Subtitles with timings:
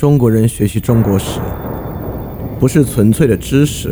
[0.00, 1.40] 中国人学习中国史，
[2.58, 3.90] 不是纯粹的知识，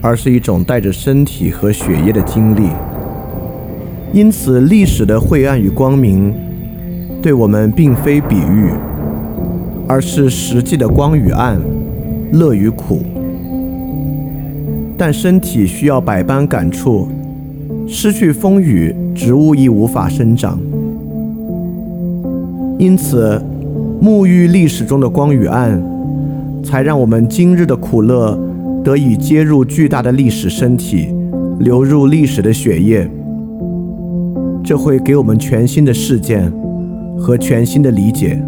[0.00, 2.68] 而是一种带着身体和血液的经历。
[4.12, 6.32] 因此，历史的晦暗与光明，
[7.20, 8.70] 对我们并非比喻，
[9.88, 11.60] 而是实际的光与暗、
[12.30, 13.02] 乐与苦。
[14.96, 17.08] 但身体需要百般感触，
[17.88, 20.56] 失去风雨，植物亦无法生长。
[22.78, 23.42] 因此。
[24.00, 25.82] 沐浴历史中的光与暗，
[26.62, 28.38] 才让我们今日的苦乐
[28.84, 31.08] 得以接入巨大的历史身体，
[31.58, 33.10] 流入历史的血液。
[34.62, 36.52] 这会给我们全新的事件
[37.18, 38.40] 和全新的理解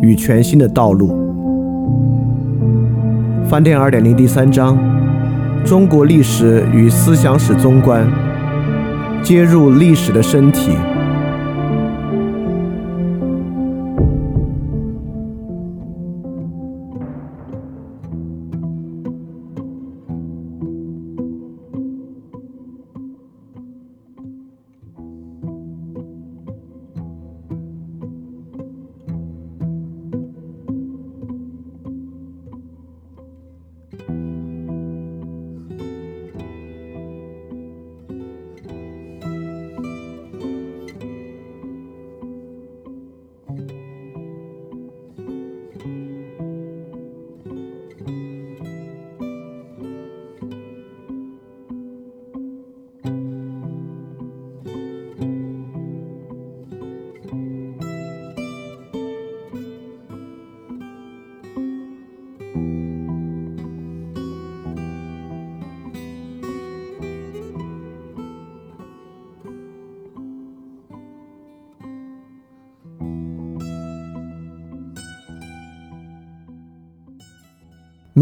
[0.00, 1.10] 与全新的道路。
[3.46, 4.78] 翻店二点零第三章：
[5.64, 8.06] 中国历史与思想史综观，
[9.22, 10.70] 接入历史的身体。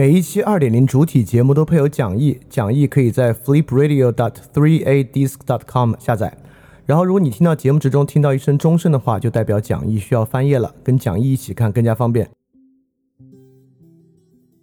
[0.03, 6.37] 每一期二点零主体节目都配有讲义，讲义可以在 flipradio.dot3adisc.dot.com 下载。
[6.85, 12.29] 然后，如果你听到节目之中听到一声钟声的话，就代表讲义需要翻页了，跟讲义一起看更加方便。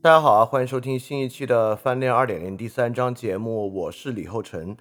[0.01, 4.75] 大家好啊，欢迎收听新一期的翻练二点零第三章节目，我是李厚成。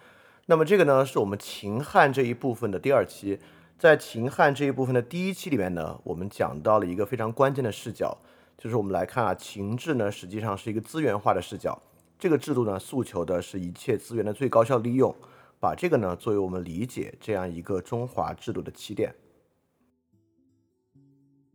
[0.47, 3.39] 那么这个呢，是我们秦汉这一部分的第二期。
[3.79, 8.19] 在秦汉这一部分的第一期里面呢，我们讲到了一个非常关键的视角。
[8.59, 11.81] 就是我们来看啊，秦制呢实际上是一个资源化的视角，
[12.19, 15.15] 这个制度呢诉求的是一切资源的最高效利用，
[15.61, 19.15] 把这个呢作为我们理解这样一个中华制度的起点。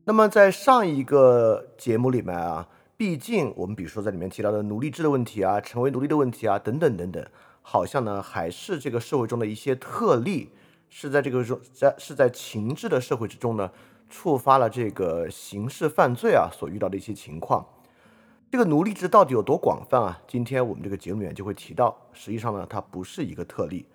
[0.05, 7.25] 那么在上一个节目里面啊，毕竟我们比如说在里面提到的奴隶制的问题啊，成为奴隶的问题啊，等等等等，
[7.61, 10.51] 好像呢还是这个社会中的一些特例，
[10.87, 13.69] 是在这个中在是在秦制的社会之中呢。
[14.13, 17.65] 触发了这个刑事犯罪啊所遇到的一些情况，
[18.51, 20.21] 这个奴隶制到底有多广泛啊？
[20.27, 23.87] 今天我们这个节目里面就会提到，实际上呢，它不是一个特例，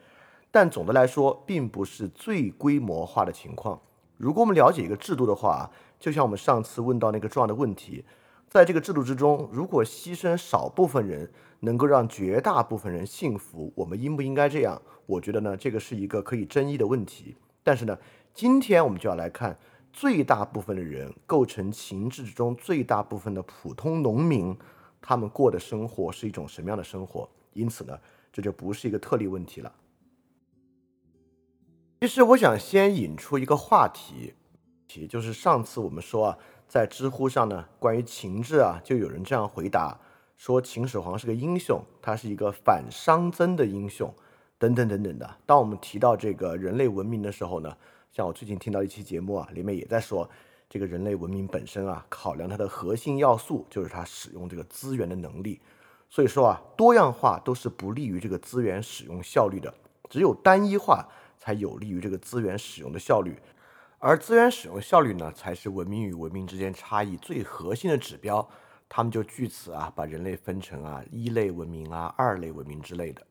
[0.50, 3.80] 但总的来说，并不是最规模化的情况。
[4.16, 5.70] 如果我们了解一个制度的话，
[6.00, 8.04] 就像我们上次问到那个重要的问题，
[8.48, 11.30] 在这个制度之中，如果牺牲少部分人，
[11.60, 14.82] 能够让绝大部分人幸福，我们应不应该这样？
[15.06, 17.36] 我觉得呢，这个是一个可以争议的问题。
[17.62, 17.96] 但是呢，
[18.34, 19.56] 今天我们就要来看。
[19.98, 24.56] 最大部分的人构成秦制之中最大部分的普通农民，
[25.00, 27.28] 他们过的生活是一种什么样的生活？
[27.52, 27.98] 因此呢，
[28.32, 29.74] 这就不是一个特例问题了。
[32.00, 34.34] 其实我想先引出一个话题，
[34.86, 36.38] 题就是上次我们说啊，
[36.68, 39.98] 在知乎上呢，关于秦制啊，就有人这样回答
[40.36, 44.14] 说秦始皇是个英雄，他是一个反商曾的英雄，
[44.58, 45.28] 等等等等的。
[45.44, 47.76] 当我们提到这个人类文明的时候呢？
[48.10, 50.28] 像我最近听到一期节目啊，里面也在说，
[50.68, 55.60] 这个人类文明本身啊，考量它的核心要素就是它使用这个资源的能力。
[56.10, 59.72] 所以说啊，多样化都是不利于这个资源使用效率的，
[60.08, 61.06] 只有单一化
[61.38, 63.36] 才有利于这个资源使用的效率。
[63.98, 68.48] 而资源使用效率呢，才是文明与文明之间差异最核心的指标。
[68.88, 73.22] 他们就据此啊，把人类分成啊一类文明啊、二类文明之类的。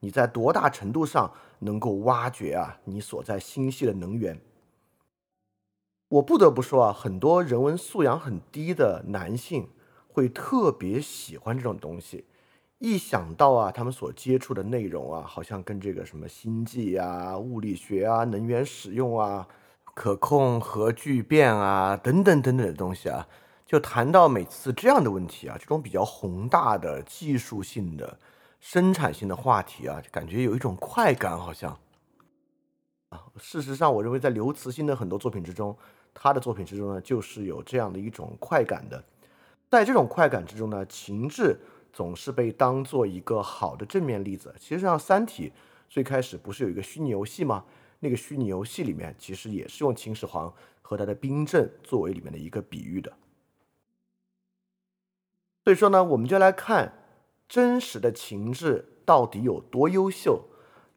[0.00, 4.40] 你在多大程度上能够挖掘啊你所在星系的能源？
[6.08, 9.68] 我不得不说啊，很多人文素养很低的男性
[10.06, 12.24] 会特别喜欢这种东西。
[12.78, 19.46] 一想到啊，他们所接触的内容啊，好像跟这个什么星际啊、物理学啊、能源使用啊、
[19.94, 23.26] 可控核聚变啊等等等等的东西啊，
[23.66, 28.18] 就谈到每次这样的问题啊，这种比较宏大的技术性的。
[28.60, 31.78] 生产性的话题啊，感觉有一种快感，好像
[33.08, 33.24] 啊。
[33.38, 35.76] 事实上，我认为在刘慈欣的很多作品之中，
[36.12, 39.02] 他的作品之中呢，就是有这样的一种快感的。
[39.70, 41.58] 在这种快感之中呢，情志
[41.92, 44.54] 总是被当做一个好的正面例子。
[44.58, 45.50] 其实像《三体》
[45.88, 47.64] 最开始不是有一个虚拟游戏吗？
[48.00, 50.52] 那个虚拟游戏里面其实也是用秦始皇
[50.82, 53.12] 和他的兵阵作为里面的一个比喻的。
[55.64, 56.92] 所以说呢，我们就来看
[57.48, 60.44] 真实的情志到底有多优秀，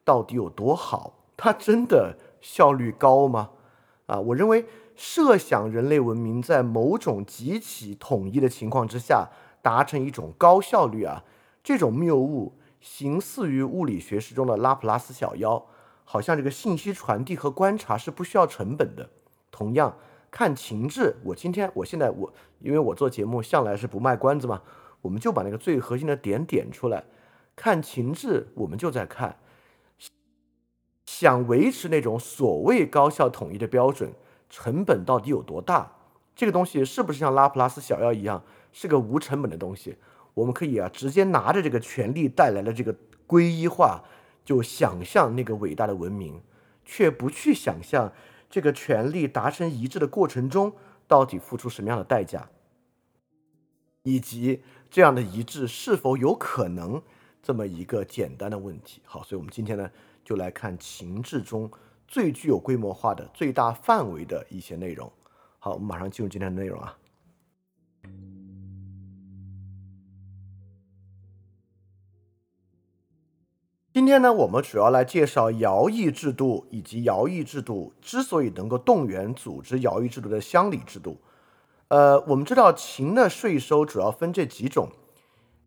[0.04, 3.50] 到底有多好，它真的效率高吗？
[4.06, 9.30] 啊，我认为设想人类文明在某种极其统一的情况之下
[9.62, 11.24] 达成一种高效率啊，
[11.64, 15.64] 这种谬误形似于物理学史中的拉普拉斯小妖。
[16.04, 19.08] 好像这个信息传递和观察是不需要成本的。
[19.50, 19.96] 同样
[20.30, 24.60] 看情志，我今天我现在我，因为我做节目向来是不卖关子嘛，
[25.02, 27.04] 我们就把那个最核心的点点出来。
[27.54, 29.36] 看情志，我们就在看，
[31.04, 34.14] 想维持那种所谓高效统一的标准，
[34.48, 35.92] 成本到底有多大？
[36.34, 39.96] 这个东西是不是像拉普拉斯小妖一样，是个无成本的东西？
[40.32, 42.96] 我们可以啊，直接拿着这个权力带来的这个
[43.26, 44.02] 归一化。
[44.44, 46.42] 就想象那个伟大的文明，
[46.84, 48.12] 却不去想象
[48.50, 50.72] 这个权力达成一致的过程中
[51.06, 52.48] 到底付出什么样的代价，
[54.02, 57.02] 以及这样的一致是否有可能
[57.42, 59.00] 这么一个简单的问题。
[59.06, 59.90] 好，所以我们今天呢
[60.22, 61.70] 就来看情志中
[62.06, 65.10] 最具有规模化的、最大范围的一些内容。
[65.58, 66.98] 好，我们马上进入今天的内容啊。
[73.94, 81.16] 今天呢，我们主要来介绍徭役制度以及徭役制度之所以能够动员组织徭役制度的乡里制度。
[81.92, 84.88] 呃，我们知道秦的税收主要分这几种，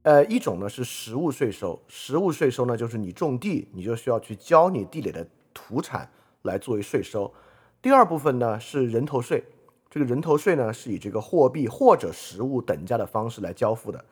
[0.01, 6.09] 呃，一种呢是实物税收，实物税收呢就是你种地，你就需要去交你地里的土产
[6.41, 7.31] 来作为税收。
[7.79, 9.43] 第二部分呢是人头税，
[9.87, 14.03] 这个人头税呢是以这个货币或者实物等价的方式来交付的。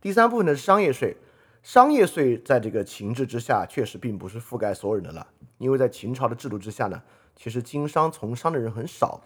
[0.00, 1.14] 第三部分呢是商业税。
[1.62, 5.26] 商业税在这个秦制之下，确实并不是覆盖所有人的了，
[5.58, 7.02] 因为在秦朝的制度之下呢，
[7.36, 9.20] 其实经商从商的人很少。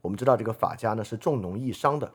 [0.00, 2.12] 我们知道这个法家呢是重农抑商的，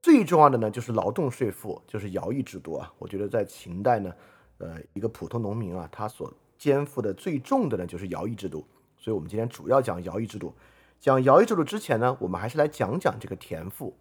[0.00, 2.92] 最重要的呢就是劳动税赋，就是徭役制度啊。
[2.98, 4.12] 我觉得在秦代呢，
[4.58, 8.66] 呃，一个普通农民啊，他所肩负的最重的呢就是徭役制度。
[8.96, 10.54] 所以我们今天主要讲徭役制度。
[11.00, 13.94] 讲徭役制度之前呢，我们还是来讲讲这个田赋。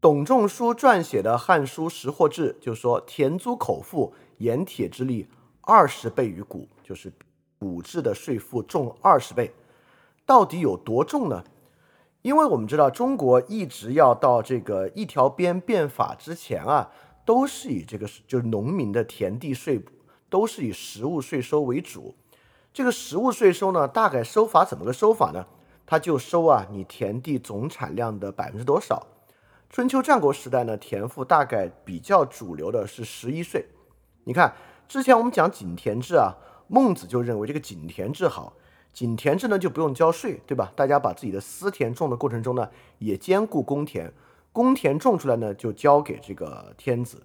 [0.00, 5.28] 董仲舒撰写的《汉书识货志》就说：“田租口赋，盐铁之力
[5.60, 7.12] 二十倍于谷，就是
[7.58, 9.52] 谷制的税赋重二十倍。
[10.32, 11.44] 到底有多重呢？
[12.22, 16.90] 因为我们知道，中国一直要到这个一条边变法之前啊，
[17.26, 19.84] 都是以这个就是农民的田地税，
[20.30, 22.14] 都是以实物税收为主。
[22.72, 25.44] 这个实物税收呢，大概收法怎么个收法呢？
[25.84, 29.06] 他就收啊，你田地总产量的百分之多少。”
[29.68, 33.66] 春秋战国时代呢，田赋大概比较主流的是十一税。
[34.24, 34.54] 你看，
[34.88, 36.32] 之前我们讲井田制啊，
[36.68, 38.54] 孟子就认为这个井田制好，
[38.92, 40.72] 井田制呢就不用交税，对吧？
[40.76, 42.68] 大家把自己的私田种的过程中呢，
[42.98, 44.12] 也兼顾公田，
[44.52, 47.22] 公田种出来呢就交给这个天子，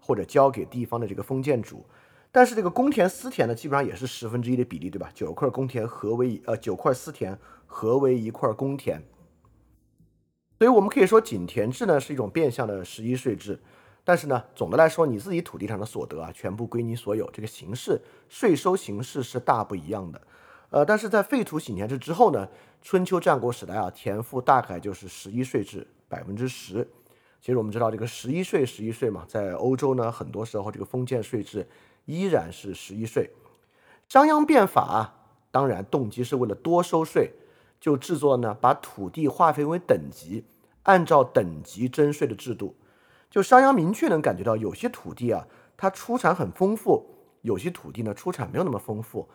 [0.00, 1.84] 或者交给地方的这个封建主。
[2.32, 5.10] 但是这个公田私田呢，基本上也是十分之一的比例，对吧？
[5.12, 9.02] 九块公田合为呃九块私田合为一块公田。
[10.58, 13.60] 所以我们可以说，井田制呢是一种变相的十一税制，
[14.04, 20.20] 但是呢，总的来说，你自己土地上的所得啊，全部归你所有，这个形式税收形式是大不一样的。
[20.70, 22.48] 呃，但是在废除井田制之后呢，
[22.80, 26.88] 春秋战国时代啊，田赋大概就是十一税制，百分之十。
[27.40, 31.68] 其实我们知道这个十一税，十一税嘛，在欧洲呢，很多时候这个封建税制
[32.04, 33.30] 依然是十一税。
[34.08, 35.16] 商鞅变法，啊
[35.50, 37.32] 当然动机是为了多收税。
[37.80, 40.44] 就制作呢，把土地划分为等级，
[40.82, 42.76] 按照等级征税的制度。
[43.30, 45.48] 就商鞅明确能感觉到，有些土地啊，
[45.78, 47.02] 它出产很丰富；
[47.40, 49.26] 有些土地呢，出产没有那么丰富。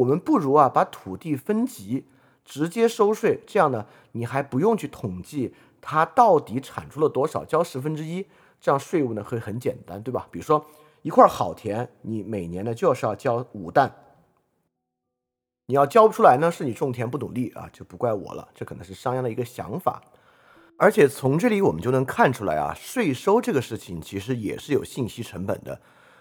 [0.00, 2.06] 我们不如啊，把土地分级，
[2.44, 3.40] 直接收税。
[3.46, 8.26] 这样呢，你还不用去统计它到底产出了多少，交十分之一，
[8.60, 10.26] 这样税务呢会很简单，对吧？
[10.30, 10.64] 比如说
[11.02, 13.94] 一块好田，你每年呢就是要交五担。
[15.66, 18.48] 你要交不出来呢，是你种田不努力啊，就不怪我了。
[18.54, 20.02] 这可能是商鞅的一个想法，
[20.78, 25.80] 而且从这里我们就能看出来啊，税收这个事情其实也是有信息成本的。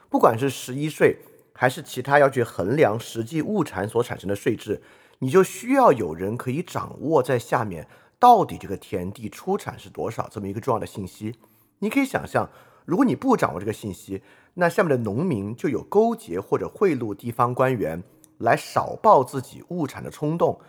[0.10, 1.18] 不管是十一税
[1.60, 4.82] 还是其他要去衡量实际物产所产生的税制，
[5.18, 7.86] 你就需要有人可以掌握在下面
[8.18, 11.36] 到底这个田地出产是多少这么一个重要的信息。
[11.80, 12.50] 你可以想象，
[12.86, 14.22] 如果你不掌握这个信息，
[14.54, 18.02] 那下面的农民就有勾结或者贿赂地方官员。
[18.38, 20.62] 来少报自己物产的冲动，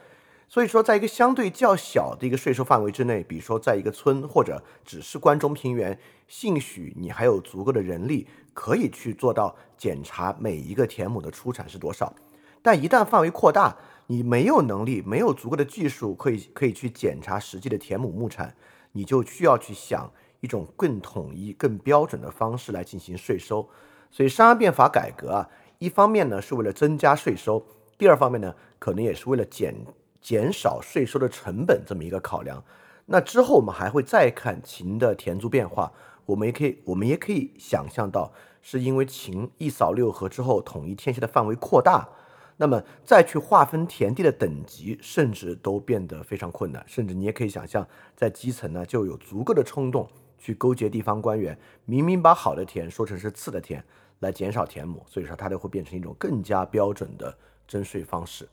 [0.48, 12.12] 所以说，在一个相对较小的一个税收范围之内，比如说在一个村或者只是关中平原，兴许你还有足够的人力可以去做到检查每一个田亩的出产是多少。
[12.62, 13.76] 但一旦范围扩大，
[14.06, 18.54] 你没有能力，没有足够的技术可以可以去检查实际的田亩亩产，
[18.92, 23.68] 你就需要去想一种更统一、更标准的方式来进行税收。
[24.10, 27.64] 所以商鞅变法改革啊，一方面呢是为了增加税收，
[27.96, 29.74] 第二方面呢可能也是为了减。
[30.22, 32.62] 减少税收的成本这么一个考量，
[33.06, 35.90] 那之后我们还会再看秦的田租变化，
[36.30, 38.32] 我们也可以我们也可以想象到，
[38.62, 42.08] 是因为秦一扫六合之后统一天下的范围扩大，
[42.56, 50.08] 那么再去划分田地的等级，甚至都变得非常困难，甚至你也可以想象，在基层呢就有足够的冲动
[50.38, 53.82] 去勾结地方官员，明明把好的田说成是次的田，
[54.20, 58.48] 来减少田亩，所以说它就会变成一种更加标准的征税方式。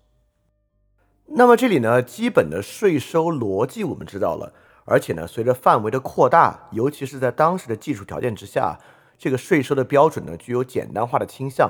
[1.27, 4.53] 那么这里呢，基本的税收逻辑我们知道了，
[4.89, 8.79] 而且呢，随着范围的扩大，尤其是在当时的技术条件之下，
[9.17, 11.69] 这个税收的标准呢具有简单化的倾向。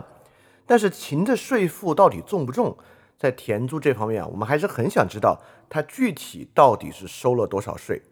[0.68, 2.78] 但是秦的税负到底重不重？
[3.18, 8.04] 在田租这方面啊，我们还是很想知道它具体到底是收了多少税。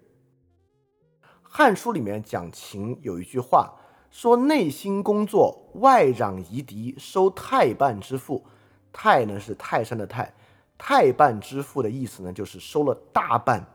[1.43, 3.75] 《汉书》里面讲秦有一句话
[4.09, 8.43] 说：“内心工作，外攘夷狄，收泰半之赋。”
[8.91, 10.33] 泰呢是泰山的泰。
[10.77, 13.65] 太半支付的意思呢，就是收了大半，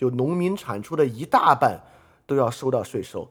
[0.00, 1.78] 就农民产出的一大半
[2.24, 3.30] 都要收到税收。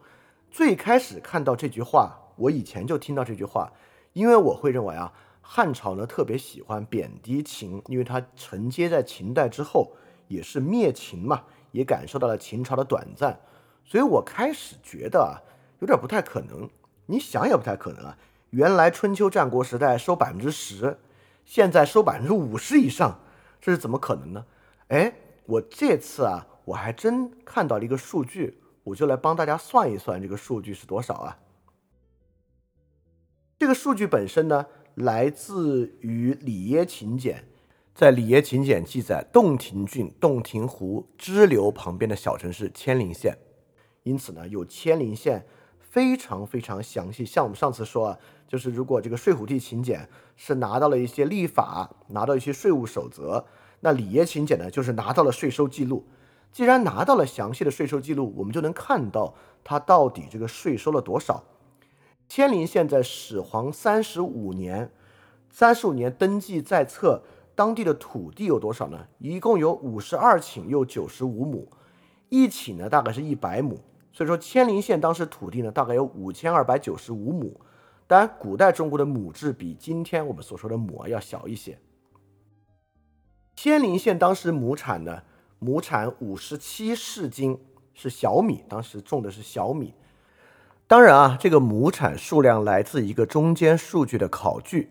[0.52, 3.74] 最开始看到这句话，我以前就听到这句话，
[4.14, 5.12] 因为我会认为啊，
[5.42, 9.94] 汉朝呢特别喜欢贬低秦，因为它承接在秦代之后，
[10.28, 13.40] 也是灭秦嘛，也感受到了秦朝的短暂，
[13.84, 15.42] 所以我开始觉得啊，
[15.80, 16.70] 有点不太可能。
[17.08, 18.16] 你想也不太可能啊，
[18.52, 21.00] 原来春秋战国时代收百分之十。
[21.46, 23.18] 现在收百分之五十以上，
[23.60, 24.46] 这是怎么可能呢？
[24.90, 25.12] 哎，
[25.48, 31.40] 我这次啊，我还真看到了一个数据，我就来帮大家算一算这个数据是多少啊？
[33.58, 37.38] 这个数据本身呢，来自于《里耶秦简》，
[37.96, 43.36] 在《里耶秦简》记载，洞庭郡洞庭湖支流旁边的小城市千陵县，
[44.04, 45.44] 因此呢，有千陵县
[45.80, 47.26] 非常非常详细。
[47.26, 48.20] 像我们上次说啊。
[48.48, 53.46] 就是如果这个税虎地秦简是拿到了一些立法，拿到一些税务守则，
[53.82, 56.04] 那里耶秦简呢，就是拿到了税收记录。
[56.52, 61.44] 既然拿到了详细的税收记录，我们就能看到它到底这个税收了多少。
[62.28, 64.92] 千陵县在始皇三十五年，
[65.50, 67.24] 三十五年登记在册，
[67.56, 69.08] 当地的土地有多少呢？
[69.18, 71.68] 一共有五十二顷又九十五亩，
[72.30, 73.80] 一顷呢大概是一百亩，
[74.12, 77.60] 所以说千陵县当时土地呢大概有五千二百九十五亩。
[78.06, 81.80] 当然，古代中国的亩制比今天我们所说的亩要小一些。
[83.56, 85.24] 千陵县当时亩产呢，
[85.60, 87.60] 亩产五十七市斤，
[87.94, 89.94] 是小米，当时种的是小米。
[90.88, 94.90] 当然啊，这个亩产数量来自一个中间数据的考据，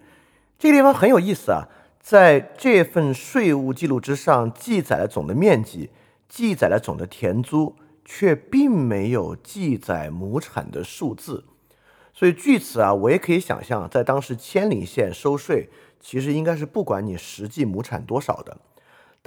[0.59, 1.69] 这个地方很有意思啊，
[2.01, 5.91] 在这份税务记录之上记载了总的面积，
[6.29, 11.45] 记载了总的田租，却并没有记载亩产的数字。
[12.13, 18.59] 所以据此啊，我也可以想象，在当时千里县收税，其实应该是不管你实际亩产多少的。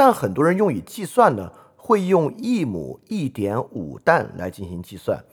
[0.03, 5.24] 但很多人用以计算呢，会用一亩一点五担来进行计算。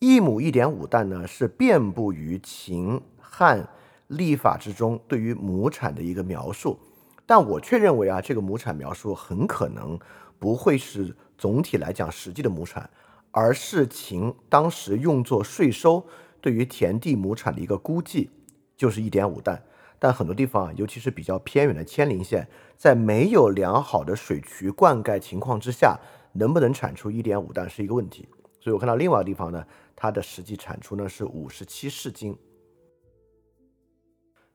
[0.00, 3.68] 一亩一点五担呢，是遍布于秦汉
[4.08, 6.76] 历法之中对于亩产的一个描述。
[7.24, 9.96] 但我却认为啊，这个亩产描述很可能
[10.40, 12.90] 不会是总体来讲实际的亩产，
[13.30, 16.04] 而是秦当时用作税收。
[16.40, 18.30] 对于田地亩产的一个估计
[18.76, 19.62] 就是一点五担，
[20.00, 25.98] 但很多地方啊，尤其是比较偏远的千陵县，在没有良好的水渠灌溉情况之下，
[26.32, 28.28] 能不能产出一点五担是一个问题。
[28.60, 32.36] 所以我看到另外一个地方呢，它的实际产出呢是五十七市斤，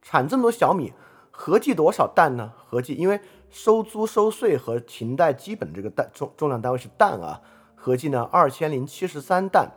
[0.02, 0.94] 产这么多小米，
[1.32, 2.54] 合计多少担呢？
[2.56, 7.42] 合计因为收租收税和秦代基本这个担重重量单位是担啊，
[7.76, 9.72] 合计呢二千零七十三担。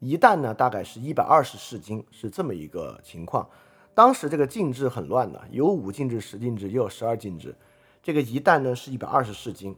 [0.00, 3.48] 一担呢，大概是一百二十市斤，是这么一个情况。
[3.94, 7.56] 当时这个禁制很乱的，有五禁制、十禁制，也有十二禁制。
[8.04, 9.74] 这个一担呢是一百二十市斤，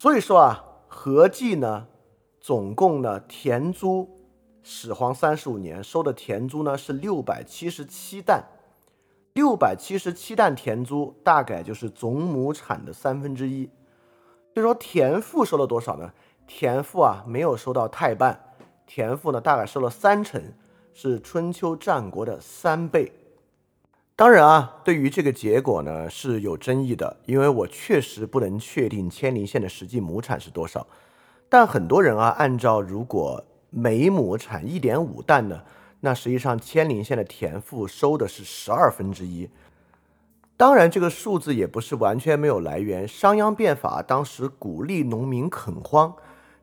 [0.00, 1.86] 所以说啊，合计呢，
[2.40, 4.10] 总共呢田租，
[4.64, 8.42] 始皇三十五年收的田租呢是六百七十七担，
[9.34, 13.70] 六百七十七担田租大概就是总亩产的三分之一。
[14.56, 16.12] 就说田赋收了多少呢？
[16.48, 18.56] 田赋啊，没有收到太半，
[18.86, 20.42] 田赋呢大概收了三成，
[20.92, 23.12] 是春秋战国的三倍。
[24.14, 30.86] 当然啊，对于这个结果呢是有争议的，因为我确实不能确定千陵县的实际亩产是多少。
[31.48, 35.62] 但很多人啊，按照如果每亩产一点五担呢，
[36.00, 39.48] 那实际上千陵县的田赋收的是十二分之一。
[40.56, 43.08] 当然，这个数字也不是完全没有来源。
[43.08, 46.14] 商鞅变法当时鼓励农民垦荒，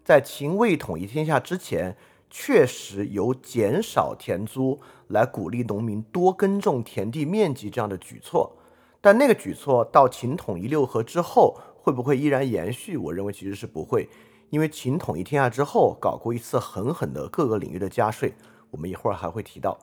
[0.06, 1.98] 在秦未统一天下之前，
[2.30, 8.56] 确实有减少田租来鼓励农民多耕种田地面积这样的举措。
[9.02, 12.98] 但那个举措到秦统一六合之后，会不会依然延续？
[12.98, 14.10] 我认为其实是不会，
[14.50, 18.34] 因为秦统一天下之后搞过一次狠狠的各个领域的加税，
[18.70, 19.80] 我们一会儿还会提到。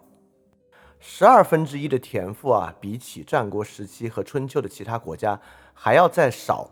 [0.99, 5.41] 十二分之一的田赋啊，比起战国时期和春秋的其他国家
[5.73, 6.71] 还要再少。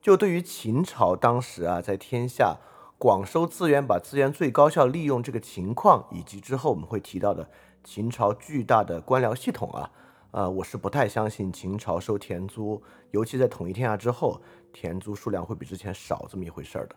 [0.00, 2.56] 就对于秦朝当时啊，在天下
[3.02, 7.50] 广收资源、把资源最高效利用这个情况，以及之后我们会提到的
[7.82, 9.90] 秦朝巨大的官僚系统啊，
[10.30, 12.80] 呃，我是不太相信秦朝收田租，
[13.10, 14.40] 尤其在统一天下之后，
[14.72, 16.94] 田租数量会比之前少这么一回事儿的。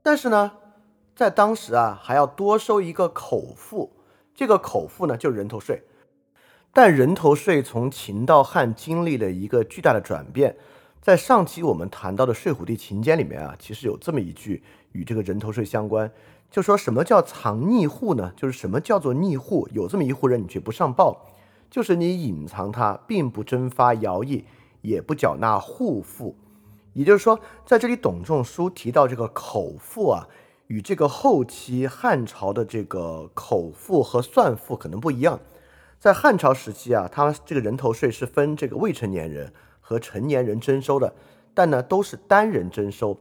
[0.00, 0.52] 但是呢，
[1.16, 3.96] 在当时啊，还要多收一个口赋。
[4.32, 5.82] 这个口赋呢，就是人头税，
[6.72, 10.56] 但人头税从秦到汉经历了一个巨大的转变。
[11.02, 16.08] 在上期我们谈到的《睡虎地秦简》里面啊，其实有这么一句与这个人头税相关，
[16.48, 18.32] 就说什么叫藏匿户呢？
[18.36, 19.68] 就是什么叫做匿户？
[19.72, 21.26] 有这么一户人，你却不上报，
[21.68, 24.44] 就是你隐藏他，并不征发徭役，
[24.82, 26.36] 也不缴纳户赋。
[26.92, 30.28] 也就是说，在这里董仲舒提到这个口赋啊。
[30.68, 35.40] 与这个后期汉朝的这个口赋和算赋可能不一样，
[35.98, 39.52] 在汉朝时期啊，他这个人头税是分这个未成年人
[39.92, 41.14] 和成年人征收的，
[41.54, 43.16] 但呢都是单人征收。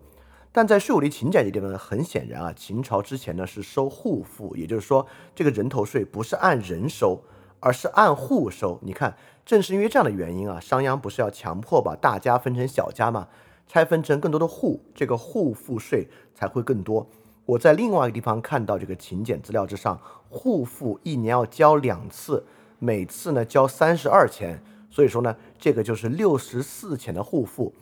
[0.54, 7.22] 但在税务里秦简这地方呢，很显然啊，秦朝之前呢是收户赋，也就是说这个人头税不是按人收，
[7.60, 8.80] 而是按户收。
[8.82, 13.28] 你看，正是因为这样的原因啊，商鞅不是要强迫把大家分成小家吗？
[13.68, 17.08] 拆分成更多的户，这个户赋税才会更多。
[17.46, 19.98] 我在另外一个地方看到这个勤俭资料之上，
[20.30, 22.46] 户赋一年要交两次，
[22.80, 27.74] 每次呢交三十二钱，所以说呢，这个就是六十四钱的户赋。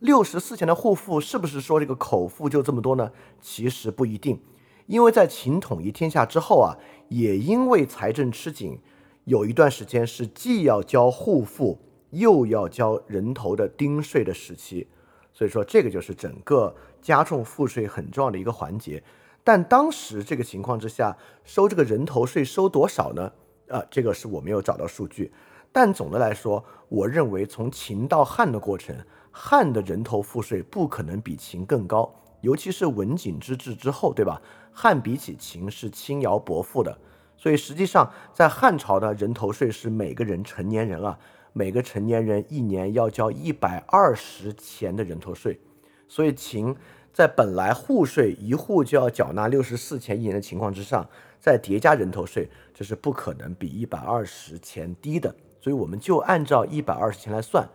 [0.00, 3.10] 六十四钱的户赋是不是说这个口赋就这么多呢？
[3.40, 4.38] 其实不一定，
[4.86, 6.76] 因为在秦统一天下之后啊，
[7.08, 8.78] 也因为财政吃紧，
[9.24, 11.78] 有一段时间是既要交户赋
[12.10, 14.86] 又要交人头的丁税的时期，
[15.32, 16.74] 所以说这个就是整个。
[17.02, 19.00] 加重赋税很重要的一个环节，
[19.44, 23.30] 但当时这个情况之下，收这个人头税收多少呢？
[23.68, 25.30] 啊，这个是我没有找到数据。
[25.78, 28.96] 但总的来说，我认为从秦到汉的过程，
[29.30, 32.10] 汉的人头赋税不可能比秦更高，
[32.40, 34.40] 尤其是文景之治之后，对吧？
[34.72, 36.96] 汉比起秦是轻徭薄赋的，
[37.36, 41.18] 所以实际上在汉朝的人头税是每个人成年人啊，
[41.52, 45.60] 每个成年人一年要交一百二十钱的人头税，
[46.08, 46.74] 所以秦。
[47.12, 51.08] 在本来户税一户就要缴纳六十四钱一年的情况之上，
[51.40, 55.34] 再叠加人头税，这是不可能比一百二十钱低的。
[55.66, 57.68] 所以我们就按照一百二十钱来算。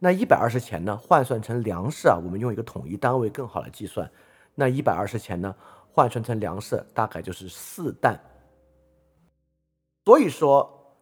[0.00, 4.10] 那一百二十钱呢，换算成粮食啊，我们用一个统一单位更好来计算。
[4.56, 5.54] 那一百二十钱呢，
[5.92, 8.18] 换算成粮食大概就是四担。
[10.04, 10.96] 所以说，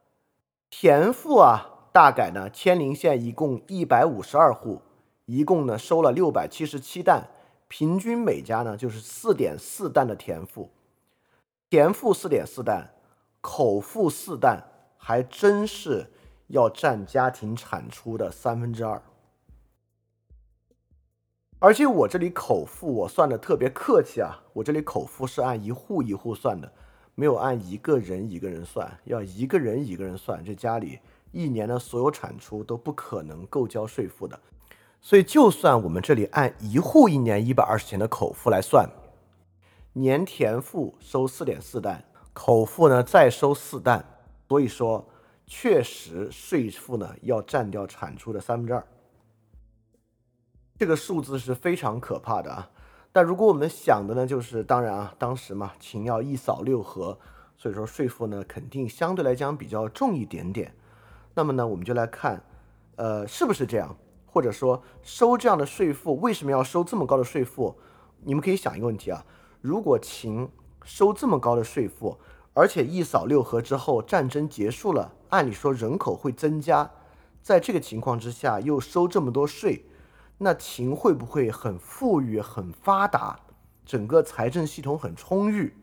[0.69, 4.83] 田赋啊，大概呢，千陵县一共一百五十二户，
[5.25, 7.31] 一共呢收了六百七十七担。
[7.67, 10.71] 平均每家呢就是四点四担的田赋，
[11.71, 12.91] 田赋四点四担，
[13.41, 14.63] 口赋四担，
[14.99, 16.11] 还真是
[16.49, 19.03] 要占家庭产出的三分之二。
[21.59, 26.71] 而且我这里口赋我算的特别客气啊，我这里口赋是按一户一户算的，
[27.15, 30.99] 没有按一个人一个人算，要一个人一个人算，这家里
[31.33, 34.39] 一年的所有产出都不可能够交税赋的。
[35.01, 38.89] 所以，就算我们这里按一户一年一百二十钱的口赋来算，
[39.95, 42.05] 年田赋收四点四担，
[42.35, 44.05] 口赋呢再收四担，
[44.49, 45.09] 所以说
[45.47, 48.85] 确实税负呢要占掉产出的三分之二，
[50.77, 52.71] 这个数字是非常可怕的啊。
[53.13, 57.19] 但如果我们想的呢，就是当然啊，当时嘛，秦要一扫六合，
[57.57, 60.75] 所以说税负呢肯定相对来讲比较重一点点。
[61.35, 62.43] 那么呢，我们就来看，
[62.97, 63.97] 呃，是不是这样？
[64.27, 67.75] 或者说收这样的税赋，为什么要收这么高的税赋？
[68.21, 69.25] 你们可以想一个问题啊，
[69.63, 70.47] 如果秦
[70.85, 72.19] 收这么高的税赋，
[72.59, 76.91] 而且一扫六合之后战争结束了，按理说人口会增加，
[77.43, 79.85] 在这个情况之下又收这么多税，
[80.39, 83.39] 那秦会不会很富裕、很发达，
[83.85, 85.75] 整个财政系统很充裕？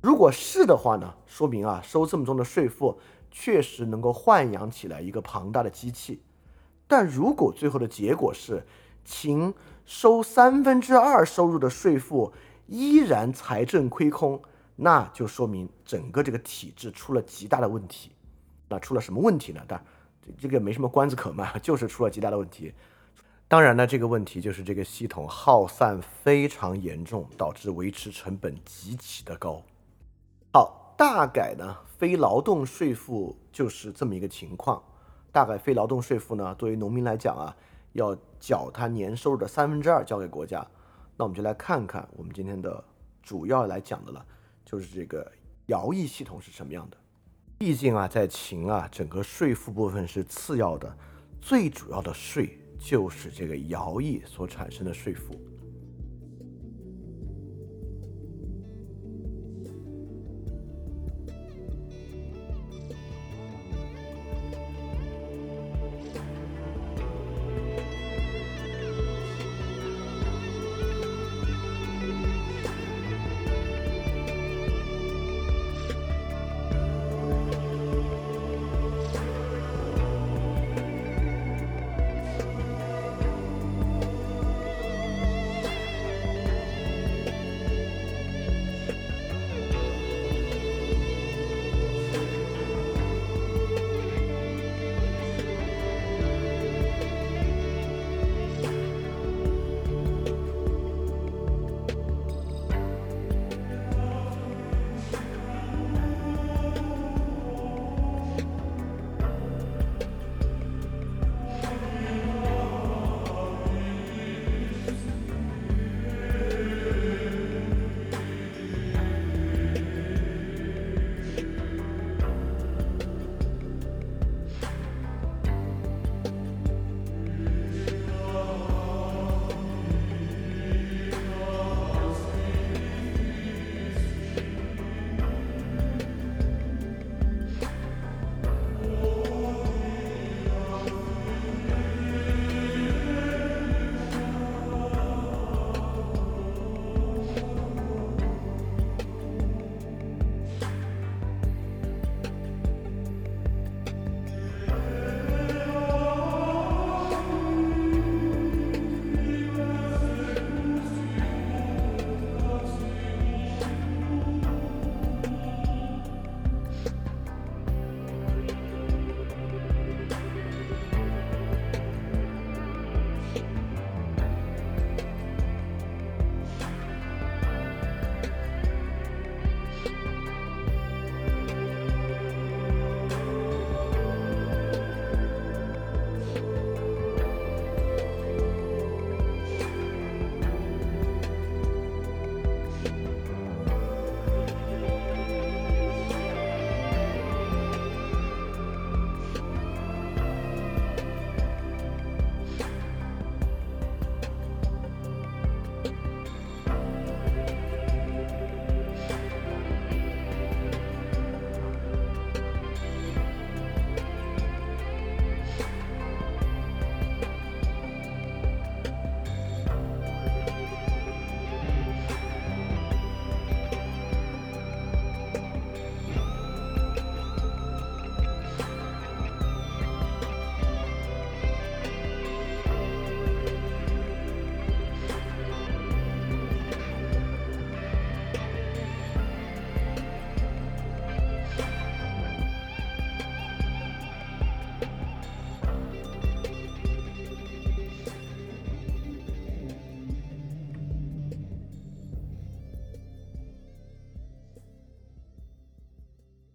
[0.00, 2.98] 如果是的话呢，说明啊收这么重的税负
[3.30, 6.24] 确实能够豢养起来一个庞大的机器。
[6.88, 8.66] 但如果最后的结果是
[9.04, 9.54] 秦
[9.86, 12.32] 收三分之二收入的税负
[12.66, 14.42] 依然财政亏空，
[14.82, 18.10] 那就说明整个这个体制出了极大的问题。
[18.68, 19.62] 那出了什么问题呢？
[19.68, 19.80] 但
[20.20, 22.74] 这这个没什么关子可卖， 就是出了极大的问题。
[23.46, 29.62] 当然呢，这个问题就是这个系统耗散非常严重，导致维持成本极其的高。
[30.52, 34.82] 好，大概呢，非劳动税负就是这么一个情况。
[35.30, 37.54] 大概非劳动税负呢，作为农民来讲啊，
[37.92, 40.66] 要缴他年收入的三分之二交给国家。
[41.16, 42.82] 那我们就来看看我们今天的
[43.22, 44.24] 主要来讲的了，
[44.72, 45.30] 就是这个
[45.68, 46.96] 徭役系统是什么样的。
[47.58, 50.96] 毕竟啊，在秦啊，整个税赋部分是次要的，
[51.40, 52.58] 最主要的税。
[52.84, 55.40] 就是这个徭役所产生的税赋。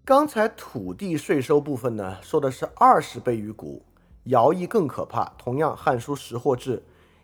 [0.07, 3.83] 刚才土地税收部分呢，说的是二十倍于谷，
[4.27, 5.25] 徭役更可怕。
[5.37, 6.77] 同样，《汉书·识货志》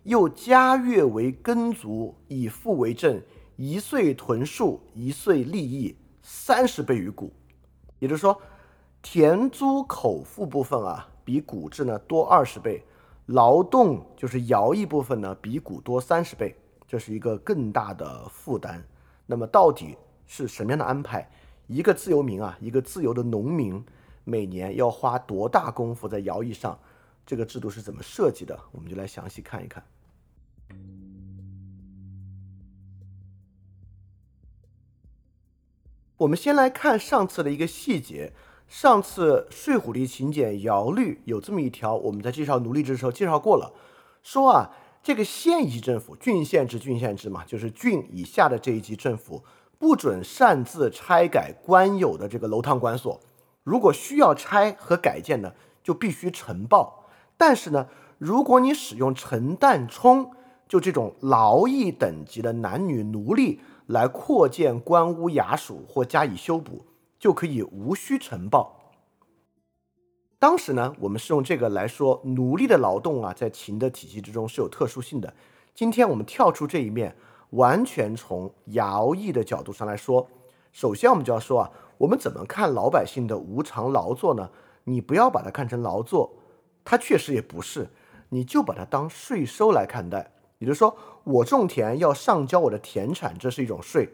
[0.04, 3.22] 又加月为耕足，以赋为正，
[3.56, 7.32] 一岁屯戍，一岁利益，三十倍于谷。
[8.00, 8.38] 也就是说，
[9.02, 12.82] 田租口腹部分啊，比谷制呢多二十倍；
[13.28, 16.54] 劳动就是徭役部分呢，比谷多三十倍，
[16.86, 18.86] 这是一个更大的负担。
[19.26, 21.26] 那么，到底是什么样的安排？
[21.68, 23.84] 一个自由民啊，一个自由的农民，
[24.24, 26.78] 每年要花多大功夫在徭役上？
[27.26, 28.60] 这个制度是怎么设计的？
[28.72, 29.84] 我们就来详细看一看。
[36.18, 38.34] 我们先来看上次的一个细节。
[38.66, 43.72] 上次《睡虎地秦简尧律》有这么一条，我们在介绍奴隶制的时候介绍过了，
[44.24, 44.72] 说啊，
[45.04, 49.44] 这个县级政府，郡县制，郡县制嘛，就是郡以下的这一级政府，
[49.84, 53.20] 不准擅自拆改官有的这个楼堂馆所，
[53.66, 55.52] 如果需要拆和改建呢，
[55.84, 57.10] 就必须呈报。
[57.36, 60.32] 但是呢，如果你使用陈旦冲，
[60.70, 66.86] 就这种劳役等级的男女奴隶来扩建官屋衙署或加以修补。
[67.20, 68.94] 就可以无需呈报。
[70.40, 75.34] 当时呢，我们是用这个来说奴隶的劳动啊，在秦的体系之中是有特殊性的。
[75.76, 77.14] 今天我们跳出这一面，
[77.54, 80.28] 完全从徭役的角度上来说，
[80.72, 84.50] 首先我们就要说啊，我们怎么看老百姓的无偿劳作呢？
[84.86, 86.34] 你不要把它看成劳作，
[86.84, 87.90] 它确实也不是，
[88.30, 90.32] 你就把它当税收来看待。
[90.58, 94.10] 也就是说，我种田要上交我的田产，这是一种税。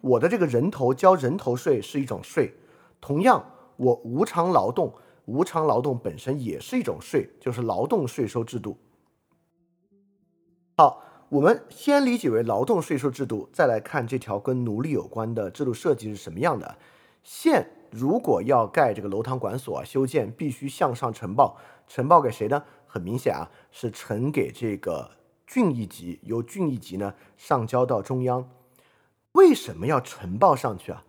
[0.00, 2.54] 我的这个人头交人头税是一种税，
[3.00, 3.44] 同样，
[3.76, 4.94] 我无偿劳动，
[5.26, 8.78] 无偿劳动本身也是一种税，就是劳动税收制度。
[10.76, 16.78] 好，我们先理解为劳动税收制度，再来看这条跟奴隶有关的制度设计是什么样的。
[17.22, 22.64] 县如果要盖这个楼堂馆所啊修建，必须向上呈报，呈报给谁呢？
[22.86, 25.10] 很明显啊，是呈给这个
[25.46, 28.48] 郡一级，由郡一级呢上交到中央。
[29.32, 31.04] 为什么要呈报上去啊？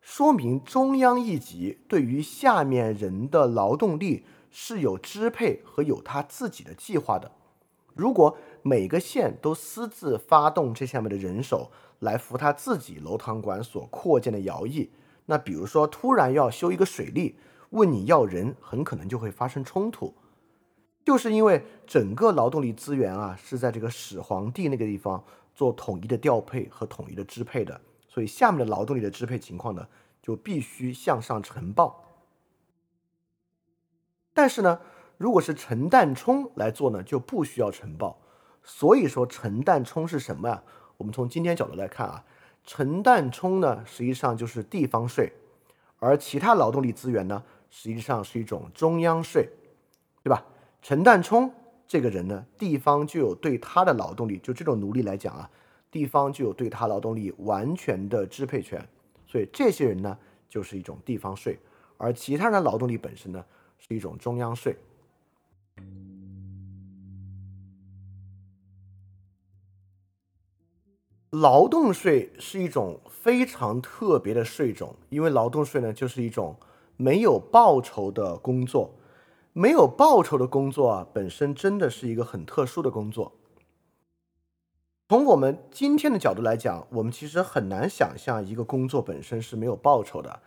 [0.00, 7.32] 说明中央一级对于下面人的劳动力是有支配和有他自己的计划的。
[7.98, 14.90] 如果每个县都私自发动这下面的人手来扶他自己楼堂馆所扩建的徭役，
[15.26, 17.36] 那比如说突然要修一个水利，
[17.70, 20.14] 问你要人，很可能就会发生冲突。
[21.04, 25.22] 就是因为整个劳动力资源啊是在这个始皇帝那个地方。
[25.54, 29.88] 做统一的调配和统一的支配的，所以下面的劳动力的支配情况呢，
[30.22, 32.04] 就必须向上呈报。
[34.32, 34.78] 但是呢，
[35.18, 38.18] 如果是陈旦冲来做呢，就不需要呈报。
[38.62, 40.62] 所以说，陈旦冲是什么呀？
[40.96, 42.24] 我们从今天角度来看啊，
[42.64, 45.32] 陈旦冲呢，实际上就是地方税，
[45.98, 49.48] 而其他劳动力资源呢，实际上是一种中央税，
[50.22, 50.44] 对吧？
[50.80, 51.52] 陈旦冲。
[51.86, 55.50] 这个人呢，地方就有对他的劳动力，就这种奴隶来讲啊，
[55.90, 58.86] 地方就有对他劳动力完全的支配权，
[59.26, 60.18] 所以这些人呢，
[60.50, 61.58] 就是一种地方税，
[61.96, 63.42] 而其他的劳动力本身呢，
[63.78, 64.76] 是一种中央税。
[71.40, 76.56] 劳动税是一种非常特别的税种，因为劳动税呢，就是一种
[76.96, 78.94] 没有报酬的工作。
[79.52, 83.32] 没有报酬的工作啊，本身真的是一个很特殊的工作。
[85.08, 90.40] 从我们今天的角度来讲，我们其实很难想象一个工作本身是没有报酬的。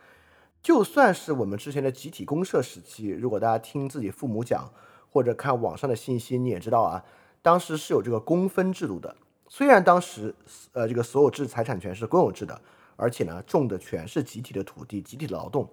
[0.62, 4.72] 就算是我们之前的集体公社时期，如果大家听自己父母讲，
[5.10, 7.04] 或者看网上的信息，你也知道啊，
[7.42, 9.16] 当时是有这个工分制度的。
[9.54, 10.34] 虽然当时
[10.72, 12.58] 呃这个所有制财产权是公有制的，
[12.96, 15.68] 而且呢种的全是集体的土地、集体劳动，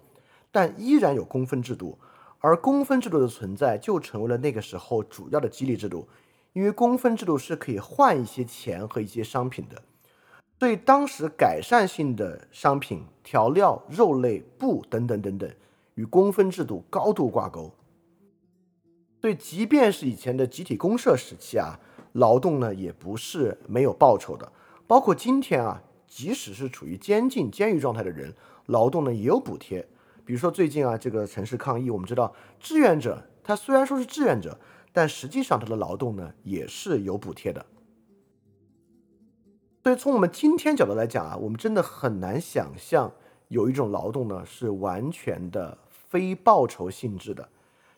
[0.52, 1.98] 但依然有公分制度。
[2.40, 6.06] 而公分制度的存在就成为了那个时候主要的激励制度，
[6.52, 9.82] 因为公分制度是可以换一些钱和一些商品的，
[10.58, 15.50] 对当时改善性的商品、调料、肉类、布等等等等，
[15.94, 17.72] 与公分制度高度挂钩。
[19.22, 21.80] 对，即便是以前的集体公社时期啊，
[22.12, 24.52] 劳动呢也不是没有报酬的，
[24.86, 28.34] 包括今天啊，即使是处于监禁、监狱状态的人，
[28.66, 29.88] 劳动呢也有补贴。
[30.24, 34.58] 比如说最近啊，这个城市抗议，我们知道志愿者他虽然说是志愿者，
[34.92, 37.64] 但实际上他的劳动呢也是有补贴的。
[39.82, 43.12] 所以从我们今天角度来讲啊，我们真的很难想象
[43.48, 47.48] 有一种劳动呢是完全的非报酬性质的。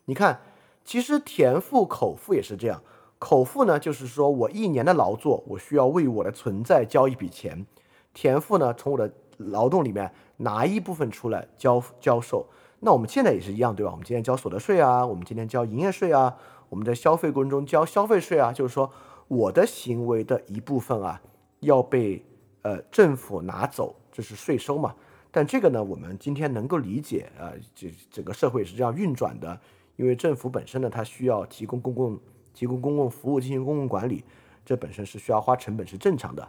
[0.05, 0.41] 你看，
[0.85, 2.83] 其实田赋、口赋也是这样。
[3.23, 7.65] 口赋呢，就是说我一年的劳作，我需要为我的存在交一笔钱。
[8.13, 10.13] 田赋呢，从我的劳动里面。
[10.39, 12.45] 拿一部分出来交交售，
[12.81, 13.93] 那我们现在也是一样，对吧？
[13.93, 16.37] 我们今天交所得税啊，我们今天交营业税啊，
[16.69, 18.91] 我们在消费过程中交消费税啊，就是说
[19.29, 21.23] 我的行为的一部分啊
[21.61, 22.21] 要被
[22.63, 24.93] 呃政府拿走，这是税收嘛。
[25.31, 29.61] 但这个呢，我们今天能够理解啊，这整个社会是这样运转的，
[29.95, 32.19] 因为政府本身呢，它需要提供公共
[32.53, 34.25] 提供公共服务进行公共管理，
[34.65, 36.49] 这本身是需要花成本，是正常的。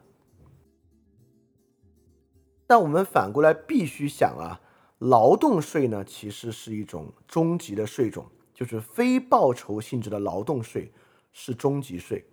[2.65, 4.61] 但我们反过来必须想啊，
[4.99, 10.91] 劳动税呢，其实是一种终极的税种，就是非报酬性质的劳动税
[11.31, 12.25] 是终极税。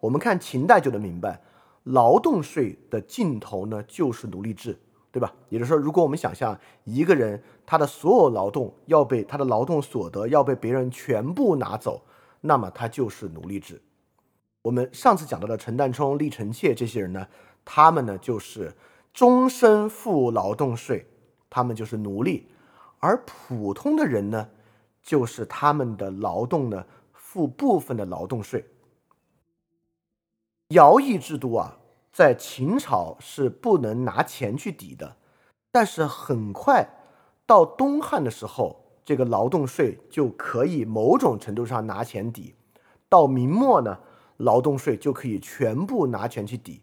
[0.00, 1.42] 我们看秦代就能明白，
[1.84, 4.78] 劳动税的尽头呢，就是奴隶制。
[5.10, 5.34] 对吧？
[5.48, 12.02] 也就是说，如果我们想象一个人他的所有劳动要被他的劳动所得要被别人全部拿走，
[12.40, 13.82] 那么他就是奴隶制。
[14.62, 17.26] 我们上次讲到的陈旦冲、厉臣妾这些人呢，
[17.64, 18.74] 他们呢就是
[19.12, 21.06] 终身付劳动税，
[21.48, 22.44] 他们就是奴隶；
[22.98, 24.48] 而普通的人呢，
[25.02, 28.64] 就是他们的劳动呢付部分的劳动税。
[30.68, 31.78] 徭役制度啊。
[32.10, 35.18] 在秦朝是不能拿钱去抵的，
[35.70, 36.88] 但是很快
[37.46, 42.54] 到东汉的时候，这个劳动税就可以某种程度上拿钱抵。
[43.08, 44.00] 到明末呢，
[44.36, 46.82] 劳动税就可以全部拿钱去抵。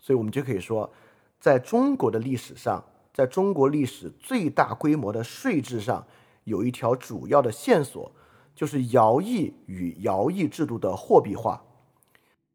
[0.00, 0.90] 所以我们就可以说，
[1.38, 6.06] 在中国的历史上，在中国历史最大规模的税制上，
[6.44, 8.10] 有一条主要的线索，
[8.54, 11.62] 就是徭役与徭役制度的货币化。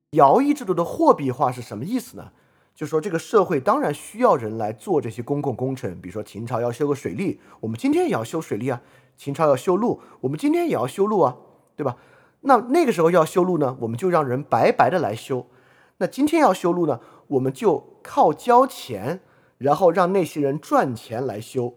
[0.09, 2.31] 徭役制度的货币化是什么意思呢？
[2.73, 8.81] 就是说这个社会当然需要人来做这些公共工程，比如说秦朝要修个水利，我们今天也要修水利啊；
[9.17, 11.37] 秦朝要修路，我们今天也要修路啊，
[11.75, 11.97] 对吧？
[12.41, 15.45] 那那个时候要修路呢，我们就让人白白的来修；
[15.97, 19.21] 那今天要修路呢，我们就靠交钱，
[19.57, 21.75] 然后让那些人赚钱来修。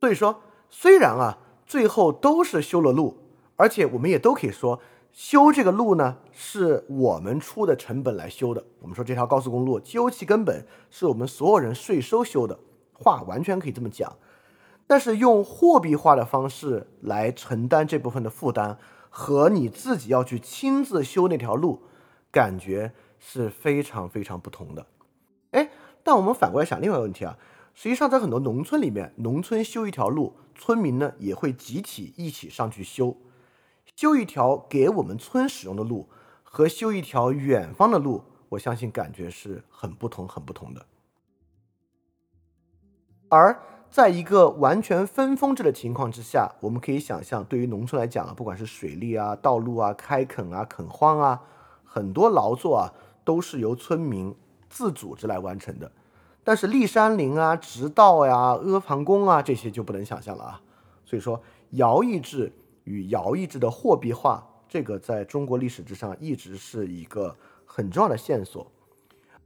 [0.00, 3.18] 所以说，虽然啊，最后都是修了路，
[3.56, 4.80] 而且我们也都可以说。
[5.10, 8.62] 修这个路呢，是我们出的成本来修的。
[8.80, 12.56] 我们说这条高速公路究其根本是我们所有人税收修的，
[12.92, 14.14] 话完全可以这么讲。
[14.88, 18.78] 但是用货币化的方式来承担这部分的负担，
[19.10, 21.82] 和你自己要去亲自修那条路，
[22.32, 24.86] 感觉是非常非常不同的。
[25.50, 25.70] 哎，
[26.02, 27.38] 但我们反过来想另外一个问题啊，
[27.74, 33.14] 实际上在很多农村里面，农村修一条路，村民呢也会集体一起上去修。
[33.94, 36.08] 修一条给我们村使用的路
[36.42, 40.86] 和修一条远方的路，我相信感觉是很不同、很不同的。
[43.28, 51.40] 而在一个完全分封制的情况之下，我们可以想象，对于农村来讲啊，不管是水利啊、道路啊、开垦啊、垦荒啊，
[51.84, 52.92] 很多劳作啊
[53.24, 54.34] 都是由村民
[54.68, 55.90] 自组织来完成的。
[56.44, 60.60] 但是立山林啊、植道呀、阿房宫啊这些就不能想象了啊。
[61.04, 62.52] 所以说，徭役制。
[62.84, 68.66] 与徭役制的货币化，这个在中国历史之上一直是一个很重要的线索。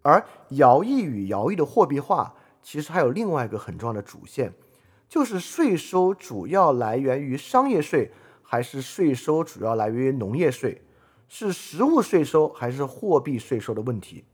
[0.00, 4.52] 而徭役与徭役的货币化，其实还有另外一个很重要的主线，
[5.08, 10.82] 就是税收主要来源于商业税，还是税收主要来源于农业税，
[11.28, 14.24] 是实物税收还是货币税收的问题。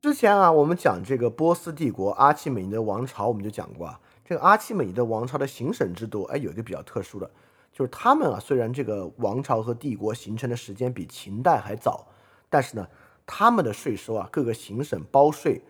[0.00, 4.00] 之前啊，我们讲这个波斯帝国阿契美尼的王朝，我们就讲过啊。
[4.24, 7.30] 这个阿契美尼的王朝的行省制度，哎，有一个比较特殊的，
[7.70, 12.06] 就是他们啊，虽然这个王朝和帝国形成的时间比秦代还早，
[12.48, 12.88] 但是呢，
[13.26, 15.60] 他们的税收啊，各个行省包税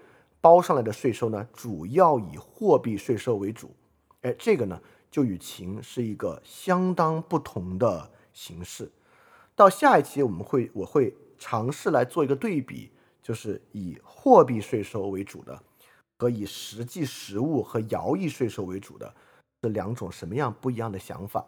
[0.41, 3.75] 包上来的税收呢，主要以货币税收为主，
[4.23, 8.91] 哎，这个呢，就与秦是一个相当不同的形式。
[9.55, 12.91] 到下一期我们会我会尝试来做一个对比，
[13.23, 15.63] 就是以货币税收为主的。
[16.17, 19.15] 和以实际实物和徭役税收为主的
[19.63, 21.47] 这两种什么样不一样的想法？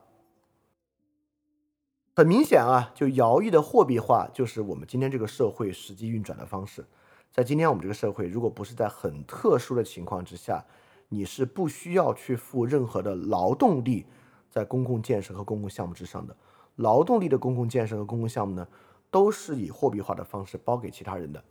[2.15, 6.87] 很明显啊，就徭役的货币化就是我们今天这个社会实际运转的方式。
[7.33, 10.65] 在今天我们这个社会，如果不是在很特殊的情况之下，
[11.09, 14.07] 你是不需要去付任何的劳动力
[14.51, 16.37] 在公共建设和公共项目之上的。
[16.77, 18.69] 劳动力的公共建设和公共项目呢，
[19.11, 21.43] 都是以货币化的方式包给其他人的。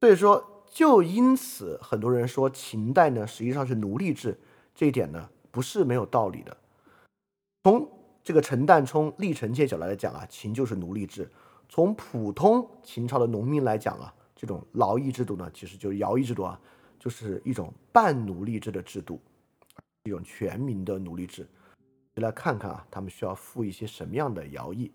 [0.00, 0.48] 所以说。
[0.74, 4.40] 就因此，很多人说秦代呢实际上是奴隶制，
[4.74, 6.56] 这一点呢不是没有道理的。
[7.62, 7.86] 从
[8.24, 11.26] 这个陈旦冲、历臣妾角来讲啊，秦就是奴隶制；
[11.74, 16.60] 从普通秦朝的农民来讲啊，这种劳役制度呢，其实就是徭役制度啊，
[16.98, 19.18] 就是一种半奴隶制的制度，
[20.02, 21.48] 一种全民的奴隶制。
[22.16, 24.92] 来看看啊，他们需要付一些什么样的徭役。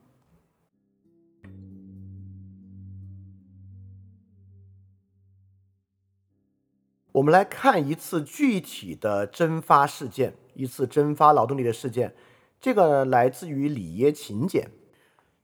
[7.12, 12.14] 我们来看一次具体的征发事件，一次征发劳动力的事件。
[12.60, 14.70] 这个来自于里耶秦简，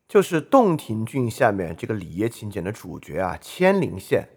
[0.07, 4.29] 就是洞庭郡下面这个里耶秦简的主角啊，千陵县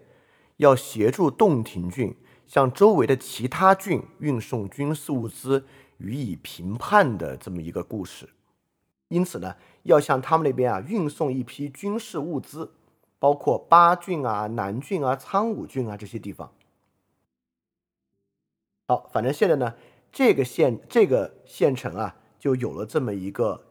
[0.57, 2.15] 要协助洞庭郡
[2.47, 5.65] 向周围的其他郡运送军事物资
[5.97, 8.29] 予以平叛的这么一个故事。
[9.09, 12.73] 因此呢，要向他们那边啊运送一批军事物资，
[13.19, 16.51] 包括巴郡啊、南郡啊、苍梧郡啊这些地方。
[18.87, 19.75] 好，反正现在呢，
[20.11, 23.66] 这个县这个县城啊，就有了这么一个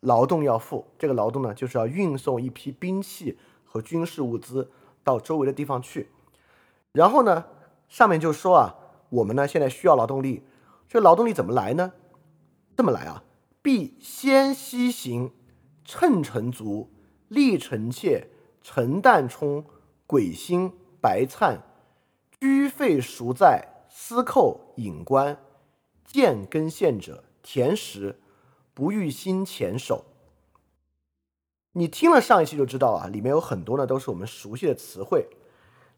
[0.00, 0.86] 劳动要付。
[0.98, 4.70] 这个劳动呢，就是要运送一批兵器和军事物资
[5.04, 6.08] 到周围的地方去。
[6.92, 7.44] 然后呢，
[7.88, 8.76] 上面就说啊，
[9.08, 10.44] 我们呢现在需要劳动力，
[10.88, 11.92] 这劳动力怎么来呢？
[12.76, 13.24] 这么来啊，
[13.60, 15.32] 必先西行，
[15.84, 16.90] 乘乘卒，
[17.28, 18.28] 立臣妾，
[18.62, 19.64] 陈旦冲，
[20.06, 21.62] 鬼星，白灿，
[22.40, 23.68] 居费孰在？
[23.92, 25.36] 司寇引官，
[26.04, 28.19] 见根献者，田食，
[28.80, 30.06] 不欲心前手。
[31.72, 35.28] 你听了上一期就知道啊，里面有很多呢都是我们熟悉的词汇。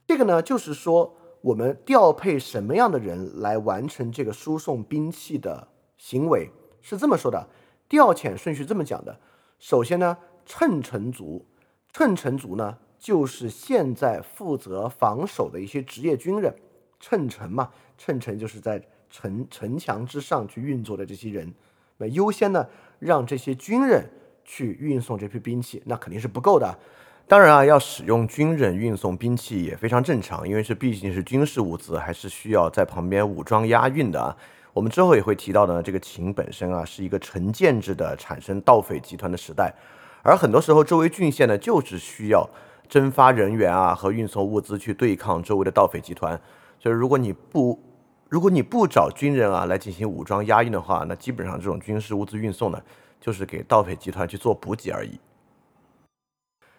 [0.04, 7.48] 这个呢，就是说我们调配什么样的人来完成这个输送兵器的行为，是这么说的。
[7.88, 9.20] 调遣顺序这么讲的：
[9.60, 11.46] 首先呢，乘城卒，
[11.92, 16.52] 乘城卒呢，就是现在负责防守的一些职业军人。
[16.98, 21.54] 乘城嘛，乘城就是在城城墙之上去运作的这些人。
[21.98, 22.66] 那优先呢，
[22.98, 24.08] 让这些军人
[24.44, 26.78] 去运送这批兵器，那肯定是不够的。
[27.28, 34.36] 当然啊，要使用军人运送兵器也非常正常，因为这毕竟是军事物资，还是需要在旁边武装押运的啊。
[34.74, 39.72] 我们之后也会提到的，这个秦本身啊是一个成建制的产生盗匪集团的时代，
[40.22, 42.48] 而很多时候周围郡县呢就是需要
[42.88, 46.38] 征发人员啊和运送物资去对抗周围的盗匪集团。
[46.78, 47.78] 所以如果你不
[48.32, 52.82] 如果你不找军人啊来进行武装押运的话，那基本上这种军事物资运送呢
[53.20, 55.20] 就是给盗匪集团去做补给而已。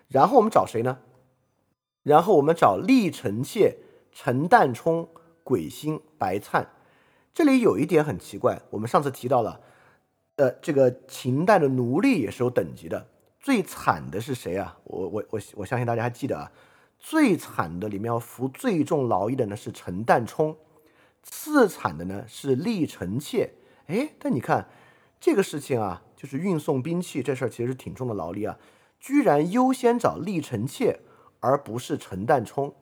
[0.08, 0.98] 然后我们找谁呢？
[2.02, 3.78] 然后我们找厉臣妾、
[4.12, 5.08] 陈旦冲、
[5.44, 6.68] 鬼星、白灿。
[7.36, 9.62] 这里有一点很奇怪，我们上次提到了，
[10.38, 13.06] 呃，这个秦代的奴隶也是有等级的。
[13.40, 14.76] 最惨的是谁啊？
[14.86, 16.52] 我我我我相信大家还记得啊，
[16.98, 20.58] 最惨的里面要服最重劳役的呢是陈旦冲，
[21.24, 23.54] 次惨的呢是厉臣妾。
[23.88, 24.70] 哎，但你看
[25.20, 28.58] 这个事情啊，就是运送兵器这事儿其实挺重的劳力啊。
[29.00, 31.02] 居然优先找厉臣妾，
[31.42, 32.74] 而不是陈旦冲，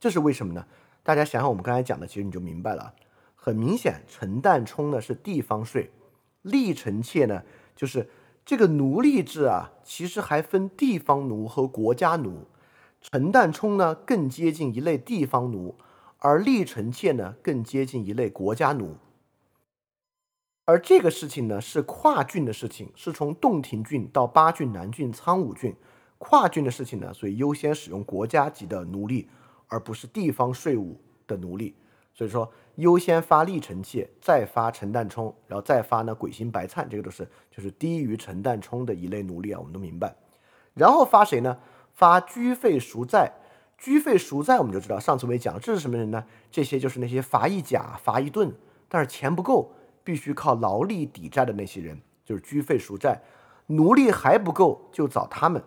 [0.00, 0.66] 这是为什么呢？
[1.02, 2.94] 大家想想我们刚才讲的，其实你就明白了。
[3.34, 5.90] 很明显，陈旦冲呢是地方税，
[6.42, 7.42] 厉臣妾呢
[7.76, 8.08] 就是
[8.44, 12.46] 这个奴隶制啊，其实还分地方奴和国家奴。
[13.02, 15.76] 陈旦冲呢更接近一类地方奴，
[16.18, 18.96] 而厉臣妾呢更接近一类国家奴。
[20.64, 25.74] 而这个事情呢，是跨郡的事情，是从洞庭郡到八郡、南郡、苍梧郡
[26.18, 29.28] 跨郡的事情呢，所以优先使用国家级的奴隶，
[29.68, 31.76] 而不是地方税务的奴隶。
[32.12, 40.16] 所以说，优先发历臣妾，再发陈旦冲，然后再发呢鬼心白灿，这个都是就是低于陈旦冲的一类奴隶啊，我们都明白。
[40.74, 41.58] 然后发谁呢？
[41.92, 43.32] 发居费赎债，
[43.78, 46.24] 居费赎债我们就知道，上次我也讲，这是什么人呢？
[46.50, 48.52] 这些就是那些罚一甲、罚一盾，
[48.88, 49.72] 但是钱不够。
[50.06, 53.20] 必须靠劳力抵债的那些人，就是居费赎债，
[53.66, 55.60] 奴隶还不够就找他们。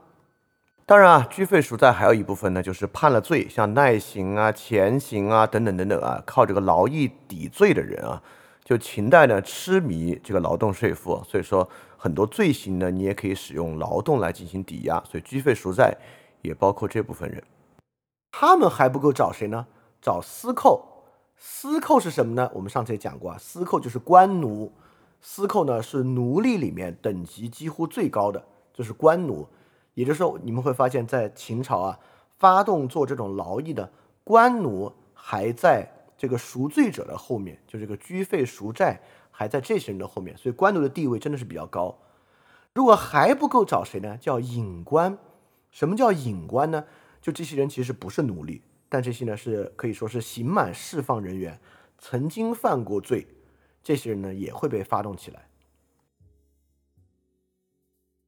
[0.86, 8.24] 当然啊，居费赎债还有一部分呢，就是判了罪，像耐刑啊、前刑啊等等等等啊，靠这个劳役抵罪的人啊。
[8.64, 15.94] 就秦代呢，痴迷这个劳动税赋，所以说很多罪行呢，你也可以使用劳动来进行抵押，所以居费赎债
[16.42, 17.44] 也包括这部分人。
[18.32, 19.68] 他们还不够找谁呢？
[20.02, 20.86] 找司寇。
[21.36, 22.52] 司寇是什么呢？
[22.54, 24.72] 我们上次也讲过啊，司寇就是官奴。
[25.22, 29.48] 司寇呢是奴隶里面等级几乎最高的，就是官奴。
[29.94, 32.00] 也就是说，你们会发现在秦朝啊，
[32.38, 33.92] 发动做这种劳役的
[34.24, 39.02] 官奴还在这个赎罪者的后面，就这个居费赎债
[39.32, 41.98] 还在这些人的后面，所以官奴的地位真的是比较高。
[42.74, 44.18] 如果还不够，找谁呢？
[44.18, 45.18] 叫隐官。
[45.72, 46.86] 什么叫隐官呢？
[47.22, 48.62] 就这些人其实不是奴隶。
[48.92, 51.60] 但这些呢是可以说是刑满释放人员，
[52.00, 53.28] 曾经犯过罪，
[53.84, 55.48] 这些人呢也会被发动起来。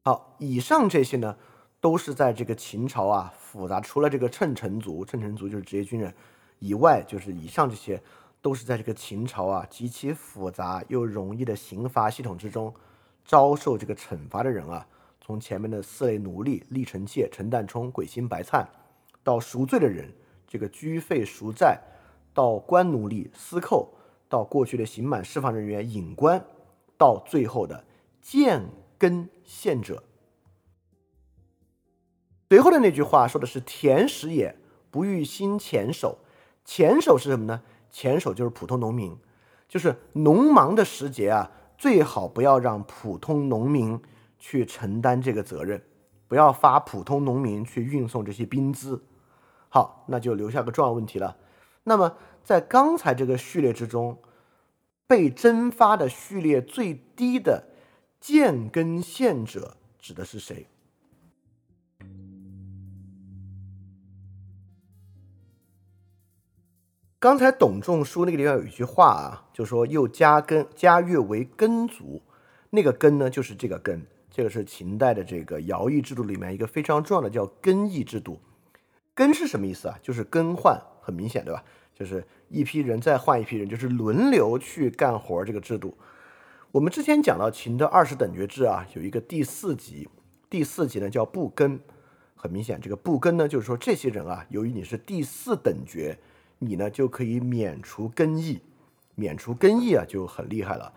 [0.03, 1.35] 好，以上这些呢
[1.79, 6.13] 都是在这个秦朝啊复杂，除了这个称臣族，称臣族就是职业军人
[6.59, 7.99] 以外，就是以上这些
[8.39, 12.71] 都是在这个秦朝啊极其复杂又容易的刑罚系统之中
[13.25, 14.85] 遭受这个惩罚的人啊，
[15.19, 18.67] 从前面的四类奴隶厉臣妾、陈旦冲、鬼心白灿，
[19.23, 20.13] 到赎罪的人。
[20.47, 21.79] 这个居费赎债，
[22.33, 23.93] 到官奴隶司寇，
[24.27, 26.45] 到过去的刑满释放人员隐官，
[26.97, 27.85] 到最后的
[28.21, 28.61] 见
[28.97, 30.03] 根献者。
[32.49, 34.57] 随后的那句话说的是“田食也，
[34.89, 36.17] 不欲兴前手”。
[36.65, 37.61] 前手是什么呢？
[37.89, 39.17] 前手就是普通农民，
[39.69, 43.97] 就是农忙的时节啊，最好不要让普通农民
[44.37, 45.81] 去承担这个责任，
[46.27, 49.01] 不要发普通农民去运送这些兵资。
[49.73, 51.37] 好，那就留下个重要问题了。
[51.85, 54.17] 那么，在刚才这个序列之中，
[55.07, 57.69] 被征发的序列最低的
[58.19, 60.67] 建根县者指的是谁？
[67.17, 72.21] 刚才董仲舒那个地方有一句话啊，就说又加根加月为根族，
[72.71, 78.37] 那个根呢就是这个根，这个是秦代的这个徭役制度里面一个非常重要的叫根役制度。
[79.13, 79.99] 根是什么意思啊？
[80.01, 81.63] 就是更换，很明显对吧？
[81.93, 85.95] 就是一批人再换一批人，就是轮流去干活这个制度。
[86.71, 90.07] 我们之前讲到秦的二十等爵制啊，有一个第四级，
[90.49, 91.79] 第四级呢叫不更。
[92.33, 96.17] 很明显，这个不更呢，就是说这些人啊，由于你是第四等爵，
[96.57, 98.61] 你呢就可以免除更役，
[99.13, 100.91] 免除更役啊就很厉害了。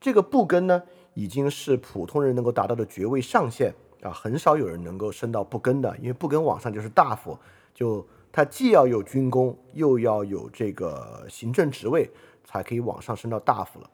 [0.00, 7.38] 这个不更呢，已经是普通人能够达到的爵位上限啊，很少有人能够升到不更的，因为不更往上就是大夫，
[7.76, 12.10] 就他既要有军功，又要有这个行政职位，
[12.42, 13.90] 才可以往上升到大夫了。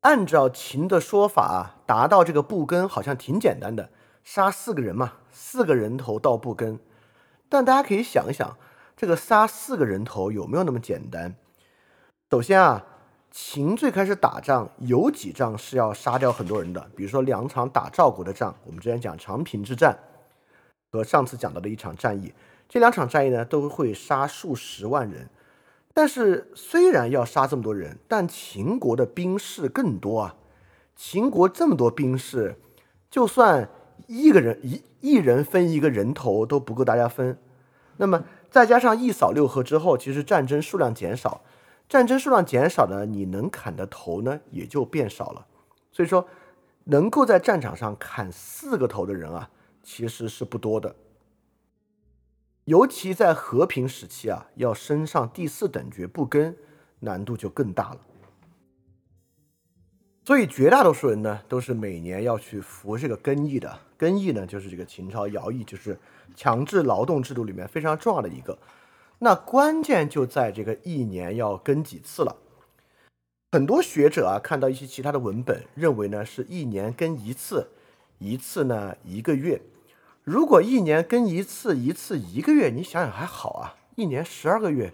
[0.00, 3.90] 按照秦的说法，达到这个不更好像挺简单的。
[4.24, 6.80] 杀四个人嘛，四个人头到不更，
[7.48, 8.56] 但大家可以想一想，
[8.96, 11.36] 这个杀四个人头有没有那么简单？
[12.32, 12.84] 首先啊，
[13.30, 19.96] 秦最开始打仗有几仗是要杀掉很多人的，比如说两场打赵国的仗，我们之前讲长平之战
[20.96, 22.32] 和上次讲到的一场战役，
[22.68, 25.28] 这两场战役呢都会杀数十万人。
[25.94, 30.34] 但是虽然要杀这么多人，但秦国的兵士更多啊，
[30.96, 32.56] 秦国这么多兵士，
[33.10, 33.68] 就算。
[34.08, 37.36] 一个人一一人分一个人头都不够大家分，
[37.96, 41.40] 那么再加上一扫六合之后，其实战争数量减少，
[41.88, 45.46] 战争数量减少呢，你能砍的头呢也就变少了。
[45.90, 46.28] 所以说，
[46.84, 49.50] 能够在战场上砍四个头的人啊，
[49.86, 50.96] 其实是不多的。
[52.64, 56.56] 尤其在和平时期啊，要升上第四等爵不更，
[56.98, 58.00] 难度就更大了。
[60.24, 63.78] 所以绝大多数人呢，都是每年要去服这个更役的。
[63.96, 65.96] 更役呢，就是这个秦朝徭役，就是
[66.34, 68.58] 强制劳动制度里面非常重要的一个。
[69.20, 72.36] 那关键就在这个一年要更几次了。
[73.52, 77.68] 很多学者啊，看到一些其他的文本，认为呢是一年更一次，
[78.18, 79.62] 一次呢一个月。
[80.26, 83.76] 如果一年跟一次，一次一个月，你想想还好啊。
[83.94, 84.92] 一年十二个月，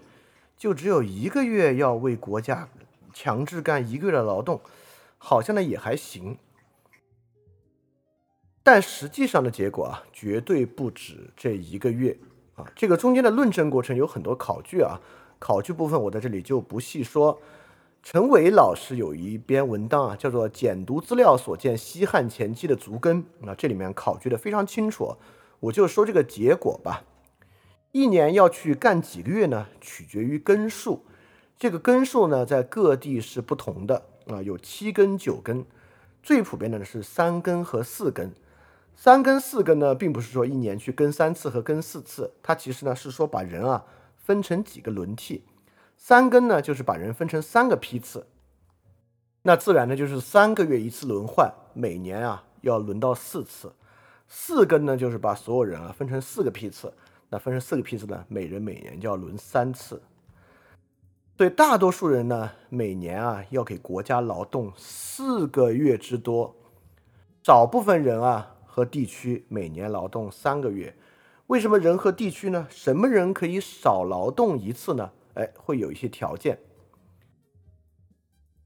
[0.55, 2.69] 就只有一个月要为国家
[3.15, 4.61] 强制干一个月的劳动。
[5.17, 6.37] 好像呢也还行，
[8.61, 12.15] 但实际上的结果啊，绝对不止这一个月
[12.53, 12.71] 啊。
[12.75, 15.01] 这个中间的论证过程有很多考据啊，
[15.39, 17.41] 考据部分我在这里就不细说。
[18.03, 25.15] 陈伟老师有一篇文章啊，叫做《简读资料所见西汉前期的足根》，那这里面考据的非常清楚，
[25.61, 27.05] 我就说这个结果吧。
[27.93, 29.67] 一年要去干几个月呢？
[29.79, 31.05] 取决于根数，
[31.57, 34.03] 这个根数呢，在各地是不同的。
[34.27, 35.65] 啊，有七根、九根，
[36.21, 38.33] 最普遍的呢是三根和四根。
[38.97, 43.85] 三根、四根呢，并不是说一年去更三次和更四次，它其实呢是说把人啊
[44.17, 45.45] 分成几个轮替。
[46.05, 48.27] 三根呢，就是把人分成三个批次，
[49.43, 53.71] 那自然呢就是三个月一次轮换，每年啊要轮到四次。
[54.27, 56.93] 四根呢，就是把所有人啊分成四个批次，
[57.29, 60.01] 那分成四个批次呢，每人每年就要轮三次。
[61.37, 66.53] 对大多数人呢，每年啊要给国家劳动四个月之多；
[67.43, 70.97] 少部分人啊和地区每年劳动三个月。
[71.47, 72.67] 为什么人和地区呢？
[72.69, 75.11] 什么人可以少劳动一次呢？
[75.33, 76.59] 哎，会有一些条件。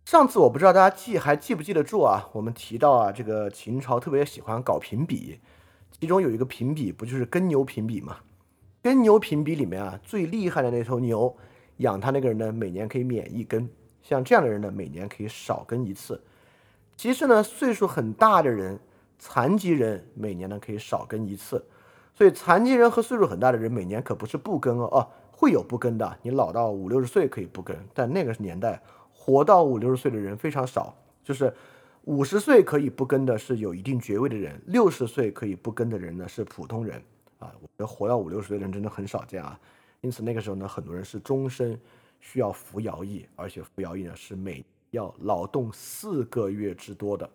[0.05, 2.29] 上次我不知道大家记还记不记得住啊？
[2.33, 5.39] 我们提到啊，这个秦朝特别喜欢搞评比，
[5.99, 8.17] 其中有一个评比不就是耕牛评比吗？
[8.81, 11.35] 耕牛评比里面啊，最厉害的那头牛。
[11.77, 13.67] 养他那个人呢，每年可以免一根；
[14.01, 16.23] 像这样的人呢，每年可以少耕一次。
[16.95, 18.79] 其次呢，岁数很大的人、
[19.19, 21.63] 残疾人，每年呢可以少耕一次。
[22.15, 25.07] 所以，残疾人和岁数很大的人，每年可不是不耕哦，哦，
[25.39, 26.17] 会有不跟的。
[26.23, 28.81] 你老到五六十岁可以不跟，但那个年代
[29.13, 31.53] 活到五六十岁的人非常少，就是
[32.05, 36.99] 五十岁可以不跟的是有一定爵位的人，六十岁可以不跟的人呢是普通人
[37.37, 37.53] 啊。
[37.61, 39.59] 我觉得活到五六十岁的人真的很少见啊。
[40.01, 41.79] 因此那个时候呢，很多人是终身
[42.19, 47.29] 需要服徭役，而且服徭役呢是每要劳动四个月之多的。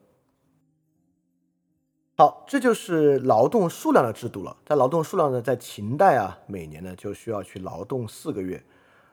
[2.22, 4.56] 好，这就是劳动数量的制度了。
[4.64, 8.62] 在劳动数量呢，在秦代啊，每年呢就需要去劳动四个月。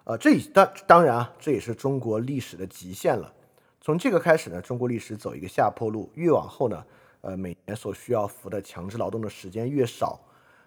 [0.04, 3.34] 呃，这当当然啊，这也是中国历史的极限了。
[3.82, 6.86] 从这个开始呢，中国历史走一个下坡路，越往后呢，
[7.22, 10.20] 呃，每年所需要服的强制劳动的时间越少，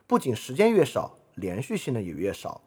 [0.08, 2.60] 不仅时间越少，连续性呢也越少。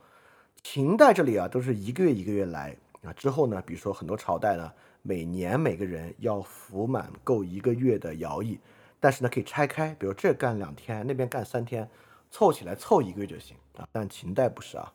[0.64, 2.74] 秦代这里啊，都是一个月一个月来
[3.04, 3.12] 啊。
[3.12, 4.72] 之后呢，比如说很多朝代呢，
[5.02, 8.58] 每年每个人要服满够一个月的徭役，
[9.06, 11.88] 但是呢，可以拆开，比如这干两天，那边干三天，
[12.32, 13.88] 凑起来凑一个月就行啊。
[13.92, 14.92] 但秦代不是啊。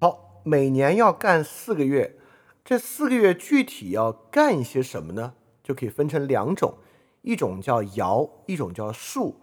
[0.00, 2.14] 好，每年要干四个月，
[2.64, 5.34] 这四个月具体要干一些什么呢？
[5.64, 6.78] 就可以分成两种，
[7.22, 9.34] 一种叫徭，一种叫戍，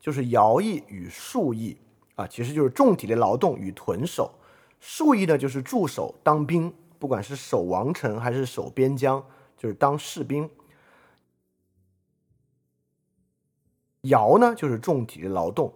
[0.00, 1.76] 就是徭役与戍役
[2.14, 4.38] 啊，其实就是重体力劳动与屯守。
[4.80, 9.22] 戍役呢，就是驻守当兵，不管是守王城还是守边疆，
[9.58, 10.48] 就是当士兵。
[14.04, 15.72] 徭呢，就是重体力劳动。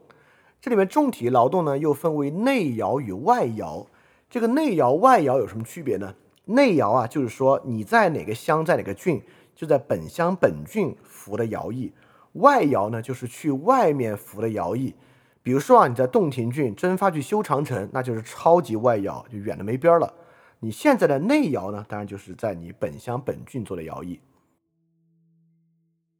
[0.60, 3.86] 这里面重体力劳动呢，又分为内徭与外徭。
[4.30, 6.14] 这个内徭外徭有什么区别呢？
[6.44, 9.22] 内徭啊，就是说你在哪个乡，在哪个郡，
[9.54, 11.92] 就在本乡本郡服的徭役；
[12.34, 14.94] 外徭呢，就是去外面服的徭役。
[15.42, 20.12] 比如说啊，你在洞庭郡征发去修长城，那就是超级外徭，就远的没边儿了。
[20.60, 24.20] 你现在的内徭呢，当然就是在你本乡本郡做的徭役。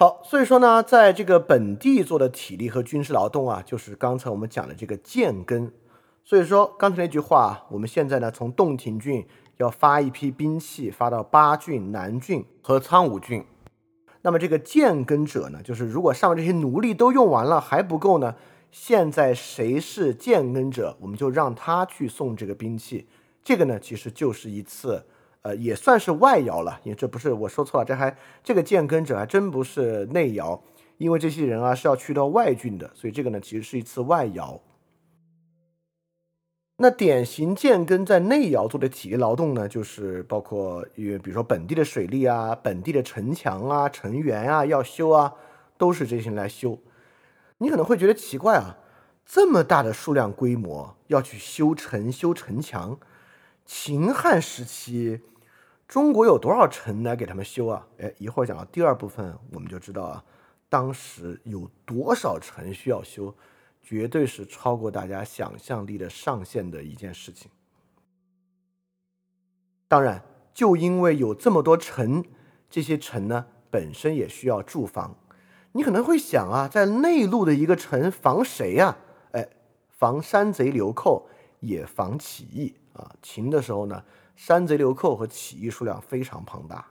[0.01, 5.73] 好，所以说呢，在这个本地做的体力和军事劳动啊，就是刚才我们讲的这个建根。
[6.25, 9.27] 所以说刚才那句话，我们现在呢从洞庭郡
[9.57, 13.45] 要发一批兵器发到巴郡、南郡和苍梧郡。
[14.23, 18.37] 那么这个建根者呢，就是如果上面这些奴隶都用完了还不够呢，
[18.71, 23.09] 现在谁是建根者，我们就让他去送这个兵器。
[23.43, 25.07] 这个呢，其实就是一次。
[25.43, 30.63] 呃，也算是外摇了，因为这不是我说错了，这还这个建根者还真不是内摇，
[30.97, 34.61] 因为这些人啊是要去到外郡的，所以这个呢其实是一次外摇。
[36.81, 45.35] 那典型建根在内摇做的体力劳动呢，就是包括因为比如说本地的水利啊、本地的城墙啊、城垣啊要修啊，
[45.77, 46.79] 都是这些人来修。
[47.59, 48.79] 你可能会觉得奇怪啊，
[49.27, 52.99] 这么大的数量规模要去修城、修城墙。
[53.69, 55.21] 秦汉时期，
[55.87, 57.87] 中国有多少城来给他们修啊？
[57.99, 60.25] 哎，一会儿讲到第二部分，我们就知道啊，
[60.71, 63.37] 当时有多少城需要修，
[63.83, 67.51] 绝对是超过大家想象力的上限的一件事情。
[69.87, 72.25] 当然，就因为有这么多城，
[72.71, 75.15] 这些城呢本身也需要驻防。
[75.73, 78.97] 你可能会想啊，在内陆的一个城防谁呀？
[79.33, 79.47] 哎，
[79.91, 81.29] 防山贼流寇，
[81.61, 82.75] 也防起义。
[82.99, 84.05] 啊，秦的时候呢，
[84.37, 86.87] 山贼流寇和起义数量非常庞大，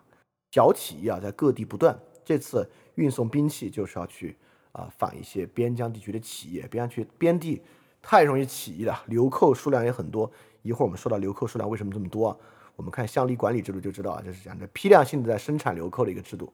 [0.52, 1.98] 小起义啊在各地不断。
[2.26, 4.36] 这次运送兵器就是要去
[4.72, 7.62] 啊反一些边疆地区的起义，边去边地
[8.02, 10.32] 太容易起义了，流寇数量也很多。
[10.62, 12.38] 一会儿我们说到流寇数量为什么这么多？
[12.76, 16.52] 我们看乡里管理制度就知道啊，就是讲的批量性的在生产流寇的一个制度。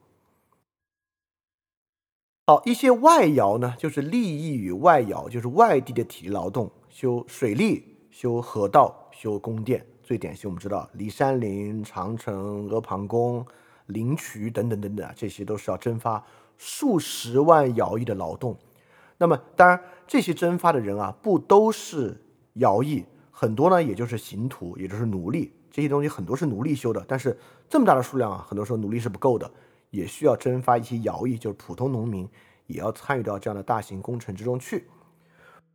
[2.46, 9.03] 好，一些外徭呢，就是利益与外徭，就是外地的体力劳动，修水利、修河道。
[9.14, 13.46] 修宫殿最典型，我们知道骊山陵、长城、阿房宫、
[13.86, 16.22] 灵渠等等等等啊，这些都是要征发
[16.58, 18.56] 数十万徭役的劳动。
[19.16, 22.20] 那么，当然这些征发的人啊，不都是
[22.56, 25.52] 徭役，很多呢，也就是刑徒，也就是奴隶。
[25.70, 27.36] 这些东西很多是奴隶修的，但是
[27.68, 29.50] 这么大的数量啊，很多时候奴隶是不够的，
[29.90, 32.28] 也需要征发一些徭役，就是普通农民
[32.66, 34.86] 也要参与到这样的大型工程之中去。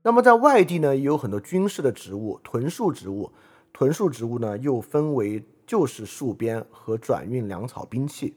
[0.02, 3.32] 那么在外地呢，也有很多军事的植物，屯戍植物。
[3.72, 8.36] 屯戍植物呢，又分为就是戍边和转运粮草兵器。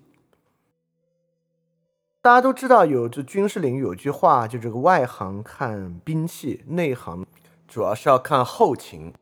[2.21, 7.27] 大家都知道，有这军事领域有句话，就这个外行看兵器，内行
[7.67, 9.13] 主要是要看后勤。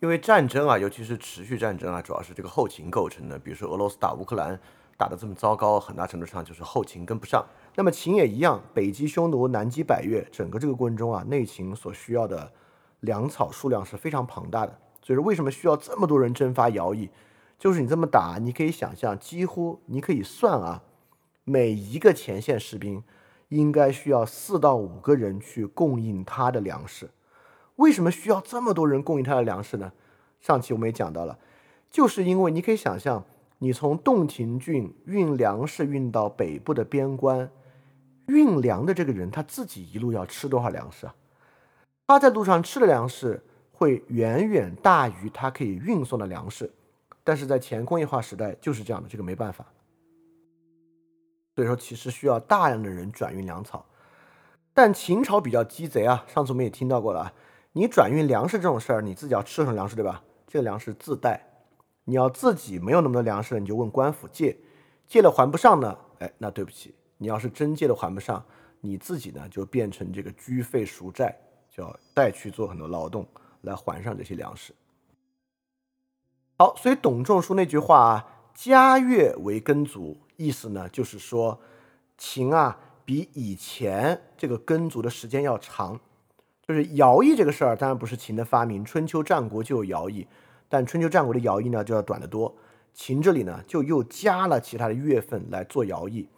[0.00, 3.38] 因为战争啊，尤其是持续战争啊，主要是这个后勤构成的。
[3.38, 4.60] 比如说俄罗斯打乌克兰
[4.98, 7.46] 打得这么糟糕，很大程度上就是后勤跟不上。
[7.76, 12.52] 那么秦也一样，北击匈奴，南击百越，整个这个过程中啊，内秦所需要的
[13.00, 14.76] 粮草数量是非常庞大的。
[15.00, 17.08] 所以说，为什么需要这么多人征发徭役？
[17.56, 20.82] 就是你这么打，你可以想象，几乎你可以算啊，
[21.44, 23.02] 每一个前线士兵
[23.50, 27.10] 应该需要四到五个人去供应他的粮食。
[27.76, 29.92] 为什么需要这么多人供应他的粮食呢？
[30.40, 31.38] 上期我们也讲到了，
[31.88, 33.24] 就是因为你可以想象，
[33.58, 37.50] 你从洞庭郡运粮食运到北部的边关。
[38.26, 41.14] 运粮的这个人他自己一路要吃多少粮食啊？
[42.06, 43.42] 他在路上吃的粮食
[43.72, 46.70] 会远远大于他可以运送的粮食，
[47.24, 49.64] 但是在前工业化时代就是这样的，这个没办法。
[51.54, 53.84] 所以说，其实需要大量的人转运粮草。
[54.74, 57.32] 但秦朝比较鸡贼啊，上次我们也听到过了，
[57.72, 60.22] 你转运粮食这种事儿，你自己要吃什么粮食对吧？
[60.46, 61.47] 这个粮食自带，
[62.08, 64.56] 你要自己没有那么多粮食了，你就问官府借，
[65.06, 66.94] 借了还不上呢，哎，那对不起。
[67.18, 68.42] 你要是真借了还不上，
[68.80, 71.36] 你自己呢就变成这个居费赎债，
[71.70, 73.28] 就要再去做很多劳动
[73.60, 74.72] 来还上这些粮食。
[76.56, 81.60] 好，所以董仲舒那句话啊，“家乐为耕足”，意思呢就是说，
[82.16, 86.00] 秦啊比以前这个耕足的时间要长。
[86.66, 90.26] 就是徭役这个事儿，当然不是秦的发明，春秋战国就有徭役，
[90.68, 92.56] 但春秋战国的徭役呢就要短得多。
[92.94, 96.28] 秦这里呢就又加了其他的月份来做徭役，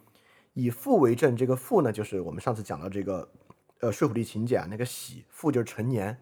[0.52, 1.36] 以父为正。
[1.36, 3.30] 这个父呢就是我们上次讲到这个，
[3.80, 6.18] 呃，《睡虎地秦简》那个喜父就是成年，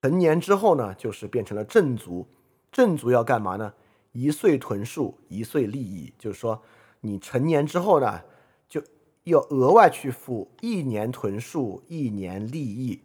[0.00, 2.26] 成年之后呢就是变成了正卒。
[2.72, 3.74] 正卒要干嘛呢？
[4.12, 6.62] 一岁屯戍，一岁立役，就是说
[7.00, 8.22] 你成年之后呢，
[8.68, 8.82] 就
[9.24, 13.00] 要额外去付一年屯戍，一年立役。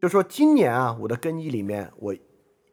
[0.00, 2.14] 就说今年啊，我的更衣里面，我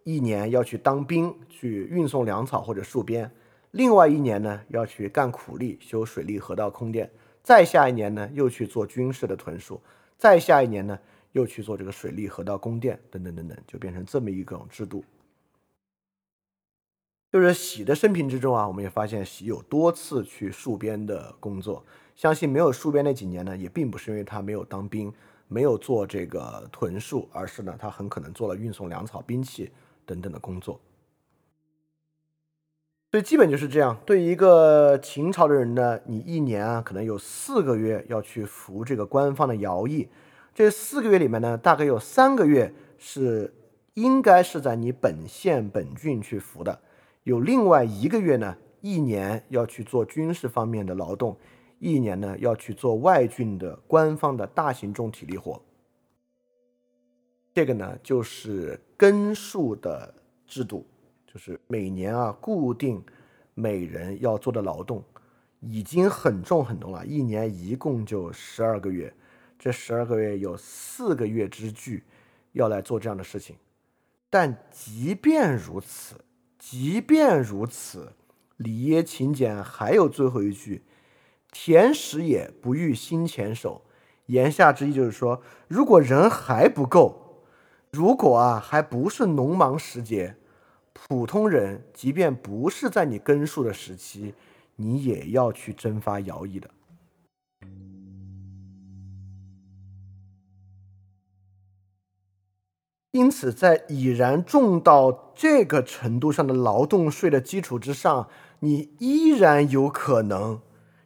[0.05, 3.27] 一年要去当兵，去运送粮草或者戍边；
[3.71, 7.07] 另外一年呢，要去干苦力，修水利、河道、空电；
[7.41, 9.79] 再下一年呢，又去做军事的屯戍；
[10.15, 10.99] 再下一年呢，
[11.31, 15.03] 又去做这个水利、河道、宫殿等等等等，就变成这么一种制度。
[17.31, 21.83] 就是喜的生平之中啊，我们也发现喜有多次去戍边的工作。
[22.15, 25.11] 相信没有戍边那几年呢，也并不是因为他没有当兵。
[25.47, 29.71] 没有做这个屯戍，而是呢，他很可能做了运送粮草、兵器
[30.05, 30.79] 等等的工作。
[33.11, 33.97] 所以基本就是这样。
[34.05, 40.09] 对一个秦朝的人呢，你一年啊，可能有四个月要去服这个官方的徭役。
[40.53, 43.53] 这四个月里面呢，大概有三个月是
[43.93, 46.81] 应该是在你本县本郡去服的，
[47.23, 51.37] 有另外一个月呢，一年要去做军事方面的劳动。
[51.77, 55.61] 一年呢要去做外郡的官方的大型重体力活，
[57.53, 60.13] 这个呢就是根数的
[60.47, 60.85] 制度，
[61.25, 63.03] 就是每年啊固定
[63.53, 65.03] 每人要做的劳动，
[65.59, 67.05] 已经很重很重了。
[67.05, 69.13] 一年一共就十二个月，
[69.57, 72.03] 这十二个月有四个月之巨
[72.53, 73.55] 要来做这样的事情。
[74.29, 76.15] 但即便如此，
[76.59, 78.13] 即便如此，
[78.57, 80.83] 里耶秦简还有最后一句。
[81.51, 83.83] 田食也不欲心前手，
[84.25, 87.24] 言下之意就是说，如果人还不够，
[87.95, 90.35] 如果啊还不是农忙时节，
[90.91, 94.33] 普通人即便不是在你耕戍的时期，
[94.75, 96.69] 你也要去征发徭役的。
[103.11, 108.27] 因此，在已然重到这个程度上的劳动税的基础之上，
[108.59, 110.59] 你依然有可能。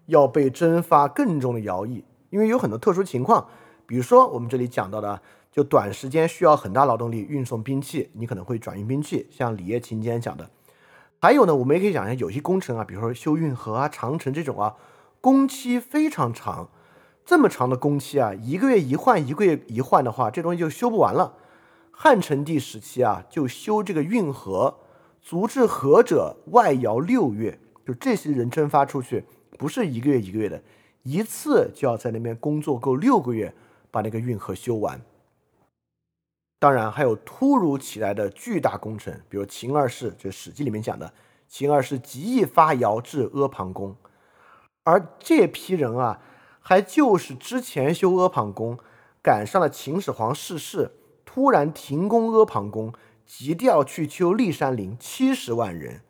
[0.07, 3.47] 要被征发更重的徭役，因为有很多特殊情况，
[3.85, 5.21] 比如说我们这里讲到的，
[5.51, 10.49] 就短时间需要很大劳动力运送兵器，你可能会转运兵器，像李业勤今天讲的。
[11.19, 14.75] 还有呢，我们也可以讲一下，有些工程啊，比如说修运河啊、长城这种啊，
[15.19, 16.69] 工期非常长，
[17.25, 21.33] 这么长的工期啊，一个月一换，一个月一换的话，这东西就修不完了。
[21.91, 24.77] 汉成帝时期啊，就修这个运河，
[25.21, 29.25] 足至河者外遥六月，就这些人征发出去。
[29.57, 30.63] 不是一个月一个月的，
[31.03, 33.53] 一次就要在那边工作够六个月，
[33.91, 35.01] 把那个运河修完。
[36.59, 41.13] 当然还有突如其来的巨大工程，比如秦二世，这《史记》里面讲的，
[41.47, 43.95] 秦二世极易发徭至阿房宫，
[44.83, 46.19] 而这批人啊，
[46.59, 48.77] 还就是之前修阿房宫，
[49.23, 50.91] 赶上了秦始皇逝世，
[51.23, 52.93] 突然停工阿房宫，
[53.25, 56.01] 急调去修骊山陵，七十万人。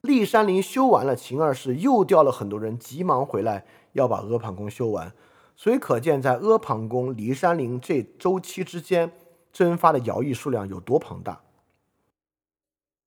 [0.00, 5.12] 骊山陵修完了，秦二世又调了很多人，急忙回来要把阿房宫修完。
[5.54, 9.12] 所以可见，在阿房宫、骊山陵这周期之间，
[9.52, 11.42] 征发的徭役数量有多庞大。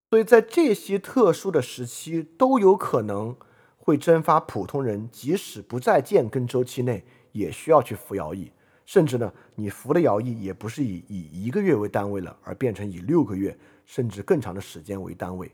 [0.10, 3.36] 所以在这些特殊的时期，都有可能
[3.78, 8.52] 会征发普通人，即使不在建耕周期内，也需要去服徭役。
[8.86, 15.52] 甚至呢，你服的徭役也不是以以一个月为单位了，而变成以六个月甚至更长的时间为单位。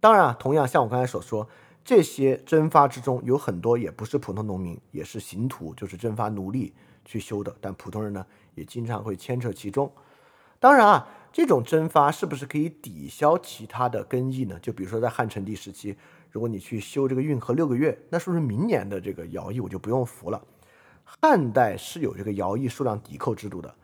[0.00, 1.48] 当然啊，同样像我刚才所说，
[1.84, 7.56] 这些征发之中有很多也不是普通农民，也是刑徒，就是征发奴隶去修的。
[7.60, 9.90] 但普通人呢，也经常会牵扯其中。
[10.58, 14.58] 当然啊，这种征发是不是可以抵消其他的更役呢？
[14.60, 15.96] 就比如说在汉成帝时期，
[16.30, 20.42] 如果你去修这个运河六个月，那是不是明年的这个徭役我就不用服了？
[21.04, 23.74] 汉代是有这个徭役数量抵扣制度的，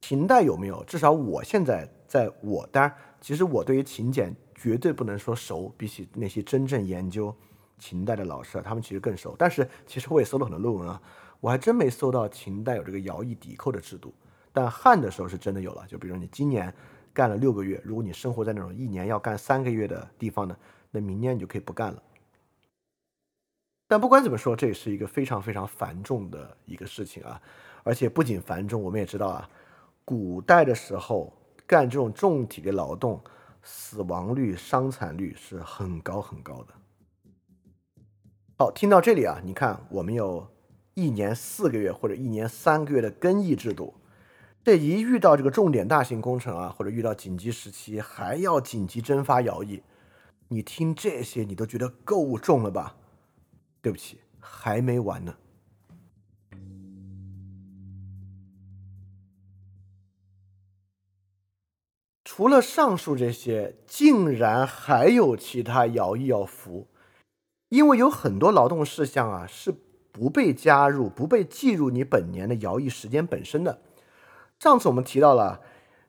[0.00, 0.84] 秦代有没有？
[0.84, 4.34] 至少我现在在我当然，其实我对于秦简。
[4.62, 7.34] 绝对不能说熟，比起那些真正研究
[7.78, 9.34] 秦代的老师，他们其实更熟。
[9.38, 11.00] 但是其实我也搜了很多论文啊，
[11.40, 14.14] 我还真没搜到秦代有这个徭役抵扣的制度。
[14.52, 16.72] 但汉的时候是真的有了，就比如你今年
[17.12, 20.56] 干了六个月，如果你生活在那种一年要干三个月的地方呢，
[20.90, 22.02] 那明年你就可以不干了。
[23.88, 27.40] 但不管怎么说，这也是一个非常非常繁重的一个事情啊，
[27.82, 29.50] 而且不仅繁重，我们也知道啊，
[30.04, 31.32] 古代的时候
[31.66, 33.20] 干这种重体力劳动。
[33.62, 36.72] 死亡率、伤残率是很高很高的。
[38.56, 40.48] 好，听到这里啊，你看，我们有
[41.00, 43.94] 一年四个月或者一年三个月的更役制度，
[44.62, 49.82] 这一遇到这个重点大型工程啊，或者遇到紧急时期，还要紧急征发徭役，
[50.48, 52.96] 你听这些你都觉得够重了吧？
[53.80, 55.36] 对不起，还没完呢。
[62.22, 66.88] 除了上述这些，竟然还有其他徭役要服，
[67.70, 69.74] 因为有很多劳动事项啊是
[70.20, 73.80] 不被加入、不被计入你本年的徭役时间本身的。
[74.58, 75.62] 上次我们提到了，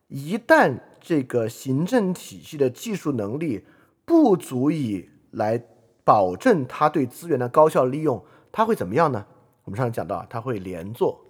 [0.10, 3.64] 一旦这个行政体系的技术能力
[4.04, 5.64] 不足以来
[6.04, 9.26] 保证它对资源的高效利用，它会怎么样呢？
[9.64, 11.26] 我们上次讲到，它会连坐。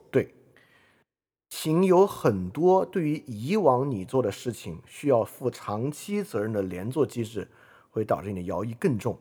[1.53, 7.45] 情有很多对于以往你做的事情需要负长期责任的连坐机制，
[7.89, 9.19] 会导致你的徭役更重。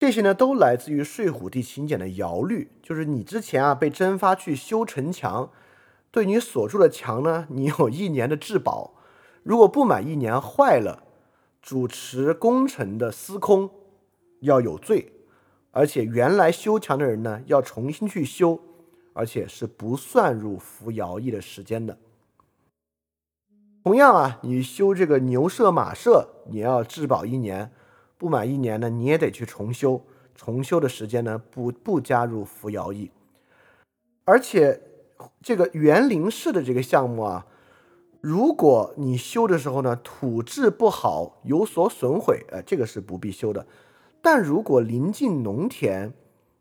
[0.00, 5.52] 这些呢，都来自于睡虎地勤俭的徭律，就是你之前啊被征发去修城墙，
[6.10, 8.94] 对你所住的墙呢，你有一年的质保，
[9.42, 11.02] 如果不满一年坏了，
[11.60, 13.70] 主持工程的司空
[14.40, 15.12] 要有罪，
[15.70, 18.58] 而且原来修墙的人呢要重新去修。
[19.12, 21.98] 而且是不算入服徭役的时间的。
[23.82, 27.72] 同样啊，你修这个牛舍马舍，你要质保一年，
[28.20, 30.02] 不满一年呢，你也得去重修。
[30.34, 33.10] 重修的时间呢，不不加入扶摇役。
[34.26, 34.82] 而且
[35.40, 37.46] 这个园林式的这个项目啊，
[38.20, 43.66] 如果你修的时候呢，土质不好，有所损毁，呃，这个是不必修的。
[44.20, 46.12] 但如果临近农田，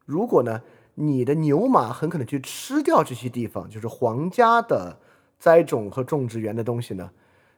[0.05, 0.61] 如果呢？
[1.01, 4.97] 你的牛马很可能去吃掉这些地方，就是皇家的
[5.39, 7.11] 栽种和种植园的东西呢。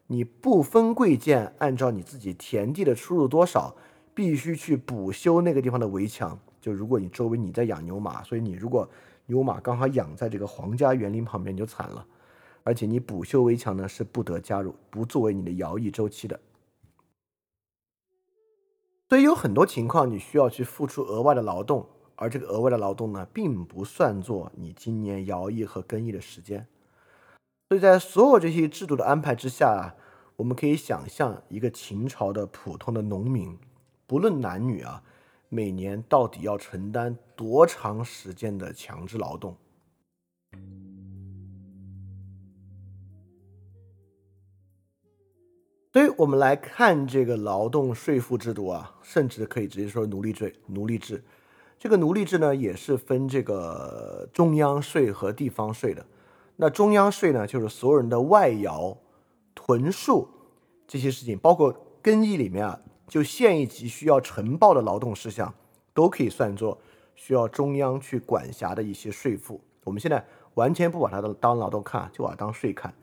[0.06, 3.76] 你不分贵贱，按照你自己田地的出入多少，
[4.14, 6.40] 必须去补修那个地方的围墙。
[6.60, 8.90] 就如果你周围你在养牛马，所以你如果
[9.26, 12.06] 牛马刚好养在这个皇家园林旁边，你就惨了。
[12.64, 16.40] 而且你补修围墙呢，是不得加入，不作为你的徭役周期的。
[19.10, 21.88] 所以有很多情况，你需要去付出额外的劳动。
[22.16, 26.68] 而这个额外的劳动呢，并不算作你今年徭役和更役的时间，
[27.68, 29.96] 所以在所有这些制度的安排之下，
[30.36, 33.58] 我们可以想象一个秦朝的普通的农民，
[34.12, 35.02] 不论男女啊，
[35.48, 39.56] 每年到底要承担多长时间的强制劳动。
[45.94, 51.24] 所以我们来看这个劳动税赋制度啊，甚至可以直接说奴隶税，奴隶制。
[51.80, 56.06] 这个奴隶制呢，也是分这个中央税和地方税的。
[56.58, 58.98] 那中央税呢，就是所有人的外徭、
[59.56, 60.28] 屯戍
[60.86, 62.82] 这些事情，包括更役里面啊，
[63.12, 65.54] 就县一级需要呈报的劳动事项，
[65.94, 66.80] 都可以算作
[67.14, 69.60] 需要中央去管辖的一些税赋。
[69.84, 72.94] 我们现在完全不把它当劳动看，就把它当税看。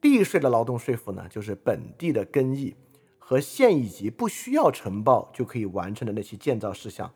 [0.00, 2.74] 地税的劳动税赋呢，就是本地的更役
[3.18, 7.12] 和县一级不需要呈报就可以完成的那些建造事项。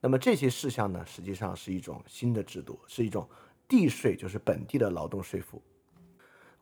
[0.00, 3.24] 那么这些事项呢，实际上是一种新的制度，是一种
[3.68, 5.62] 地税，就是本地的劳动税赋。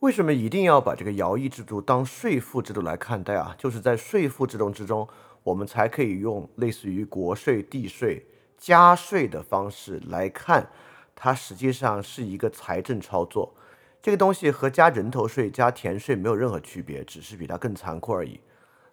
[0.01, 3.55] 为什么一定要把这个徭役制度当税赋制度来看待啊？
[3.59, 5.09] 就是在税赋制度之中，
[5.43, 8.25] 我们才可以用类似于国税、地税
[8.59, 10.69] 加税的方式来看，
[11.15, 13.55] 它实际上是一个财政操作。
[14.03, 18.39] 这个东西和加人头税、加田税没有任何区别，只是比它更残酷而已。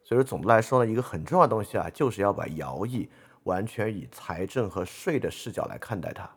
[0.04, 3.10] 所以说，总的来说呢，一个很重要的东西啊，就是要把徭役。
[3.44, 6.30] 完全以财政和税的视角来看待它。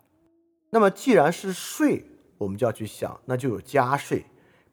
[0.70, 2.04] 那么，既然是税，
[2.36, 4.24] 我们就要去想，那就有加税。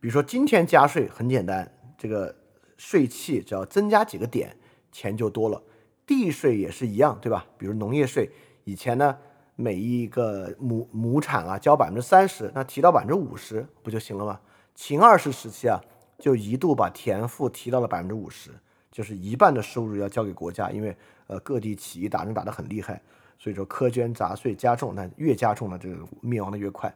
[0.04, 2.36] 比如说，今天加税很简单，这个
[2.76, 4.54] 税契只要增加几个点，
[4.92, 5.64] 钱就多了。
[6.06, 7.46] 地税也是一样，对吧？
[7.58, 8.30] 比如农业税，
[8.66, 9.18] 以前呢，
[9.56, 14.42] 每一个亩亩产啊交百分之三十，那提到百分之五十不就行了吗？
[14.76, 15.80] 秦二世时期啊，
[16.20, 18.52] 就一度把田赋提到了百分之五十，
[18.92, 20.94] 就是一半的收入要交给国家，因为。
[21.28, 23.02] 呃，各地起义打仗打得很厉害，
[23.40, 26.94] 所以说苛捐杂税加重，那越加重了，这个灭亡的越快。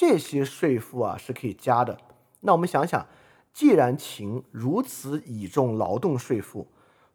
[0.00, 1.98] 这些税赋啊是可以加的。
[2.40, 3.06] 那我们想想，
[3.52, 6.68] 既然秦如此倚重劳动税赋，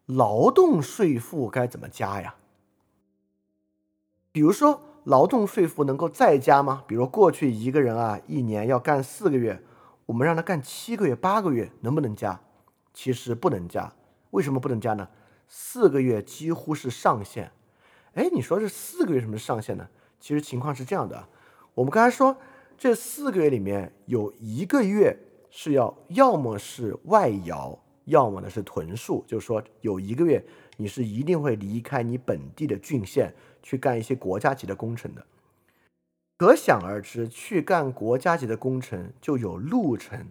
[0.04, 2.36] 劳动税赋该怎么加呀？
[4.30, 6.84] 比如说，劳动税赋能够再加吗？
[6.86, 9.60] 比如过去一个人啊，一年要干四个月，
[10.06, 12.40] 我们让他干七个月、八个月，能不能加？
[12.94, 13.92] 其实不能加。
[14.30, 15.08] 为什么不能加呢？
[15.48, 17.50] 四个月几乎是上限，
[18.14, 19.88] 哎，你说这四个月什么是上限呢？
[20.20, 21.28] 其实情况是这样的，
[21.74, 22.36] 我们刚才说
[22.78, 25.16] 这四个月里面有一个月
[25.50, 30.44] 是要要么是外徭，要么呢是屯戍，就是说有一个月
[30.76, 35.24] 你是一定会离开你本地的郡县去干一些国家级的工程的。
[36.36, 40.26] 可想而知，去干国家级的工程就有路程。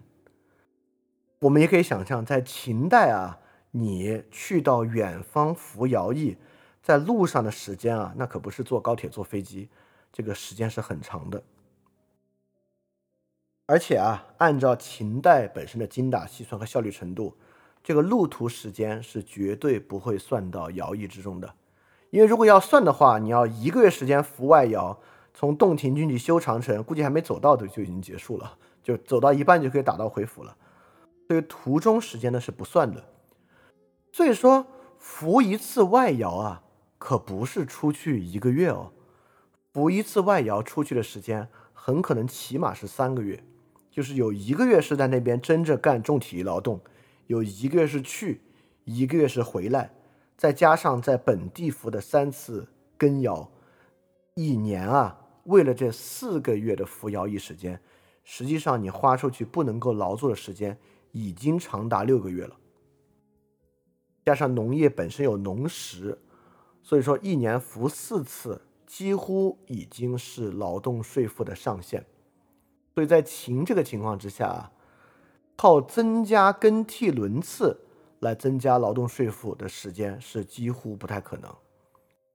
[1.40, 3.40] 我们也可以想象，在秦代啊，
[3.72, 6.36] 你去到远方服徭役，
[6.80, 9.68] 在路上的时间啊，那可不是坐高铁、坐飞机，
[10.12, 11.42] 这个时间是很长的。
[13.66, 17.36] 而且啊，按照秦代本身的精打细算和效率程度，
[17.82, 21.54] 这个路途时间是绝对不会算到徭役之中的。
[22.10, 24.96] 因为如果要算的话，你要一个月时间服外徭。
[25.38, 30.56] 从洞庭郡去修长城，估计还没走到就就已经结束了，就走到一半就可以打道回府了。
[31.28, 33.04] 所以途中时间呢是不算的。
[34.10, 34.64] 所以说
[34.98, 36.62] 服一次外徭啊，
[36.96, 38.92] 可不是出去一个月哦，
[39.74, 43.44] 服一次外徭出去的时间很可能起码是三个月，
[43.96, 46.78] 就是有一个月是在那边真正干重体力劳动，
[47.28, 48.42] 有一个月是去，
[48.84, 49.90] 一个月是回来，
[50.36, 52.68] 再加上在本地服的三次
[52.98, 53.48] 更徭，
[54.34, 55.18] 一年啊。
[55.44, 57.80] 为了这四个月的服徭役时间，
[58.22, 60.76] 实际上你花出去不能够劳作的时间
[61.12, 62.54] 已经长达六个月了。
[64.26, 66.18] 加上农业本身有农时，
[66.82, 72.04] 所以说一年服四次，几乎已经是劳动税负的上限。
[72.96, 74.72] 所以在秦这个情况之下啊，
[75.54, 77.78] 靠增加更替轮次
[78.20, 81.54] 来增加劳动税负的时间是几乎不太可能。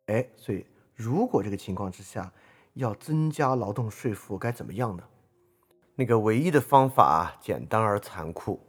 [0.06, 2.32] 哎，所以如果这个情况之下，
[2.76, 5.04] 要增加劳动税负该怎么样呢？
[5.96, 8.60] 那个唯一的方法简单而残酷，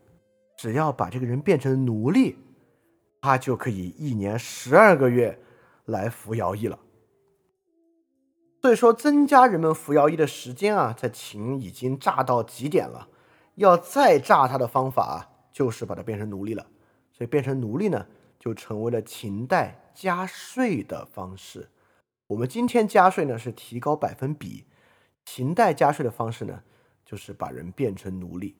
[0.57, 2.39] 只要把这个人变成奴隶，
[3.21, 5.39] 他就可以一年十二个月
[5.85, 6.79] 来服徭役了。
[8.63, 13.09] 所以说，增加人们服徭役的时间啊，在秦已经炸到极点了。
[13.57, 15.17] 要再炸他的方法啊，
[15.53, 16.65] 就是把他变成奴隶了。
[17.13, 18.07] 所以变成奴隶呢，
[18.39, 21.71] 就成为了秦代加税的方式。
[22.29, 24.65] 我们今天加税呢是提高百分比，
[25.25, 26.63] 秦代加税的方式呢
[27.05, 28.55] 就是把人变成奴隶。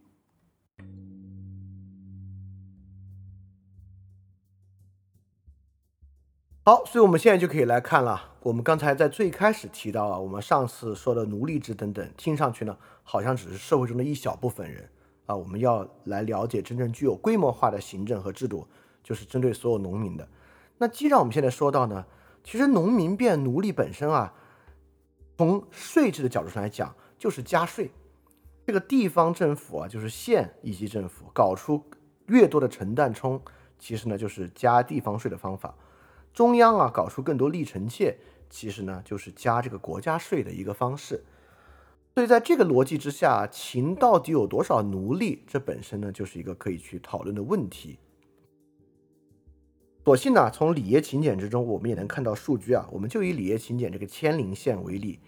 [6.65, 8.35] 好，所以我们现在就可以来看了。
[8.41, 14.89] 我们刚才在最开始提到啊，我们上次说的奴隶制等等，听上去呢好像只是社会中的一小部分人
[15.27, 15.35] 啊。
[15.35, 18.67] 我们要来了解真正具有规模化的行政和制度，
[19.03, 20.29] 就是针对所有农民的。
[20.79, 22.05] 那既然我们现在说到呢。
[22.45, 24.35] 其实农民变奴隶本身啊，
[25.39, 27.89] 从税制的角度上来讲，就是加税。
[28.67, 31.81] 这个地方政府啊，就是县一级政府，搞出
[32.27, 33.41] 越多的陈旦冲，
[33.79, 35.73] 其实呢就是加地方税的方法。
[36.33, 38.17] 中央啊，搞出更多立臣妾，
[38.49, 41.25] 其实呢就是加这个国家税的一个方式。
[42.15, 47.99] 所以在这个逻辑之下，秦到底有多少奴隶，这本身呢就是一个可以去讨论的问题。
[50.05, 52.89] 所幸呢，从里耶秦简之中，我们也能看到数据啊。
[52.93, 55.21] 我们就以里耶秦简这个千陵县为例，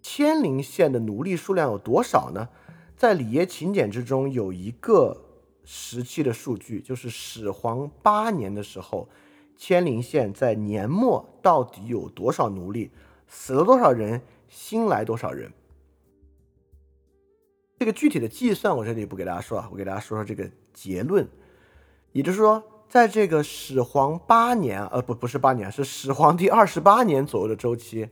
[0.00, 2.48] 千陵县的奴隶数量有多少呢？
[2.96, 5.24] 在里耶秦简之中有一个
[5.64, 9.08] 时期的数据，就是始皇八年的时候，
[9.56, 12.90] 千陵县在年末到底有多少奴隶，
[13.26, 15.52] 死了多少人，新来多少人。
[17.78, 21.28] 这个具体的计算我这里不给大家说了，我给大家说说这个结论，
[22.12, 22.62] 也就是说。
[22.86, 28.08] 在这个始皇八年，呃，不，不是八年，是始皇帝二十八年左右的周期，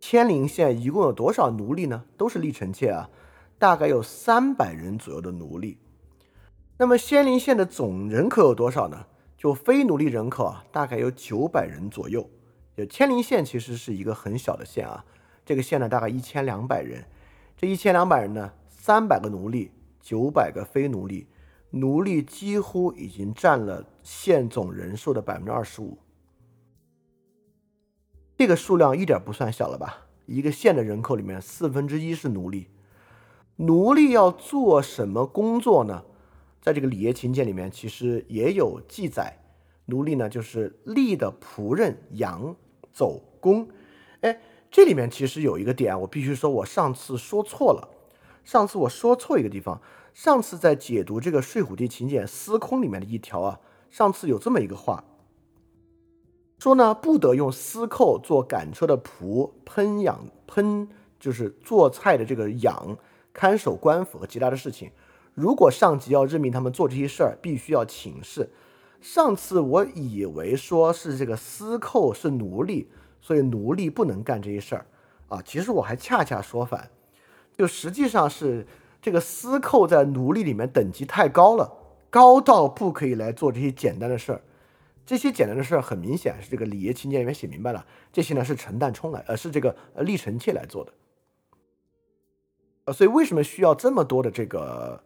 [0.00, 2.04] 千陵县一共有多少奴隶呢？
[2.16, 3.10] 都是立臣妾啊，
[3.58, 5.76] 大概有三百人左右的奴隶。
[6.78, 9.04] 那么仙陵县的总人口有多少呢？
[9.42, 12.30] 就非奴隶人口啊，大概有九百人左右。
[12.76, 15.04] 就千陵县其实是一个很小的县啊，
[15.44, 17.04] 这个县呢大概一千两百人，
[17.56, 21.26] 这一千两百人呢，三百个奴隶，九百个非奴隶。
[21.70, 25.98] 奴隶几乎已经占了县总人数的百分之二十五，
[28.36, 30.06] 这个数量一点不算小了吧？
[30.26, 32.68] 一个县的人口里面四分之一是奴隶，
[33.56, 36.04] 奴隶要做什么工作呢？
[36.62, 39.36] 在这个《礼业秦简》里面其实也有记载，
[39.86, 42.54] 奴隶呢就是吏的仆人、羊、
[42.92, 43.68] 走工。
[44.20, 44.40] 哎，
[44.70, 47.88] 这里面其实有一个点，我必须说，我上次说错了，
[48.44, 49.82] 上次我说错一个地方。
[50.14, 53.60] 上次在解读这个《睡虎地秦简·司空》里面的一条啊，
[53.90, 55.02] 上次有这么一个话，
[56.60, 60.86] 说呢不得用司寇做赶车的仆，烹养烹
[61.18, 62.96] 就是做菜的这个养，
[63.32, 64.92] 看守官府和其他的事情。
[65.34, 68.50] 如果上级要任命他们做这些事儿，必须要请示。
[69.00, 72.88] 上次我以为说是这个司寇是奴隶，
[73.20, 74.86] 所以奴隶不能干这些事儿
[75.28, 75.42] 啊。
[75.44, 76.90] 其实我还恰恰说反，
[77.56, 78.66] 就实际上是。
[79.04, 81.72] 这个司寇在奴隶里面等级太高了，
[82.08, 84.42] 高到不可以来做这些简单的事儿。
[85.04, 90.92] 这些简单的事儿很明显是这个《礼业秦简》里面写明白了，这些呢是陈旦冲来，呃，是这个呃立臣妾来做的。
[92.84, 95.02] 呃，所以为什么需要这么多的这个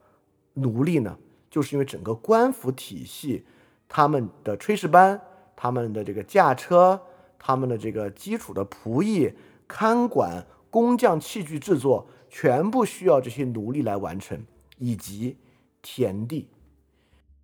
[0.57, 1.17] 奴隶呢？
[1.49, 3.47] 就是因为整个官府体系，
[3.89, 5.19] 他们的炊事班、
[5.55, 7.01] 他们的这个驾车、
[7.39, 9.33] 他们的这个基础的仆役、
[9.67, 14.45] 看管、工匠、器具制作，全部需要这些奴隶来完成，
[14.79, 15.39] 以及
[15.81, 16.51] 田地。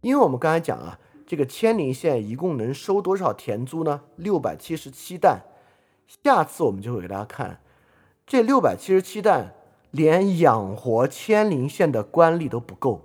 [0.02, 4.02] 因为我们刚才讲啊，这个千陵县一共能收多少田租呢？
[4.16, 5.42] 六百七十七担。
[6.06, 7.60] 下次我们就会给大家看，
[8.26, 9.54] 这六百七十七担
[9.92, 13.02] 连养活千陵县的官吏都不够，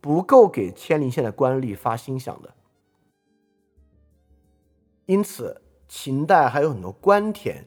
[0.00, 2.54] 不够给千陵县的官吏发薪饷的。
[5.06, 7.64] 因此，秦代还有很多官田，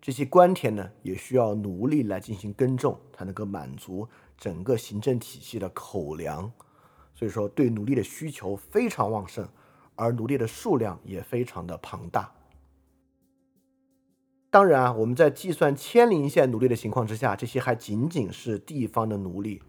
[0.00, 6.50] 这些官田呢，也需要奴隶来进行耕种，才能够满足整个行政体系的口粮。
[7.14, 9.46] 所以说，对奴隶的需求非常旺盛，
[9.96, 12.32] 而奴隶的数量也非常的庞大。
[14.50, 19.62] 当然啊，我们在计算千陵县奴隶的情况之下，这些还仅仅是地方的奴隶。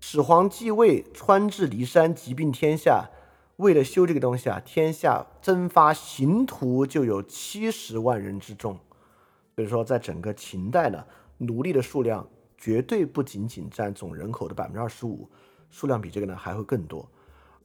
[0.00, 3.10] 始皇继位，川至骊山，疾病天下。
[3.58, 8.76] 为了修这个东西啊，天下征发刑徒就有七十万人之众。
[9.54, 11.04] 所以说，在整个秦代呢，
[11.38, 12.28] 奴隶的数量
[12.58, 15.30] 绝对不仅仅占总人口的百分之二十五，
[15.70, 17.08] 数量比这个呢还会更多。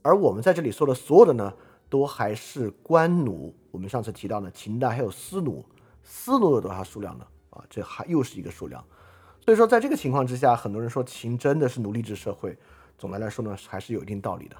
[0.04, 1.52] 而我们在这里说的所有的呢，
[1.90, 3.56] 都还是官奴。
[3.72, 5.66] 我们上次提到呢，秦代还有私奴。
[6.10, 7.28] 私奴有多少数量呢？
[7.50, 8.82] 啊，这还又是一个数量。
[9.44, 12.58] 所以说，在这个情况之下，很多人说秦真的是奴隶制社会。
[12.98, 14.56] 总的来说呢，还是有一定道理的。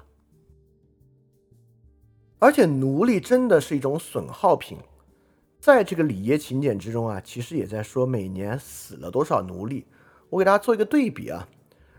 [2.38, 4.76] 而且，奴隶真的是一种损耗品。
[5.58, 9.86] 在这个礼耶秦简之中啊，其实也在说每年死了多少奴隶。
[10.28, 11.48] 我给大家做一个对比啊。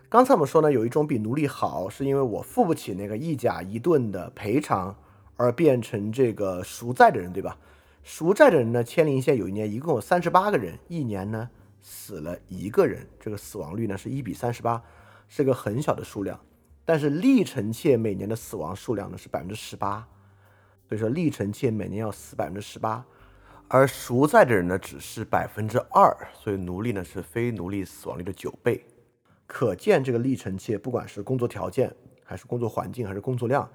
[0.07, 4.95] 刚才我们说呢，有一种比奴隶好，是因为我付不起那个一甲一顿的赔偿，
[5.35, 7.57] 而变成这个赎债的人，对吧？
[8.11, 8.83] 赎债的人呢？
[8.83, 11.47] 千陵县有一年一共有三十八个人，一年呢
[11.79, 14.83] 死了一个人，这个死亡率呢是一比三十八，
[15.27, 16.37] 是个很小的数量。
[16.83, 20.07] 但是历臣妾每年的死亡数量呢是百分之十八，
[20.87, 23.05] 所以说历臣妾每年要死百分之十八，
[23.67, 28.83] 而赎债的人呢只是百分之二，所以奴隶呢是非奴隶死亡率的九倍。
[29.45, 33.69] 可见这个历臣妾不管是工作条件，还是工作环境，还是工作量，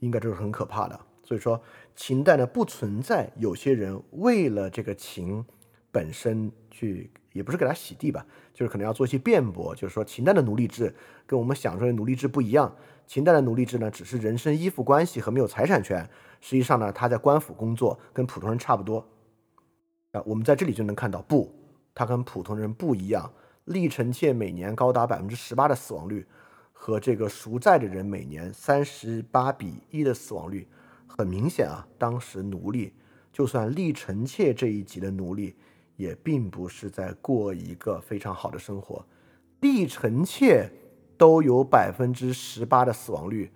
[0.00, 1.00] 应该都是很可怕的。
[1.26, 1.60] 所以说，
[1.96, 5.44] 秦代呢不存在有些人为了这个秦
[5.90, 8.24] 本身去，也不是给他洗地吧，
[8.54, 10.94] 就是可能要做一些辩驳，就是说秦代的奴隶制
[11.26, 12.72] 跟我们想说的奴隶制不一样。
[13.08, 16.08] 秦代的奴隶制呢，只是人身依附关系和没有财产权，
[16.40, 19.04] 实际上呢他在官府工作跟普通人差不多。
[20.12, 21.52] 啊，我们在这里就能看到，不，
[21.92, 23.32] 他跟普通人不一样。
[23.64, 26.24] 历臣妾每年高达百分之十八的死亡率，
[26.72, 30.68] 和这个赎债的人每年三十八比一的死亡率。
[31.16, 32.92] 很明显啊，当时奴隶，
[33.32, 35.56] 就算立臣妾这一级的奴隶，
[35.96, 39.04] 也并不是在过一个非常好的生活。
[39.60, 40.70] 立臣妾
[41.16, 43.50] 都有百分之十八的死亡率，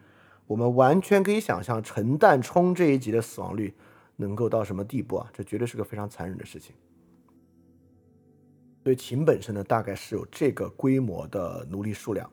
[0.46, 3.74] 我们完全可以想象陈旦冲这一级的死亡率
[4.16, 5.30] 能够到什么地步啊？
[5.32, 6.74] 这绝对是个非常残忍的事情。
[8.82, 12.30] 所以秦本身呢，大概是有这个规模的奴隶数量。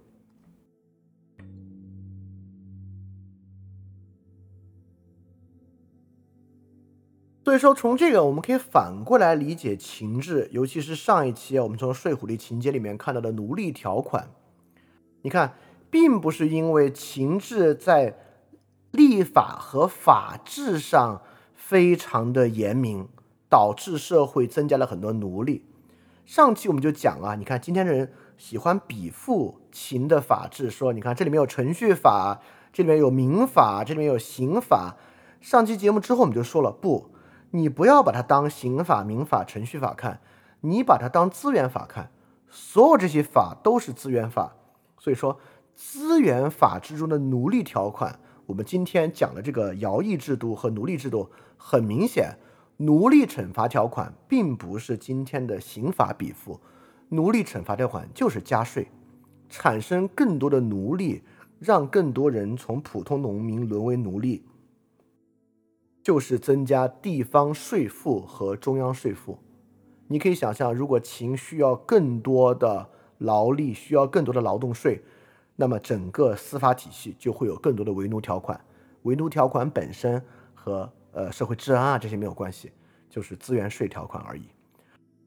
[7.47, 14.27] 所以说，从这个我们可以反过来理解秦制，尤其是上一期，我们从《睡虎地秦节》里面看到的奴隶条款。
[15.21, 15.53] 你看，
[15.89, 18.17] 并不是因为秦制在
[18.91, 21.21] 立法和法制上
[21.53, 23.07] 非常的严明，
[23.49, 25.63] 导致社会增加了很多奴隶。
[26.25, 32.41] 上期我们就讲啊，你看今天的人喜欢比附秦的法制，说你看这里面有程序法，
[32.73, 34.97] 这里面有民法，这里面有刑法。
[35.39, 37.11] 上期节目之后我们就说了不。
[37.51, 40.19] 你不要把它当刑法、民法、程序法看，
[40.61, 42.11] 你把它当资源法看。
[42.49, 44.55] 所有这些法都是资源法，
[44.97, 45.37] 所以说
[45.75, 52.37] 资源法之中的奴隶条款，我们今天讲的这个徭役制度和奴隶制度，很明显，
[52.77, 56.59] 奴隶惩罚条款并不是今天的刑法比附，
[57.09, 58.87] 奴隶惩罚条款就是加税，
[59.49, 61.23] 产生更多的奴隶，
[61.59, 64.45] 让更多人从普通农民沦为奴隶。
[66.07, 69.37] 就是增加地方税负和中央税负。
[70.07, 75.01] 你可以想象，如果秦需要更多的劳力，需要更多的劳动税，
[75.57, 78.57] 那么整个司法体系就会有更多的为奴条款。
[79.01, 80.23] 为奴条款本身
[80.53, 82.71] 和呃社会治安啊这些没有关系，
[83.09, 84.43] 就是资源税条款而已。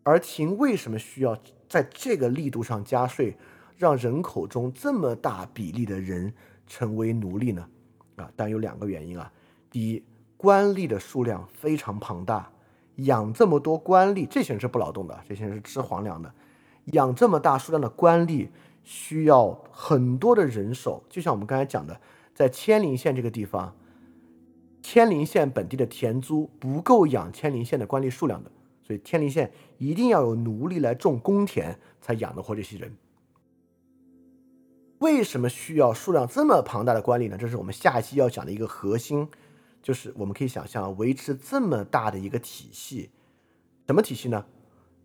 [0.03, 1.37] 而秦为什么需要
[1.69, 3.37] 在这个力度上加税，
[3.77, 6.33] 让人口中这么大比例的人
[6.67, 7.69] 成为奴隶呢？
[8.17, 9.31] 啊，当然有两个原因啊。
[9.71, 10.03] 第一，
[10.41, 12.51] 官吏的数量非常庞大，
[12.97, 16.33] 养这么多官吏，这些人是不劳动的，这些人是吃皇粮的。
[16.87, 18.49] 养这么大数量的官吏，
[18.83, 21.05] 需要很多的人手。
[21.11, 22.01] 就像我们刚才讲的，
[22.35, 23.77] 在千陵县这个地方，
[24.83, 28.51] 千陵县本地的田租不够养千陵县的官吏数量的，
[28.83, 32.97] 所以千陵县一定要有奴隶来种公田，才养得活这些人。
[35.01, 37.37] 为什么需要数量这么庞大的官吏呢？
[37.39, 39.29] 这是我们下一期要讲的一个核心，
[39.83, 43.11] 就是我们可以想象维持这么大的一个体系，
[43.87, 44.45] 什么体系呢？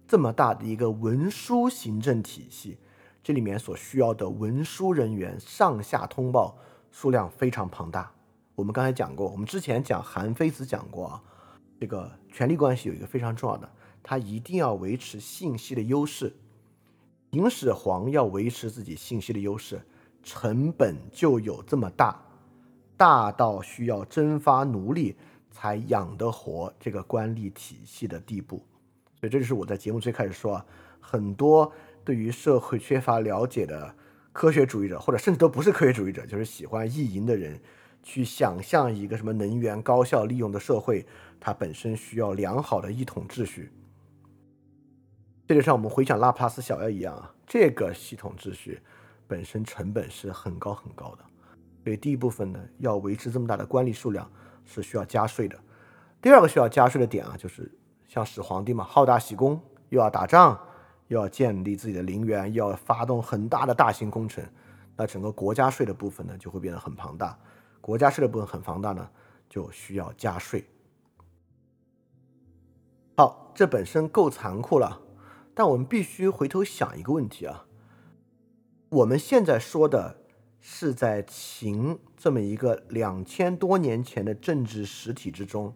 [0.07, 2.77] 这么大的一个文书行政体系，
[3.23, 6.57] 这里面所需要的文书人员上下通报
[6.91, 8.11] 数量非常庞大。
[8.53, 11.23] 我们刚才讲过，我们之前讲韩非子讲过啊，
[11.79, 13.69] 这个权力关系有一个非常重要的，
[14.03, 16.35] 他一定要维持信息的优势。
[17.31, 19.81] 秦始皇要维持自己信息的优势，
[20.23, 22.24] 成本就有这么大，
[22.97, 25.15] 大到需要征发奴隶
[25.51, 28.65] 才养得活这个官吏体系的地步。
[29.19, 30.65] 所以这就是我在节目最开始说啊，
[30.99, 31.71] 很多
[32.03, 33.95] 对于社会缺乏了解的
[34.31, 37.59] 科学主义者，或者甚至都不是科学主义者，就是喜欢意淫的人，
[38.03, 41.05] 去想象一个什么能源高效利用的社会，
[41.39, 43.71] 它本身需要良好的一统秩序。
[45.47, 48.79] 这就像我们回想拉普拉斯小妖一样啊，这个系统秩序
[49.27, 51.25] 本身成本是很高很高的。
[51.85, 54.27] 所以第一部分呢，要维持这么大的官吏数量
[54.63, 55.55] 是需要加税的。
[56.19, 57.71] 第二个需要加税的点啊，就是
[58.07, 60.59] 像始皇帝嘛，好大喜功，又要打仗，
[61.09, 64.43] 又要建立自己的陵园，又要发动很大的大型工程，
[64.95, 67.37] 那整个国家税的部分呢就会变得很庞大。
[67.81, 69.07] 国家税的部分很庞大呢，
[69.47, 70.65] 就需要加税。
[73.15, 75.03] 好，这本身够残酷了。
[75.53, 77.67] 但我们必须回头想一个问题啊，
[78.89, 80.24] 我们现在说的
[80.67, 85.71] 是在秦这么一个两千多年前的政治实体之中，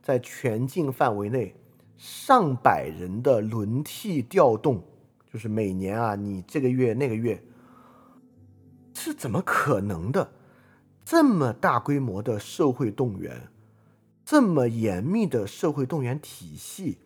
[0.00, 1.56] 在全境范围内
[1.96, 4.84] 上百人的轮替调动，
[5.30, 7.42] 就是每年啊，你这个月那个月
[8.94, 10.30] 是怎么可能的？
[11.04, 13.48] 这么大规模的社会动员，
[14.24, 16.98] 这么严密的社会动员体系。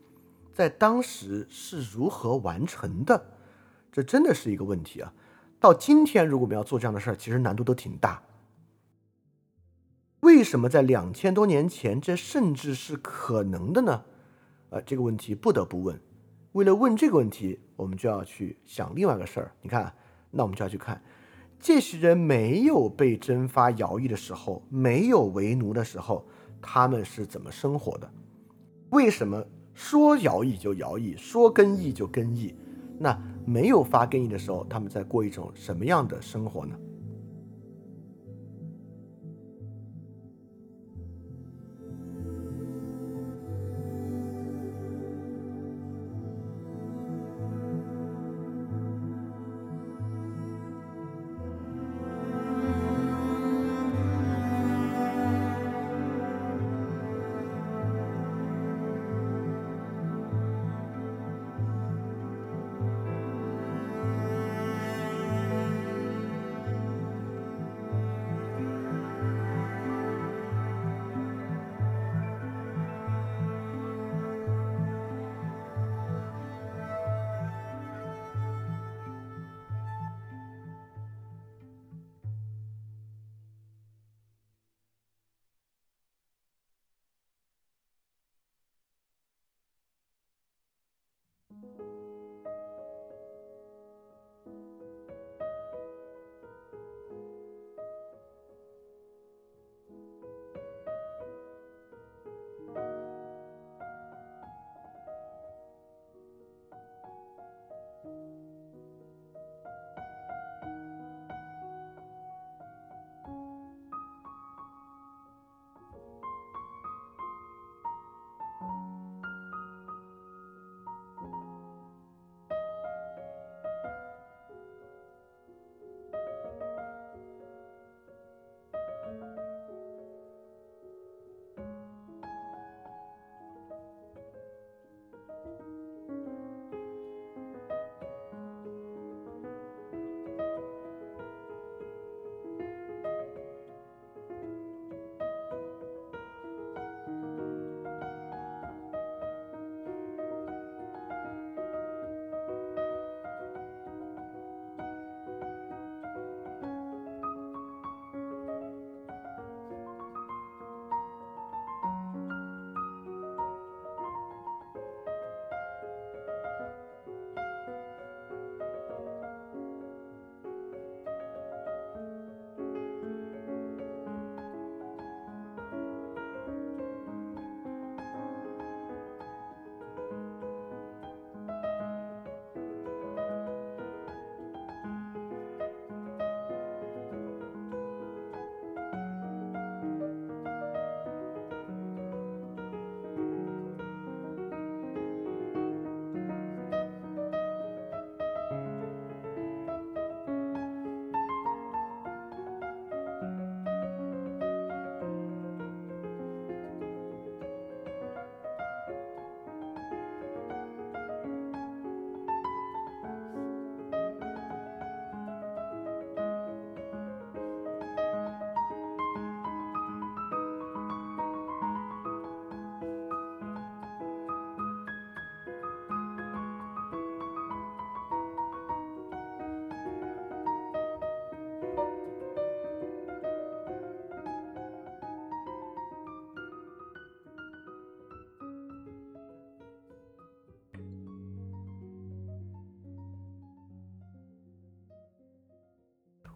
[0.52, 3.24] 在当时是如何完成的？
[3.90, 5.14] 这真的是一个问题啊！
[5.62, 8.20] 到今天，如果我们要做这样的事儿，其实难度都挺大。
[10.18, 14.02] 为什么在两千多年前，这甚至是可能的呢？
[14.70, 16.00] 呃，这个问题不得不问。
[16.50, 19.52] 为了问这个问题，我们就要去想另外一个事儿。
[19.62, 19.94] 你看，
[20.32, 21.00] 那我们就要去看，
[21.60, 26.26] 这些人没有被征发徭役的时候，没有为奴的时候，
[26.60, 28.10] 他们是怎么生活的？
[28.90, 29.46] 为什么？
[29.74, 32.52] 说徭役就徭役，说更役就更役。
[32.98, 36.76] 那没有发给你的时候，他们在过一种什么样的生活呢？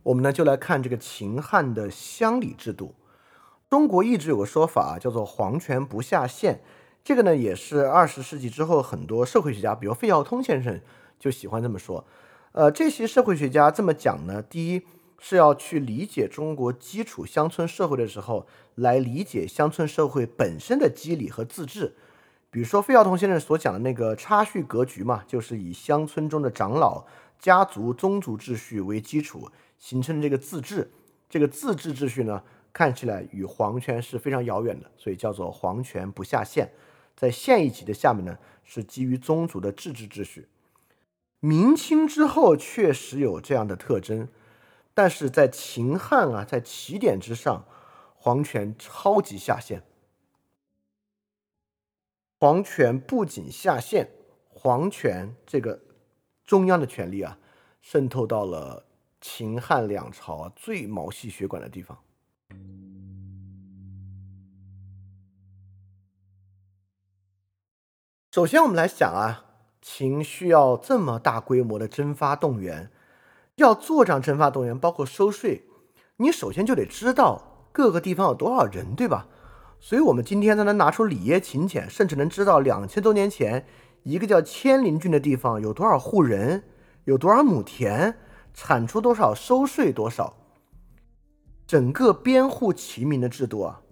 [0.06, 2.94] 我们呢就来看这个秦汉的乡里制度。
[3.68, 6.60] 中国一直有个说法叫做“皇权不下县”，
[7.02, 10.80] 这个呢也是二十世纪之后很多社会学家，比如费孝通先生
[11.18, 12.04] 就喜欢这么说。
[12.52, 14.82] 呃，这些社会学家这么讲呢，第一
[15.18, 18.46] 是要去理解中国基础乡村社会的时候，
[18.76, 21.96] 来理解乡村社会本身的机理和自治。
[22.48, 27.04] 比如说费孝通先生所讲的那个差序格局嘛，就是以乡村中的长老、
[27.38, 30.90] 家族、宗族秩序为基础形成这个自治。
[31.28, 32.42] 这个自治秩序呢，
[32.72, 36.72] 看起来与皇权是非常遥远的，所以叫做皇权不下县。
[37.16, 40.48] 在县一级的下面呢，是基于宗族的自治秩序。
[41.40, 44.28] 明清之后确实有这样的特征，
[44.94, 47.64] 但是在秦汉啊，在起点之上，
[48.14, 49.82] 皇权超级下线。
[52.38, 54.10] 皇权不仅下线，
[54.48, 55.80] 皇权这个
[56.47, 57.39] 中央的权力啊，
[57.82, 58.86] 渗透到了
[59.20, 61.98] 秦汉两朝最毛细血管的地方。
[68.31, 69.43] 首先，我们来想啊。
[69.89, 72.90] 秦需要这么大规模的征发动员，
[73.55, 75.64] 要做这样征发动员，包括收税，
[76.16, 79.28] 你首先就得知道各个地方有多少人，对吧？
[79.78, 83.64] 所以，我们今天才能拿出里耶秦简，甚至能知道两千多年前
[84.06, 86.62] 一个叫千陵郡的地方有多少户人，
[87.06, 88.14] 有多少亩田，
[88.54, 90.36] 产出多少，收税多少。
[91.66, 93.82] 整个编户齐民的制度啊，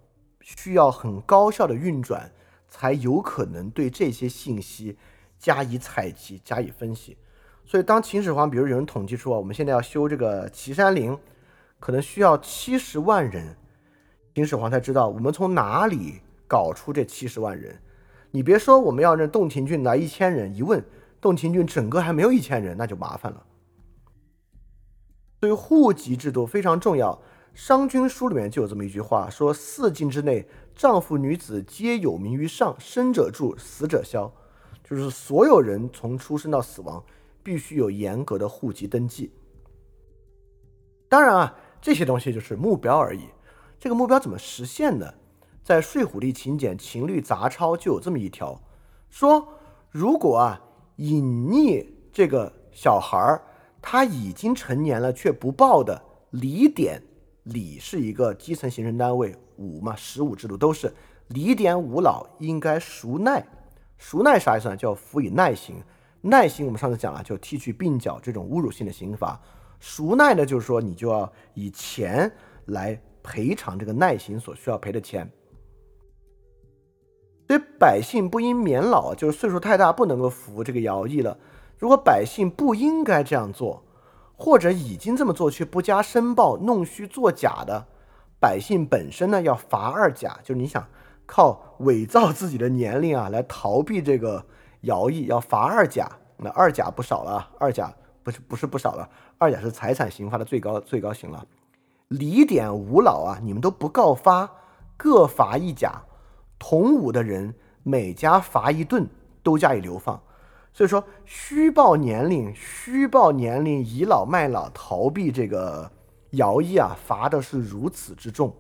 [0.41, 2.31] 需要很高效的运转，
[2.69, 4.97] 才有可能对这些信息。
[5.37, 7.19] 加以采集，加以分析，
[7.67, 11.19] 所以当秦始皇，比如有人统计说，我们现在要修这个岐山陵，
[11.81, 13.55] 可能需要七十万人，
[14.33, 17.77] 秦始皇才知道我们从哪里搞出这七十万人。
[18.35, 20.85] 你别说我们要让洞庭郡来一千人，一问
[21.21, 23.47] 洞庭郡整个还没有一千人，那就麻烦了。
[25.39, 27.13] 所以户籍制度非常重要，
[27.55, 34.29] 《商君书》里面就有这么一句话，说四境之内，丈夫女子皆有名于上，生者住，死者消。
[34.83, 37.05] 就是所有人从出生到死亡，
[37.41, 39.31] 必须有严格的户籍登记。
[41.09, 43.29] 当然啊，这些东西就是目标而已。
[43.79, 45.15] 这个目标怎么实现呢？
[45.65, 48.61] 在《睡虎地秦简·秦律杂抄》就有这么一条，
[49.09, 49.49] 说
[49.89, 50.61] 如果啊
[50.97, 53.43] 隐匿这个小孩儿
[53.81, 56.01] 他已经成年了却不报的，
[56.33, 57.03] 礼典
[57.45, 60.93] 礼是一个基层行政单位，五嘛十五制度都是
[61.29, 63.43] 礼典五老应该赎耐。
[63.97, 64.77] 赎耐啥意思呢？
[64.77, 65.83] 叫辅以耐刑。
[66.21, 69.41] 耐刑我们上次讲了，就剃去鬓角这种侮辱性的刑罚。
[69.81, 72.31] 赎耐呢，就是说你就要以钱
[72.67, 75.31] 来赔偿这个耐刑所需要赔的钱。
[77.47, 81.37] 所以百姓不应免老，就是岁数太大不能够服这个徭役了。
[81.79, 83.83] 如果百姓不应该这样做，
[84.37, 87.87] 或者已经这么做却不加申报、弄虚作假的
[88.41, 90.39] 百姓本身呢，要罚二甲。
[90.43, 90.87] 就是你想。
[91.27, 94.45] 靠伪造自己的年龄啊，来逃避这个
[94.83, 96.07] 徭役，要罚二甲。
[96.37, 97.91] 那二甲不少了，二甲
[98.23, 99.09] 不是不是不少了，
[99.39, 101.47] 二甲是财产刑罚的最高最高刑了。
[102.09, 104.51] 李典五老啊，你们都不告发，
[104.99, 106.03] 各罚一甲。
[106.59, 109.07] 同五的人每家罚一顿，
[109.43, 110.23] 都加以流放。
[110.73, 115.91] 所以说，虚报年龄，虚报年龄，倚老卖老，逃避这个
[116.33, 118.53] 徭役啊，罚的是如此之重。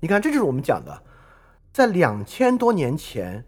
[0.00, 1.02] 你看，这就是我们讲的，
[1.72, 3.44] 在两千多年前，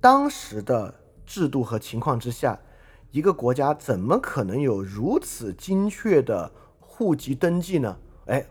[0.00, 0.94] 当时的
[1.24, 2.58] 制度和情况之下，
[3.10, 7.96] 一个国家怎么可能有如此精确的户籍登记呢？
[8.26, 8.44] 哎，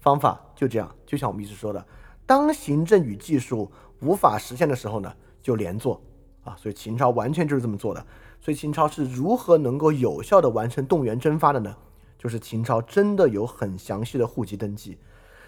[0.00, 1.86] 方法就这样，就像我们一直说的，
[2.32, 6.00] 当行政与技术无法实现的时候呢，就连坐
[6.44, 6.56] 啊。
[6.56, 8.06] 所以秦朝完全就是这么做的。
[8.40, 11.76] 所以秦朝是如何能够有效的完成动员征发的呢？
[12.18, 14.96] 就是秦朝真的有很详细的户籍登记。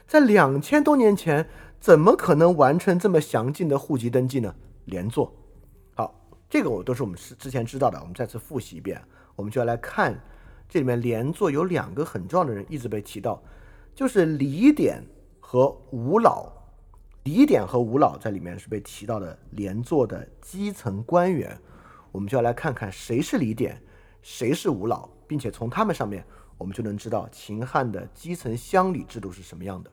[0.06, 1.48] 在两千多年前，
[1.80, 4.54] 怎么可能完成这么详尽的户籍登记呢？
[4.84, 5.32] 连坐，
[5.94, 6.14] 好，
[6.50, 9.00] 这个我都是我们是之前知道的，我们再次复习一遍。
[9.36, 10.22] 我们就要来看
[10.68, 13.42] 这里面连坐有两个很重要的人一直被提到，
[13.94, 15.02] 就是李典
[15.40, 16.52] 和吴老。
[17.24, 21.58] 李典和吴老在里面是被提到的连坐的基层官员，
[22.12, 23.82] 我们就要来看看谁是李典，
[24.20, 26.24] 谁是吴老，并且从他们上面。
[26.56, 29.90] 我们就能知道秦汉的基层乡里制度是什么样的。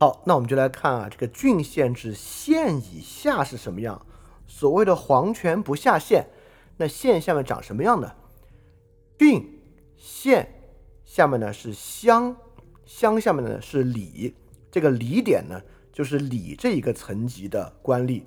[0.00, 4.04] 好，那我们就来看啊，这个郡县制县以下是什么样？
[4.48, 6.26] 所谓的皇权不下县，
[6.76, 8.16] 那县下面长什么样的？
[9.16, 9.60] 郡
[9.96, 10.59] 县
[11.10, 12.36] 下面呢是乡，
[12.84, 14.32] 乡下面呢是里，
[14.70, 15.60] 这个里点呢
[15.92, 18.22] 就是里这一个层级的官吏。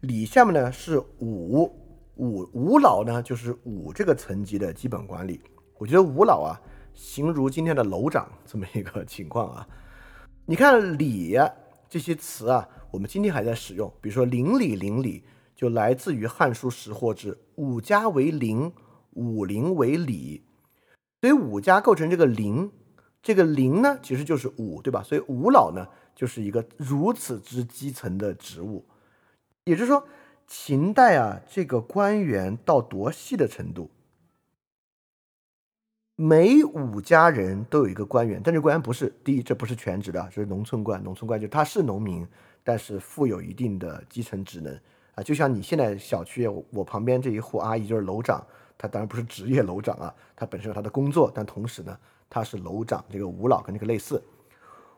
[0.00, 1.62] 里下面呢是武，
[2.16, 5.40] 五五老呢，就是五这个层级的基本管理。
[5.78, 6.60] 我觉得五老啊，
[6.92, 9.66] 形如今天的楼长这么一个 情况啊。
[10.44, 11.38] 你看里
[11.88, 18.70] 这些词啊，我们今天还在使用，比如说邻里邻里，就来自于《汉书·识货志》，五家为邻，
[19.14, 20.42] 五邻为里，
[21.20, 22.70] 所以五家构成这个邻，
[23.22, 25.02] 这个邻呢其实就是五，对吧？
[25.02, 28.84] 所以五老呢就是一个如此之基层的职务，
[29.64, 30.06] 也就是说。
[30.48, 33.90] 秦代啊，这个官员到多细的程度？
[36.14, 41.02] 每五家人都有一个官员，但这官员不是第一，这不是全职的，这是农村官。
[41.02, 42.24] 农村官就他是农民，
[42.62, 44.72] 但是负有一定的基层职能
[45.16, 45.22] 啊。
[45.24, 48.46] 就像你现在小区，我旁边这一户阿姨就是楼长，
[48.78, 51.98] 他当然不是职业楼长啊，他本身有他的工作，但同时呢，
[52.28, 53.04] 他是楼长。
[53.10, 54.22] 这个五老跟这个类似，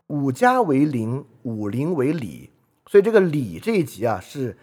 [0.09, 2.51] 五家为邻，五邻为里，
[2.87, 4.57] 所以这个里这一级啊是。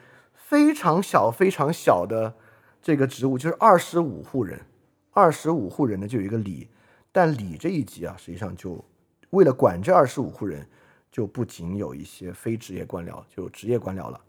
[0.47, 2.35] 非常小、非常小的
[2.79, 4.61] 这个职务，就是二十五户人，
[5.11, 6.69] 二十五户人呢就有一个里，
[7.11, 8.85] 但里这一级啊，实际上就
[9.31, 10.63] 为了管这二十五户人，
[11.11, 14.21] 就不仅有一些非职业官僚，就职业官僚了。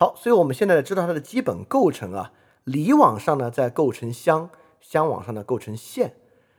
[0.00, 4.48] 好，所以我们现在知道它的基本构成啊，里往上呢再构成乡，
[4.80, 6.14] 乡往上呢构成县，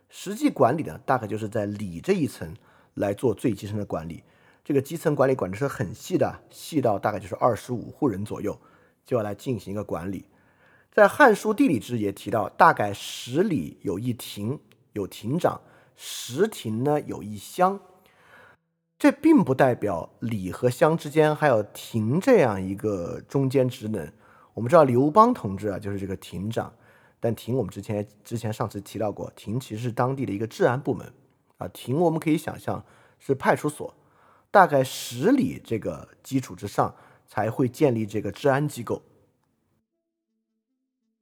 [0.09, 2.53] 实际管理呢大概就是在里这一层
[2.95, 4.25] 来做最基层的管理。
[4.65, 8.59] 这个基层管理管的是很细的，细到大概就是二十五户人左右，
[9.05, 10.25] 就要来进行一个管理。
[10.91, 14.59] 在《汉书地理志》也提到，大概十里有一亭，
[14.91, 15.61] 有亭长；
[15.95, 17.79] 十亭呢有一乡。
[18.99, 24.11] 这并不代表里和乡之间还有亭这样一个中间职能。
[24.53, 26.73] 我们知道刘邦同志啊，就是这个亭长，
[27.17, 31.13] 但亭我们之前之前上次提到过，亭其实是当地的一个治安部门
[31.57, 31.67] 啊。
[31.69, 32.83] 亭我们可以想象
[33.19, 33.95] 是派出所。
[34.51, 36.93] 大概十里这个基础之上，
[37.25, 39.01] 才会建立这个治安机构。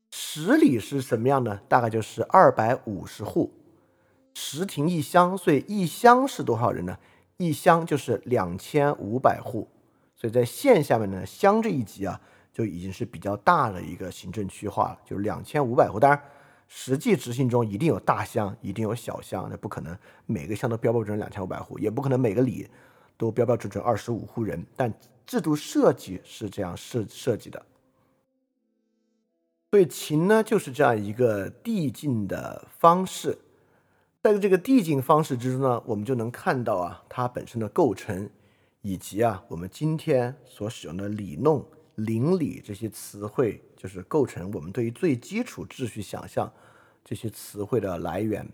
[0.09, 1.59] 十里是什么样呢？
[1.67, 3.53] 大概就是二百五十户，
[4.33, 6.97] 十亭一乡，所以一乡是多少人呢？
[7.37, 9.67] 一乡就是两千五百户，
[10.15, 12.19] 所以在县下面呢，乡这一级啊，
[12.51, 15.99] 就已经是比较大的一个行政区划了，就是两千五百户。
[15.99, 16.21] 当然，
[16.67, 22.67] 实际执行中一定有大乡，一定有小乡，那不可能每个乡都标标准准两千五百户，也不可能每个里。
[23.19, 24.93] 都标标准准二十五户人，但
[25.25, 27.65] 制度设计是这样设设计的。
[29.71, 33.35] 所以秦呢就是这样一个递进的方式，
[34.33, 38.29] 在这个递进方式之中呢，我们就能看到啊，它本身的构成，
[38.81, 46.51] 以及啊我们今天所使用的里弄、邻里这些词汇，就是构成我们对于最基础秩序想象
[47.05, 48.49] 这些词汇的来源。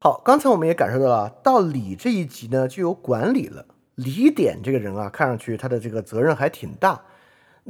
[0.00, 3.66] 好，刚才我们也感受到了，到理这一级呢，就有管理了。
[3.94, 7.04] 李典这个人啊，看上去他的这个责任还挺大。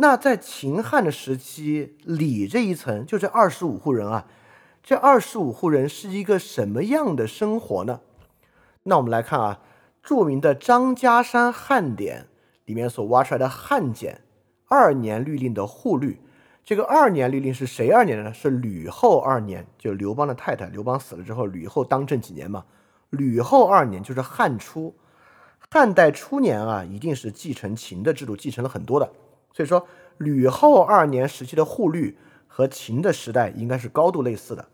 [0.02, 4.26] 那在秦汉的时期，礼这一层就这二十五户人啊，
[4.82, 8.00] 这二十五户人是一个什么样的生活呢？
[8.84, 9.60] 那我们来看啊，
[10.02, 12.28] 著名的张家山汉典
[12.64, 14.22] 里面所挖出来的汉简
[14.68, 16.18] 二年律令的户律。
[16.64, 18.32] 这个二年律令是谁二年呢？
[18.32, 20.64] 是吕后二年，就刘邦的太太。
[20.70, 22.64] 刘邦死了之后，吕后当政几年嘛？
[23.10, 24.94] 吕后二年就是汉初，
[25.70, 29.12] 汉代初年啊，一定是继承秦的制度，继承了很多的。
[29.52, 29.86] 所以说，
[30.18, 32.16] 吕后二年时期的户律
[32.46, 34.68] 和秦的时代应该是高度类似的。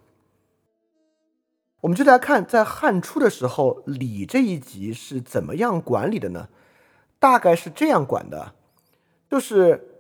[1.80, 6.48] 我们就来看，在汉初的时候，礼这一级是怎么样管理的呢？
[7.18, 8.54] 大概是这样管的，
[9.30, 9.92] 就是。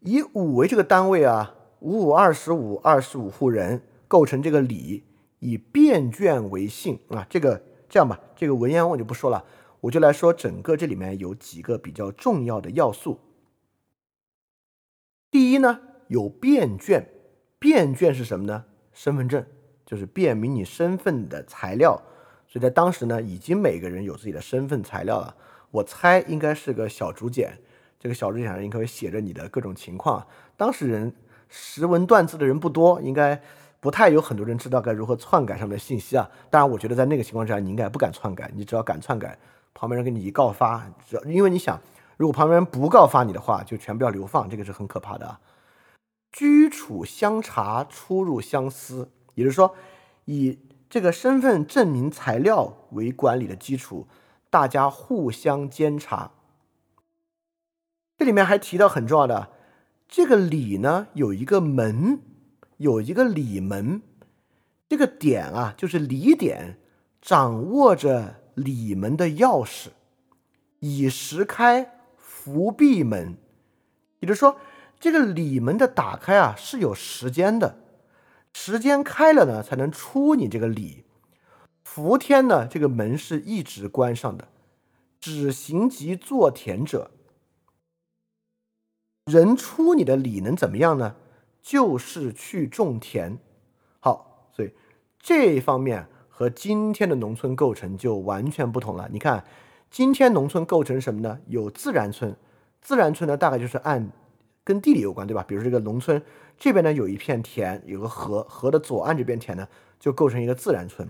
[0.00, 5.02] 以五为这个单位啊，五五二十五，二十五户人构成这个里，
[5.40, 7.26] 以便卷为姓啊。
[7.28, 9.44] 这个这样吧，这个文言我就不说了，
[9.80, 13.18] 我就来说整个这里面有几个比较重要的要素。
[15.30, 17.08] 第一呢，有便卷，
[17.58, 18.64] 便卷是什么呢？
[18.92, 19.44] 身份证，
[19.84, 22.00] 就是辨明你身份的材料。
[22.48, 25.34] 所以在当时呢，已经每个人有自己的身份材料了。
[25.70, 27.58] 我猜应该是个小竹简。
[27.98, 30.24] 这个小竹简上应该会写着你的各种情况。
[30.56, 31.12] 当时人
[31.48, 33.40] 识文断字的人不多，应该
[33.80, 36.30] 不太有很多人知道该如何篡改上面的信息啊。
[36.50, 38.50] 当然，我觉得在那个情况之下，你应该不敢篡改。
[38.54, 39.36] 你只要敢篡改，
[39.74, 41.80] 旁边人给你一告发，只要因为你想，
[42.16, 45.40] 如果旁边人不告发你的话，就全部要流放，这个是很可怕的啊。
[46.32, 49.74] 居处相查，出入相思，也就是说，
[50.24, 54.06] 以这个身份证明材料为管理的基础，
[54.50, 56.32] 大家互相监察。
[58.18, 59.50] 这里面还提到很重要的，
[60.08, 62.20] 这个里呢有一个门，
[62.78, 64.02] 有一个里门，
[64.88, 66.78] 这个点啊就是里点，
[67.20, 69.88] 掌握着里门的钥匙，
[70.78, 71.95] 以时开，
[72.46, 73.36] 伏闭门。
[74.20, 74.56] 也就是说，
[75.00, 77.80] 这个里门的打开啊是有时间的，
[78.52, 81.02] 时间开了呢，才能出你这个里。
[81.82, 84.46] 伏天呢，这个门是一直关上的。
[85.18, 87.10] 只行即作田者，
[89.24, 91.16] 人出你的里能怎么样呢？
[91.60, 93.38] 就是去种田。
[93.98, 94.72] 好，所以
[95.18, 99.08] 这一方面和今天的农村构成就完全不同了。
[99.10, 99.44] 你看，
[99.90, 101.38] 今天农村构成什么呢？
[101.46, 102.36] 有自然村，
[102.82, 104.10] 自然村呢大概就是按
[104.62, 105.44] 跟地理有关，对吧？
[105.46, 106.22] 比如这个农村
[106.58, 109.66] 这边呢有一片田，有个河，河的左岸这边田呢
[109.98, 111.08] 就构成一个自然村。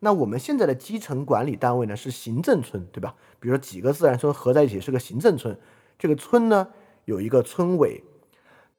[0.00, 3.14] 那我们现在的基层管理单位呢是行政村，对吧？
[3.40, 5.58] 比如说几个自然村合在一起是个行政村，
[5.98, 6.68] 这个村呢
[7.06, 8.02] 有一个村委，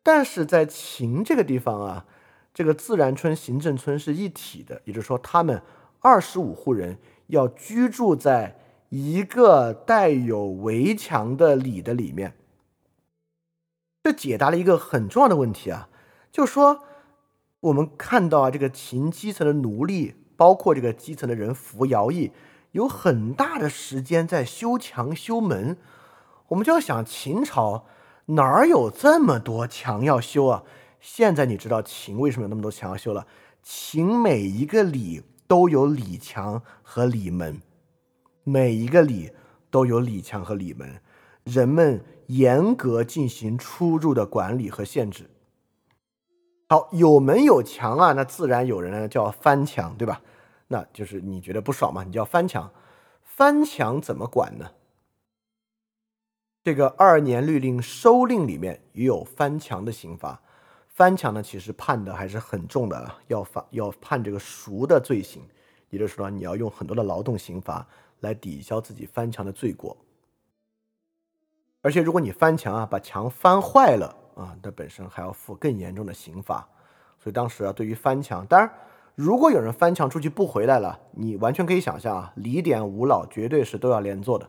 [0.04, 2.06] 但是在秦这个地方啊，
[2.54, 5.60] 这个自然村、行政村是一体的，也就是说他们
[6.02, 8.56] 二十五户人要居住在
[8.90, 12.36] 一个带有围墙的里的里面，
[14.04, 15.90] 这解答了一个很重要的问题啊，
[16.32, 16.84] 就是说
[17.60, 20.16] 我们看到啊这个秦基层的奴隶。
[20.38, 22.32] 包括这个基层的人服徭役，
[22.74, 25.78] 有很大的时间在修墙修门。
[26.50, 27.88] 我们就要想，秦朝
[28.28, 30.64] 哪儿有这么多墙要修啊？
[31.02, 33.26] 现在你知道秦为什么有那么多墙要修了？
[33.64, 37.60] 秦每一个里都有里墙和里门，
[38.48, 39.30] 每一个里
[39.70, 41.02] 都有里墙和里门，
[41.44, 45.30] 人们严格进行出入的管理和限制。
[46.70, 50.22] 好，有门有墙啊，那自然有人呢叫翻墙，对吧？
[50.70, 52.06] 那就是你觉得不爽嘛？
[52.06, 52.72] 你叫翻墙，
[53.22, 54.72] 翻墙怎么管呢？
[56.64, 60.42] 这个二年律令收令里面也有翻墙的刑罚。
[60.88, 65.44] 翻墙呢，其实判的还是很重的，要罚要判这个赎的罪行，
[65.90, 67.86] 也就是说，你要用很多的劳动刑罚
[68.20, 69.98] 来抵消自己翻墙的罪过。
[71.82, 74.16] 而且，如果你翻墙啊，把墙翻坏了。
[74.38, 76.70] 啊，那本身还要负更严重的刑罚，
[77.18, 78.72] 所以当时啊，对于翻墙，当然，
[79.16, 84.48] 如果有人翻墙出去不回来了，你完全可以想象啊，李典、吴老绝对是都要连坐的。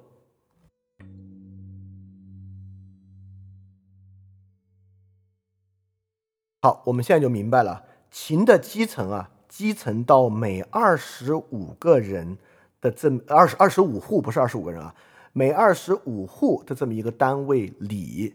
[6.60, 12.36] 好，我们现在就明白了，秦的基层啊，基层到每二十五个人
[12.80, 14.94] 的这二十二十五户，不是二十五个人啊，
[15.32, 18.34] 每二十五户的这么一个单位里，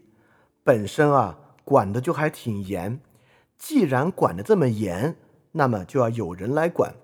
[0.62, 1.38] 本身啊。
[1.66, 3.00] 管的就还挺严，
[3.56, 5.16] 既然管的这么严，
[5.52, 6.94] 那么就要有人来管。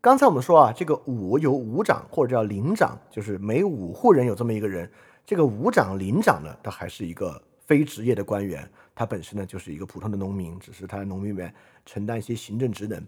[0.00, 4.90] 刚才我们说啊，这个五有五长或者叫领长，就是每五户人有这么一个人。
[5.26, 11.52] 这个五长、领长呢，他还是一个非职业的官员，他本身呢就是一个普通的农民，只是他在农民里面
[11.84, 13.06] 承担一些行政职能。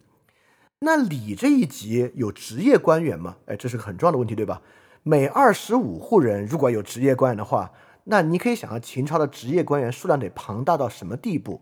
[0.85, 3.37] 那里这一级有职业官员吗？
[3.47, 4.61] 哎，这是个很重要的问题，对吧？
[5.03, 7.73] 每二十五户人如果有职业官员的话。
[8.05, 11.61] 那你可以想象秦朝的职业官员数量得庞大到什么地步？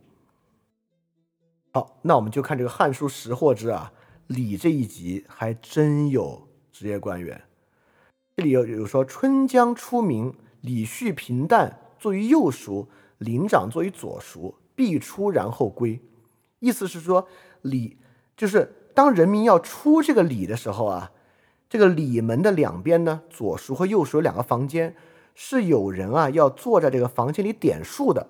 [1.70, 3.92] 好，那我们就看这个《汉书·识货之》啊，
[4.26, 7.42] 礼这一集还真有职业官员。
[8.38, 12.88] 这里有有说春江出名，礼序平淡，作于右熟，
[13.18, 16.00] 领长作于左熟，必出然后归。
[16.60, 17.28] 意思是说，
[17.60, 17.98] 礼
[18.34, 21.12] 就是当人民要出这个礼的时候啊，
[21.68, 24.94] 这个礼门的两边呢，左熟和右熟有两个房间。
[25.42, 28.28] 是有人啊，要坐在这个房间里点数的，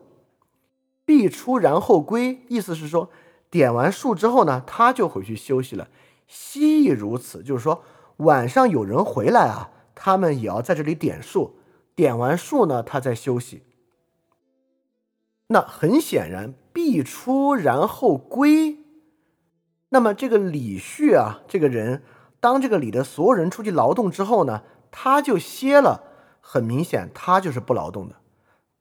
[1.04, 2.42] 必出然后归。
[2.46, 3.10] 意思是说，
[3.50, 5.88] 点完数之后呢，他就回去休息了。
[6.28, 7.82] 昔亦如此，就是说
[8.18, 11.56] 晚上有人回来啊，他们也要在这里点数。
[11.96, 13.62] 点完数呢，他再休息。
[15.48, 18.79] 那很显然，必出然后归。
[19.90, 22.02] 那么这个李旭啊，这个人，
[22.40, 26.08] 当这个李的所有人出去劳动之后呢，他就歇了。
[26.40, 28.16] 很明显，他就是不劳动的。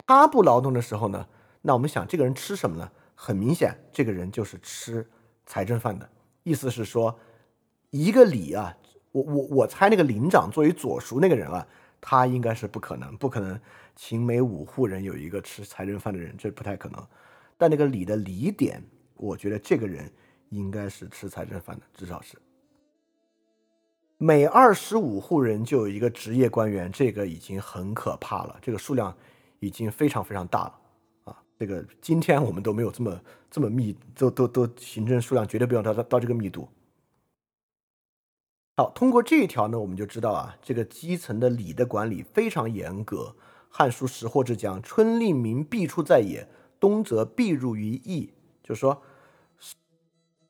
[0.07, 1.27] 他不劳动的时候呢，
[1.61, 2.90] 那我们想，这个人吃什么呢？
[3.14, 5.07] 很明显，这个人就是吃
[5.45, 6.10] 财政饭的。
[6.44, 7.19] 意思是说，
[7.90, 8.77] 一个礼啊，
[9.11, 11.68] 我我我猜那个领长作为左熟那个人啊，
[11.99, 13.60] 他应该是不可能，不可能
[13.95, 17.06] 秦每五户人有一个吃财政饭的人，这不太可能。
[17.57, 18.81] 但那个李的李点，
[19.15, 20.10] 我觉得这个人
[20.50, 22.38] 应该是吃财政饭的，至少是。
[24.18, 29.16] 每二十五户人就有一个职业官员，这个已经很可怕了，这个数量
[29.60, 30.80] 已经非常非常大了
[31.24, 31.44] 啊！
[31.58, 36.68] 这个今天我们都没有这么这么密，都都都行政数量绝对不要到到这个密度。
[38.76, 43.36] 好，通过这一条呢，我们就知道啊，这个基层的礼的管理非常严格。
[43.70, 46.48] 《汉书·识货之》讲：“春令民必出在野，
[46.80, 49.02] 冬则必入于邑。”就是说，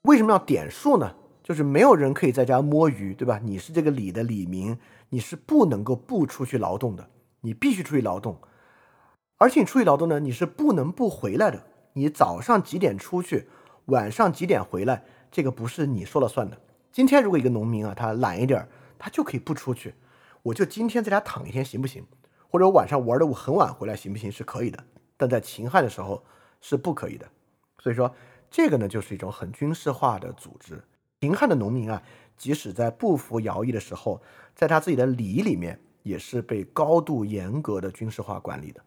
[0.04, 1.16] 为什么要点数呢？
[1.44, 3.40] 就是没有人可以在家摸鱼，对吧？
[3.44, 4.78] 你是这个里的里民，
[5.10, 7.10] 你是不能够不出去劳动的，
[7.42, 8.40] 你必须出去劳动。
[9.38, 11.66] 而且你出去劳动呢，你是不能不回来的。
[11.94, 13.48] 你早上几点出去，
[13.86, 16.58] 晚上几点回来，这个不是你说了算的。
[16.92, 18.68] 今天如果一个农民啊，他懒一点，
[19.00, 19.96] 他就可以不出去，
[20.44, 22.06] 我就今天在家躺一天行不行？
[22.50, 24.32] 或者晚上玩的我很晚回来行不行？
[24.32, 24.84] 是可以的。
[25.18, 26.24] 但在秦汉的时候
[26.62, 27.28] 是不可以的。
[27.80, 28.14] 所以说
[28.52, 30.84] 这个呢，就是一种很军事化的组织。
[31.22, 32.02] 秦汉的农民啊，
[32.38, 34.22] 即使在不服徭役的时候，
[34.56, 38.82] 在他自己的礼里面，也是被高度严格的军事化管理的。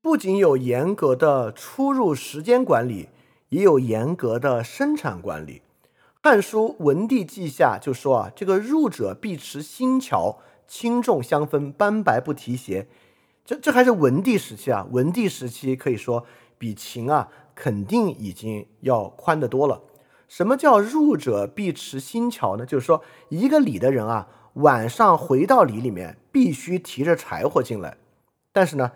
[0.00, 3.10] 不仅有严格的出入时间管理，
[3.50, 5.62] 也有严格的生产管理。
[6.30, 10.38] 《汉书·文帝纪下》就说啊，这个入者必持新桥，
[10.68, 12.86] 轻重相分，斑白不提鞋。
[13.44, 16.24] 这这还是文帝时期啊，文帝时期可以说
[16.56, 19.82] 比秦啊肯定已经要宽得多了。
[20.28, 22.64] 什么叫入者必持新桥呢？
[22.64, 27.96] 就是说一个里的人啊，晚上回到里里面必须提着柴火进来，
[28.52, 28.92] 但是呢。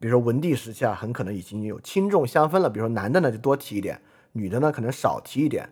[0.00, 2.68] 比如说文帝时期啊，很可能已经有轻重相分了。
[2.68, 4.02] 比如说男的呢就多提一点，
[4.32, 5.70] 女的呢可能少提一点。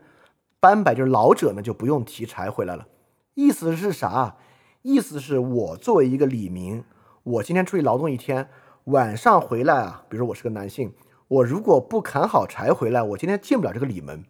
[0.59, 2.87] 斑白就是老者呢就不用提柴回来了。
[3.35, 4.37] 意思是啥？
[4.83, 6.83] 意思是我作为一个里民，
[7.23, 8.49] 我今天出去劳动一天，
[8.85, 10.93] 晚上回来啊，比如说我是个男性，
[11.29, 14.25] 我如果不砍好柴回来，我今天进不了这个里门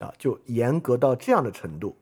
[0.00, 1.96] 啊，就严格到这样的程度。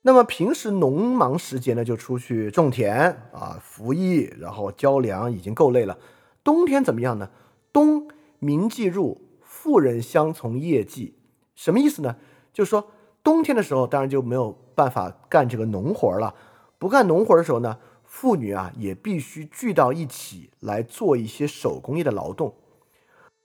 [0.00, 2.96] 那么平时农忙时节呢，就出去种田
[3.32, 5.98] 啊，服役，然后交粮，已经够累了。
[6.42, 7.30] 冬天怎么样呢？
[7.74, 11.18] 冬民既入，妇人相从业绩，
[11.54, 12.16] 什么意思呢？
[12.54, 12.88] 就是说
[13.22, 16.34] 冬天的时候，当然就没有办法干这个农活了。
[16.78, 22.56] 不干农活的时候呢，妇女啊也必须聚到一起来做一些手工业的劳动。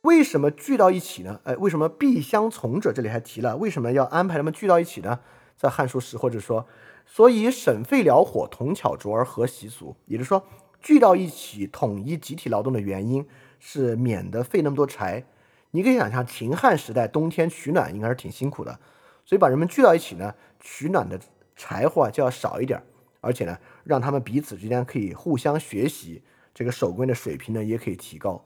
[0.01, 1.39] 为什么聚到一起呢？
[1.43, 2.91] 哎，为什么必相从者？
[2.91, 5.19] 这里还提了，为什么要安排他们聚到一起呢？
[5.55, 6.65] 在《汉书》时，或者说，
[7.05, 10.43] 所以省费燎火，同巧拙而合习俗，也就是说，
[10.81, 13.27] 聚到一起统一集体劳动的原因
[13.59, 15.25] 是免得费那么多柴。
[15.71, 18.79] 你可以想象，秦汉时代冬天取暖应该是挺辛苦的，
[19.27, 21.19] 所以把人们聚到一起呢，取暖的
[21.53, 22.81] 柴火就要少一点，
[23.19, 26.23] 而且呢，让他们彼此之间可以互相学习，
[26.53, 28.45] 这个手工的水平呢也可以提高。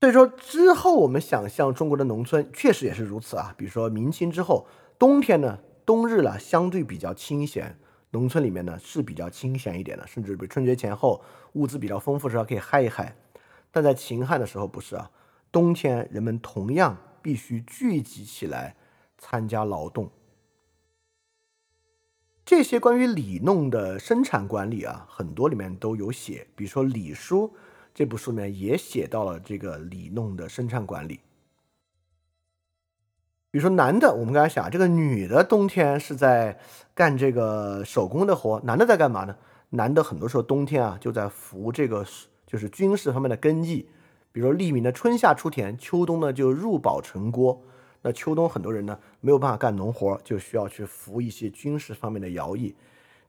[0.00, 3.54] 所以说之后，我们想象中国的农村确实也是如此啊。
[3.56, 4.68] 比如说明清之后，
[4.98, 7.78] 冬天呢，冬日呢相对比较清闲，
[8.10, 13.16] 农村里面呢是比较清闲一点的，甚至比春节前后物资比较丰富时候可以嗨一嗨。
[13.72, 15.10] 但在秦汉的时候不是啊，
[15.50, 16.96] 冬天人们同样
[17.26, 18.76] 必须聚集起来
[19.18, 20.08] 参加劳动。
[22.44, 27.48] 这些关于里弄的生产管理啊，很多里面都有写，比如说《礼书》。
[27.92, 31.18] 这部书里面也写到了这个里弄的生产管理。
[33.50, 36.60] 比如说男的，我们刚才想，这个女的冬天是在
[36.94, 39.36] 干这个手工的活，男的在干嘛呢？
[39.70, 42.06] 男的很多时候冬天啊就在服这个
[42.46, 43.88] 就是军事方面的根技，
[44.36, 47.58] 比如说利民的春夏出田，秋冬呢就入保城郭。
[48.02, 52.76] 那秋冬很多人呢没有办法干农活，就需要去服一些军事方面的徭役。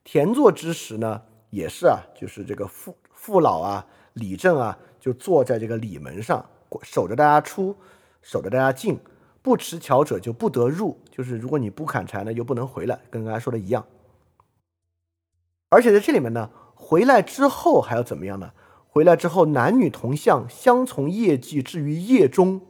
[0.03, 3.87] 田作之时呢，也是啊，就是这个父父老啊。
[4.15, 6.45] 李正啊，就坐在这个里门上，
[6.83, 7.73] 守着大家出，
[8.21, 8.99] 守着大家进，
[9.41, 10.99] 不持桥者就不得入。
[11.09, 13.85] 就是如果你不砍柴呢，又不能回来，跟刚才说的一样。
[15.69, 18.51] 而且在这里面呢，回来之后还要怎么样呢？
[18.97, 22.61] 回来之后男女同向，相从业绩至于夜中。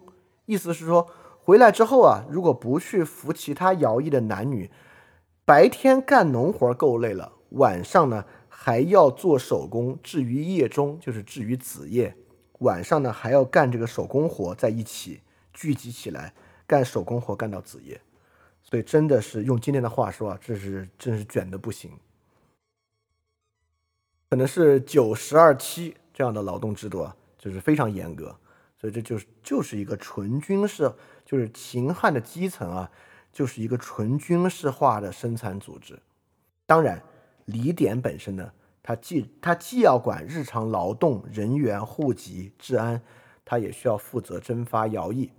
[0.45, 1.09] 意思是说，
[1.39, 4.69] 回来之后啊，如果不去服其他徭役的男女，
[5.45, 8.25] 白天干农活够累了，晚上呢？
[8.49, 12.13] 还要做手工，至于夜中，就是至于子夜，
[12.59, 15.21] 晚上呢还要干这个手工活，在一起
[15.53, 16.33] 聚集起来
[16.65, 18.01] 干手工活，干到子夜。
[18.61, 21.91] 所以真的是用今天的话说啊，这是真是卷的不行，
[24.29, 28.35] 可能是九十二七这样的劳动制度啊，就是非常严格。
[28.80, 30.91] 所以这就是就是一个纯军事，
[31.23, 32.89] 就是秦汉的基层啊，
[33.31, 35.99] 就是一个纯军事化的生产组织。
[36.65, 37.03] 当然。
[37.48, 38.52] 李典本身呢，
[38.84, 43.02] 他既他既要管日常劳动、人员、户籍、治安，
[43.45, 45.31] 他也需要负责征发徭役。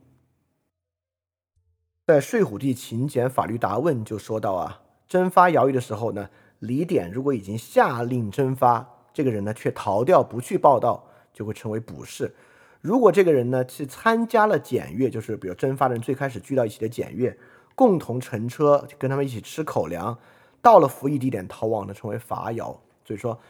[2.07, 6.31] 在睡虎地秦简法律答问就说到啊，征发徭役的时候呢，
[6.61, 8.89] 李典如果已经下令征发，
[9.19, 12.32] 这个人呢却逃掉不去报道，就会成为捕士。
[12.81, 17.36] 如果这个人呢去参加了检阅，就是比如征发的人最开始聚到一起的检阅，
[17.74, 20.16] 共同乘车跟他们一起吃口粮。
[20.62, 23.40] 到了服役地点逃亡的称为伐徭，所以说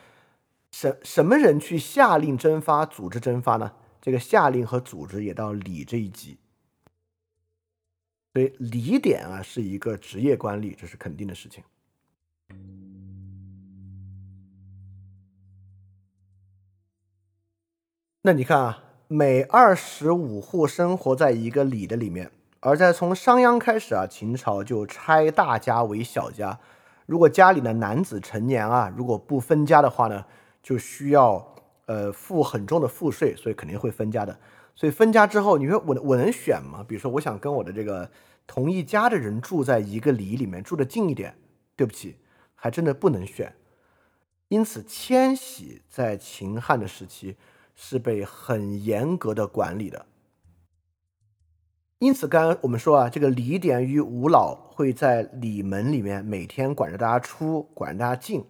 [0.71, 3.73] 什什么人去下令征发、组织征发呢？
[4.01, 6.39] 这个下令和组织也到礼这一级。
[8.33, 11.63] 所以礼典啊是一个职业官吏，这是肯定的事情。
[18.23, 26.59] 那你看啊，每二十五户生活在一个里的里面，而在从商鞅开始啊，秦朝就拆大家为小家。
[27.07, 30.25] 如果家里的男子成年啊，如果不分家的话呢，
[30.61, 31.55] 就需要
[31.87, 34.37] 呃付很重的赋税，所以肯定会分家的。
[34.75, 36.85] 所以分家之后，你说我我能选吗？
[36.87, 38.11] 比如说，我想跟我的这个
[38.49, 41.39] 同一家的人住在一个里里面，住的近一点，
[41.77, 42.17] 对不起，
[42.57, 43.55] 还真的不能选。
[44.49, 47.37] 因此，迁徙在秦汉的时期。
[47.81, 50.05] 是被很严格的管理的，
[52.01, 58.45] 因此，刚刚我们说啊，这个李典与吴老会在里门里面每天管着大家出，管着大家进。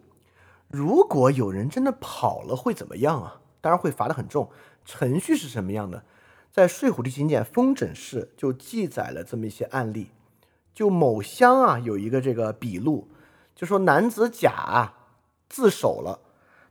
[0.67, 3.43] 如果有人真的跑了，会怎么样啊？
[3.61, 4.51] 当然会罚的很重。
[4.87, 6.05] 程序是什么样的？
[6.51, 10.11] 在《睡虎地秦简·风诊事》就记载了这么一些案例。
[10.73, 13.09] 就某乡啊，有一个这个笔录，
[13.55, 14.95] 就说男子甲
[15.51, 16.21] 自首了，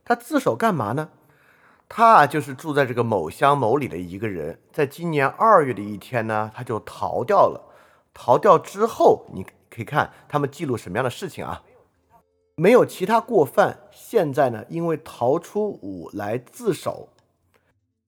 [0.04, 1.10] 他自首干嘛呢？
[1.88, 7.64] 他啊，就是住在这个某乡某里的一个人，在今年二月的一天呢，他就逃掉了。
[8.12, 11.62] 逃掉之后，你可以看他们记录什么样的事情啊？
[12.56, 13.78] 没有其他过犯。
[13.90, 17.08] 现在呢，因为逃出伍来自首，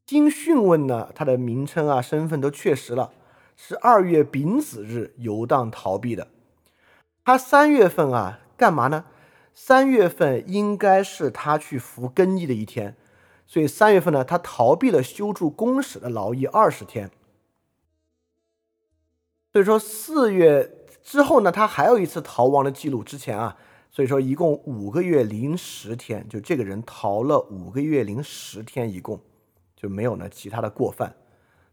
[0.05, 3.13] 经讯问呢，他的名称啊、身份都确实了，
[3.57, 6.27] 是二月丙子日游荡逃避的。
[7.25, 9.05] 他三月份啊，干嘛呢？
[9.55, 12.97] 三月份应该是他去服更役的一天。
[13.51, 17.11] 所以三月份呢，他逃避了修筑宫室的劳役二十天。
[19.53, 23.03] 所以说四月之后呢，他还有一次逃亡的记录。
[23.03, 23.57] 之前啊，
[23.91, 29.21] 所以说一共五个月零十天，就这个人逃了五个月零十天，一共
[29.75, 31.13] 就没有呢其他的过犯。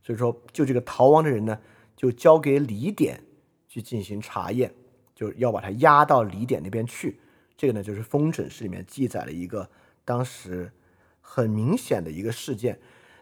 [0.01, 1.59] 所以说，就这个逃亡的人呢，
[1.95, 3.23] 就交给李典
[3.67, 4.73] 去进行查验，
[5.13, 7.19] 就要把他押到李典那边去。
[7.55, 9.69] 这个呢，就是《封诊事》里面记载了一个
[10.03, 10.71] 当时。
[11.29, 12.79] 很明显的一个事件，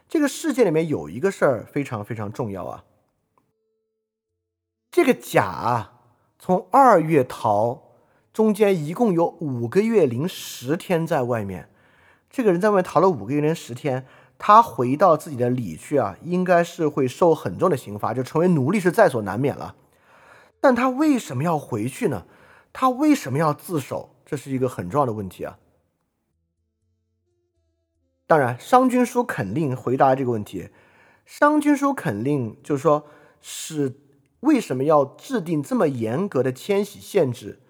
[0.08, 2.84] 这个事件里面有一个事儿非常非常重要啊。
[4.92, 6.00] 这个甲啊，
[6.38, 7.82] 从二月逃，
[8.32, 11.68] 中间一共有五个月零十天在外面。
[12.30, 14.06] 这个人在外面逃了五个月零十天，
[14.38, 19.74] 他回到自己的里去啊，应该是会受很重的刑罚，就成为奴隶是在所难免了。
[20.60, 22.24] 但他为什么要回去呢？
[22.72, 24.14] 他为什么要自首？
[24.24, 25.58] 这是一个很重要的问题啊。
[28.26, 30.70] 当然，商君书肯定回答这个问题。
[31.24, 33.06] 商君书肯定就是说，
[33.40, 33.94] 是
[34.40, 37.60] 为什么要制定这么严格的迁徙限制？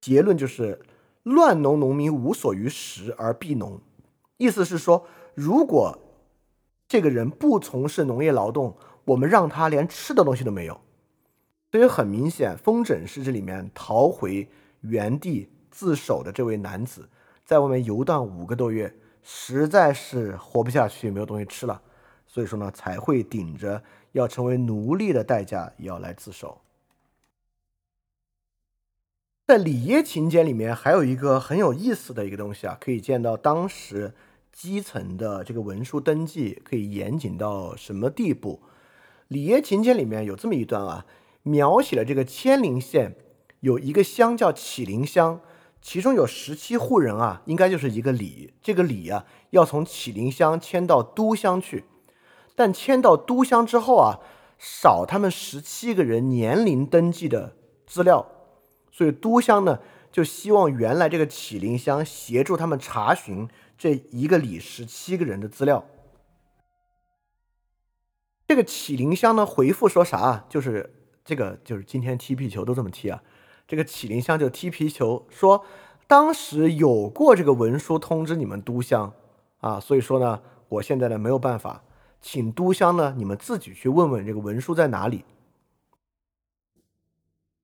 [0.00, 0.82] 结论就是，
[1.22, 3.80] 乱农农民无所于食而避农。
[4.36, 5.98] 意思是说，如果
[6.86, 8.76] 这个人不从事农业劳动，
[9.06, 10.78] 我们让他连吃的东西都没有。
[11.72, 14.48] 所以很明显，风筝是这里面逃回
[14.82, 17.08] 原地自首的这位男子，
[17.44, 18.94] 在外面游荡五个多月。
[19.28, 21.82] 实在是活不下去，没有东西吃了，
[22.28, 23.82] 所以说呢，才会顶着
[24.12, 26.60] 要成为奴隶的代价要来自首。
[29.48, 34.14] 在里耶秦简里面，还有一个很有意思的一个东西啊，可以见到当时
[34.52, 38.62] 基层的这个文书登记可以严谨到什么地步。
[39.26, 41.04] 里耶秦简里面有这么一段啊，
[41.42, 43.16] 描写了这个千陵县
[43.58, 45.40] 有一个乡叫启陵乡。
[45.80, 48.54] 其中有十七户人啊，应该就是一个里。
[48.60, 51.84] 这个里啊，要从启陵乡迁到都乡去，
[52.56, 54.18] 但迁到都乡之后啊，
[54.58, 57.54] 少他们十七个人年龄登记的
[57.86, 58.26] 资料，
[58.90, 59.78] 所以都乡呢
[60.10, 63.48] 就希望原来这个启陵乡协助他们查询
[63.78, 65.84] 这一个里十七个人的资料。
[68.48, 70.44] 这个启陵乡呢回复说啥啊？
[70.48, 70.92] 就是
[71.24, 73.22] 这个就是今天踢皮球都这么踢啊。
[73.66, 75.64] 这个启灵乡就踢皮球，说
[76.06, 79.12] 当时有过这个文书通知你们都乡
[79.58, 81.82] 啊，所以说呢，我现在呢没有办法，
[82.20, 85.24] 请都乡呢你们自己去问问这个文书在哪里。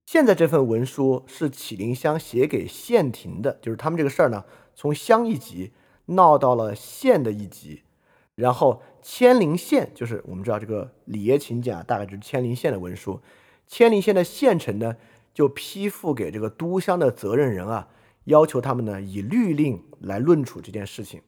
[0.05, 5.71] 现在这份文书是启灵乡写给县庭的，就是他们这个事儿呢，从乡一级
[6.07, 7.85] 闹到了县的一级，
[8.35, 13.21] 然后千陵县就是我们知道这个里耶秦简啊，大概就是千陵县的文书，
[13.69, 14.97] 千陵县的县城呢。
[15.33, 17.89] 就批复给这个都乡的责任人啊，
[18.25, 21.23] 要求他们呢以律令来论处这件事情。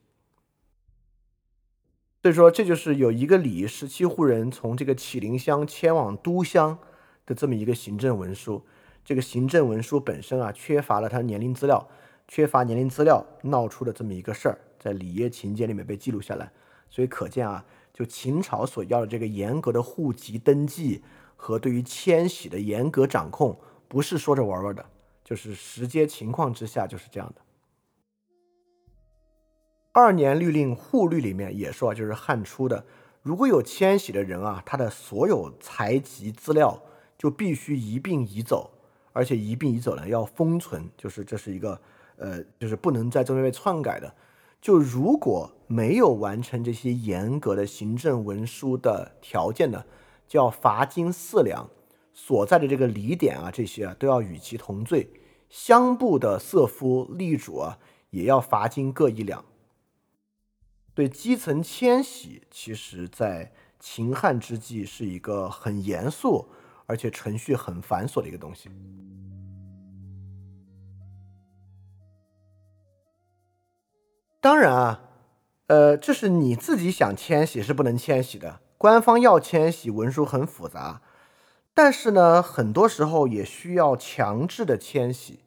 [2.23, 6.79] 所以说，这就是有一个里十七户人从这个启灵乡迁往都乡
[7.27, 8.65] 的这么一个行政文书。
[9.05, 11.87] 这个行政文书本身啊，缺乏了他年龄资料，
[12.27, 16.51] 缺乏年龄资料闹出的这么一个事儿，在里耶情节里面被记录下来。
[16.89, 17.63] 所以可见啊，
[17.93, 21.03] 就秦朝所要的这个严格的户籍登记
[21.37, 23.61] 和对于迁徙的严格掌控，
[23.95, 24.85] 不是说着玩玩的，
[25.23, 27.41] 就是实际情况之下就是这样的。
[29.93, 32.85] 二年律令户律里面也说，就是汉初的，
[33.23, 36.83] 如果有迁徙的人啊，他的所有财籍资料
[37.17, 38.69] 就必须一并移走，
[39.13, 41.81] 而且一并移走呢要封存，就是这是一个
[42.17, 44.13] 呃，就是不能在中间被篡改的。
[44.61, 49.85] 就如果没有完成这些严格的行政文书的条件呢，
[50.27, 51.71] 就要罚金四两，
[52.15, 55.11] 所在的这个礼典啊，这些啊都要与其同罪。
[55.51, 57.79] 乡部的色夫吏主啊，
[58.11, 59.45] 也要罚金各一两。
[60.95, 66.49] 对基层迁徙，其实，在秦汉之际是一个很严肃，
[66.87, 68.71] 而且程序很繁琐的一个东西。
[74.41, 75.03] 当然啊，
[75.67, 81.03] 呃，这是你自己想迁徙是不能迁徙的，官方要迁徙，文书很复杂。
[81.75, 85.41] 但是呢，很多时候也需要强制的迁徙。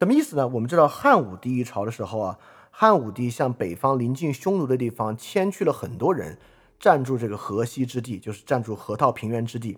[0.00, 0.48] 什么意思呢？
[0.48, 2.38] 我们知道汉武帝一朝的时候啊。
[2.74, 6.38] 汉武帝向北方临近匈奴的地方迁去了很多人，
[6.80, 9.76] 占住这个河西之地，就是占住河套平原之地。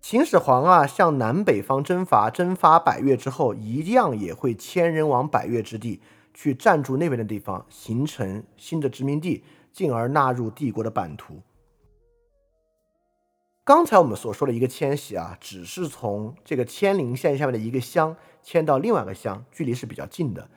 [0.00, 6.02] 秦始皇啊，向南北方征伐，征发百越之后，一样也会迁人往百越之地
[6.34, 11.40] 去占住那边的地方，形成新的殖民地，进而纳入帝国的版图。
[13.68, 20.48] 刚才我们所说的一个迁徙啊，只是从这个迁陵县下面的一个乡迁到另外一个乡，距离是比较近的。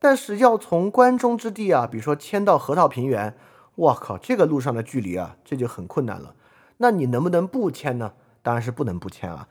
[0.00, 3.36] 但是要从关中之地啊，比如说迁到河套平原，
[3.76, 6.34] 我靠，这个路上的距离啊，这就很困难了。
[6.78, 8.14] 那你能不能不迁呢？
[8.42, 9.48] 当然是不能不迁啊。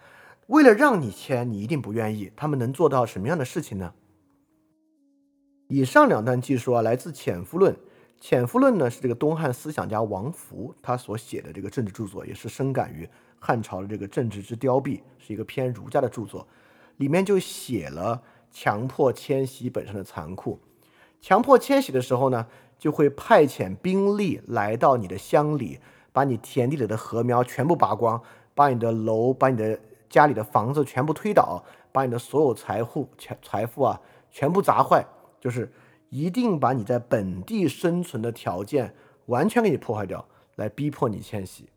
[0.48, 2.34] 为了让你迁，你一定不愿意。
[2.36, 3.94] 他们能做到什么样的事情呢？
[5.70, 7.74] 以上两段记述啊，来自《潜夫论》。
[8.20, 13.08] 《潜夫论》呢是这个东汉思想家王弗他所写的这个政治著作，也是深感于
[13.40, 16.48] 汉朝的这个政治之凋敝，是一个偏儒家的著作。
[16.98, 18.22] 里面就写了。
[18.50, 20.58] 强迫迁徙本身的残酷，
[21.22, 22.48] 强迫迁徙的时候呢，
[22.80, 25.80] 就会派遣兵力来到你的乡里，
[26.12, 28.20] 把你田地里的禾苗全部拔光，
[28.56, 29.80] 把你的楼、把你的
[30.10, 35.06] 家里的房子全部推倒，把你的所有财富、财财富啊全部砸坏，
[35.40, 35.72] 就是
[36.10, 38.96] 一定把你在本地生存的条件
[39.28, 41.70] 完全给你破坏掉，来逼迫你迁徙。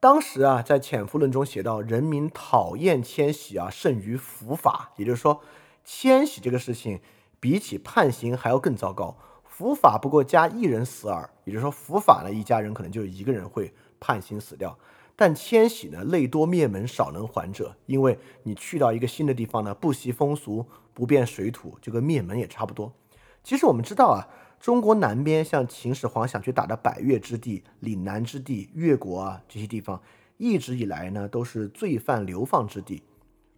[0.00, 4.92] 当时啊，在《潜伏论》中写到，人民讨厌迁徙啊，胜于伏法。
[4.96, 5.42] 也就是说，
[5.84, 7.00] 迁徙这个事情
[7.38, 9.18] 比起判刑还要更糟糕。
[9.44, 14.78] 伏法不过加一人死耳，也就是说，伏法呢，一家人可能就一个人会判刑死掉。
[15.14, 17.76] 但迁徙呢，累多灭门，少能还者。
[17.84, 20.64] 因为你去到一个新的地方呢，不习风俗，
[21.00, 22.92] 不变水土，就跟灭门也差不多。
[23.42, 24.28] 其实我们知道啊。
[24.60, 29.98] 中国南边像秦始皇想去打的百越之地、岭南之地、越国啊这些地方，
[30.36, 33.02] 一直以来呢都是罪犯流放之地。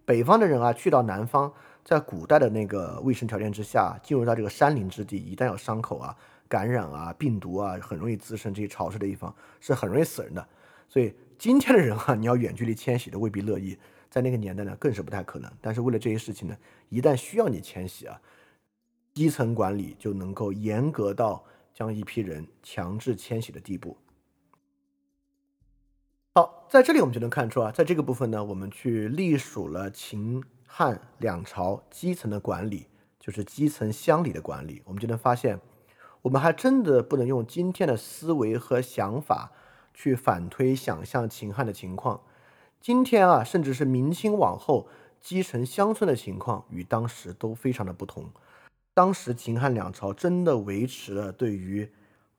[0.04, 1.52] 北方的人啊去到南方，
[1.84, 6.16] 在古代的那个卫生条件之下，进入到这个山林之地，一旦有伤口啊、
[6.46, 8.54] 感染啊、病毒啊，很容易滋生。
[8.54, 10.48] 这些潮湿的地方是很容易死人的。
[10.88, 13.76] 所以今天的人啊，你要远距离迁徙都未必乐意，
[14.12, 15.50] 在那个年代呢更是不太可能。
[15.60, 16.56] 但是为了这些事情呢，
[16.88, 18.20] 一旦需要你迁徙啊。
[19.14, 21.44] 基层管理就能够严格到
[21.74, 23.94] 将一批人强制迁徙的地步。
[26.34, 32.86] 好，在这里我们就能看出啊，在这个部分呢，我们去隶属了秦汉两朝基层的管理，
[33.20, 35.60] 就是基层乡里的管理，我们就能发现，
[36.22, 39.52] 我们还真的不能用今天的思维和想法
[39.92, 42.22] 去反推想象秦汉的情况。
[42.82, 44.88] 今天啊，甚至是明清往后
[45.20, 48.28] 基层乡村的情况，与当时都非常的不同。
[48.92, 51.88] 当时秦汉两朝真的维持了对于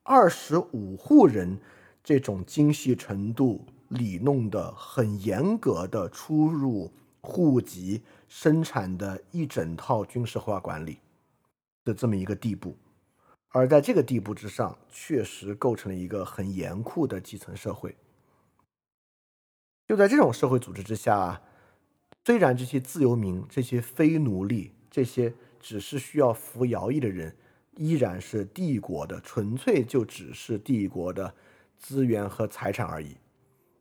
[0.03, 1.57] 二十五户人
[2.03, 6.91] 这种精细程度理弄的很严格的出入
[7.21, 10.99] 户籍生产的一整套军事化管理
[11.85, 12.75] 的这么一个地步，
[13.47, 17.95] 而在这个地步之上，确实构成了一个很严酷的基层社会。
[19.93, 21.39] 就在这种社会组织之下，
[22.25, 25.33] 虽然这些自由民、这些非奴隶、这些。
[25.65, 27.33] 只是需要服徭役的人，
[27.77, 31.33] 依然是帝国的，纯粹就只是帝国的
[31.77, 33.15] 资源和财产而已。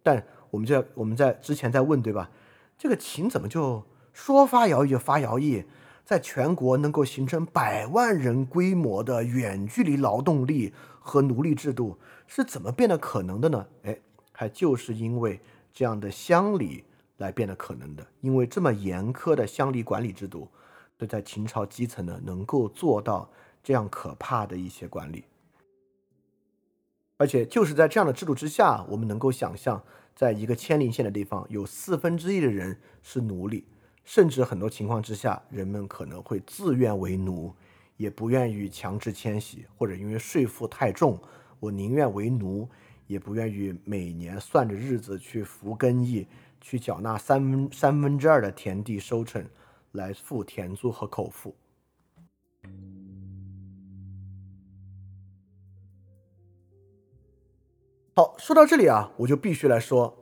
[0.01, 2.31] 但我们在我们在之前在问，对吧？
[2.79, 5.65] 这个秦怎么就说发徭役就发徭役，
[6.05, 11.99] 在全国能够形成百万人规模的远距离劳动力和奴隶制度，
[12.29, 13.67] 是怎么变得可能的呢？
[13.83, 13.99] 哎，
[14.31, 15.41] 还就是因为
[15.73, 16.85] 这样的乡里
[17.17, 20.49] 来变得可能的，因为这么严苛的乡里管理制度。
[20.99, 23.31] 对，在秦朝基层呢，能够做到
[23.63, 25.25] 这样可怕的一些管理。
[27.17, 29.83] 而且就是在这样的制度之下，我们能够想象，
[30.15, 33.65] 在一个千陵县的地方，有四分之一的人是奴隶，
[34.05, 37.55] 甚至很多情况之下，人们可能会自愿为奴，
[37.97, 41.21] 也不愿意强制迁徙，或者因为税负太重，
[41.61, 42.69] 我宁愿为奴，
[43.07, 46.27] 也不愿意每年算着日子去服耕役，
[46.61, 49.45] 去缴纳三分三分之二的田地收成，
[49.93, 51.55] 来付田租和口腹。
[58.15, 60.19] 好，说到这里啊，我就必须来说，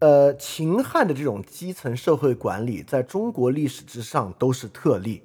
[0.00, 5.22] 呃，秦汉的这种基层社会管理，在中国历史之上都是特例。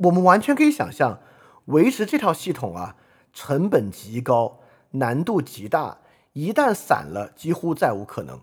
[0.00, 1.20] 我们完全可以想象，
[1.66, 2.96] 维持这套系统啊，
[3.32, 4.60] 成本极高，
[4.92, 5.98] 难度极大，
[6.32, 8.40] 一旦散了，几乎再无可能。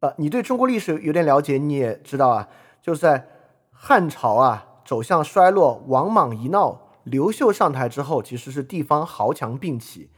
[0.00, 2.48] 呃，你对中国历史有点了解，你也知道啊，
[2.80, 3.26] 就是在
[3.70, 10.10] 汉朝啊走向衰落，王莽一闹，刘秀上台之后，其实是地方豪强并起。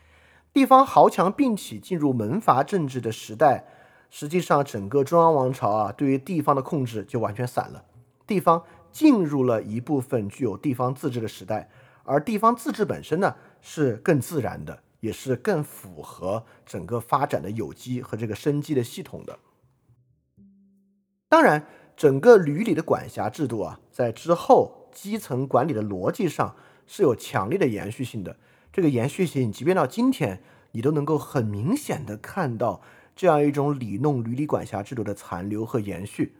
[0.52, 3.64] 地方豪强并起进入门阀政治的时代，
[4.10, 7.84] 实际上整个中央王朝啊，对于地方的控制就完全散了。
[8.26, 8.62] 地方
[8.92, 11.68] 进入了一部分具有地方自治的时代，
[12.04, 19.36] 而地方自治本身呢，是更自然的，也是更符合整个发展的有机和这个生机的系统的。
[21.28, 21.66] 当然，
[21.96, 26.54] 整个闾里的管辖制度啊，在之后基层管理的逻辑上
[26.86, 28.36] 是有强烈的延续性的。
[28.72, 32.80] 这个延续性，即便到今天，你都能够很明显的看到
[33.16, 36.36] 这样一种里弄闾里管辖制度的残留和延续。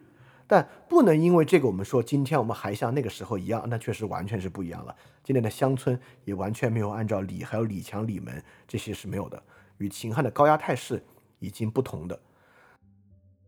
[0.47, 4.95] 但不能因为这个，我们说今天我们还像那个时候一样，那确实完全是不一样了。
[5.23, 9.43] 今天的乡村也完全没有按照李还有李强、李门这些是没有的，
[9.79, 11.03] 与秦汉的高压态势
[11.39, 12.19] 已经不同的。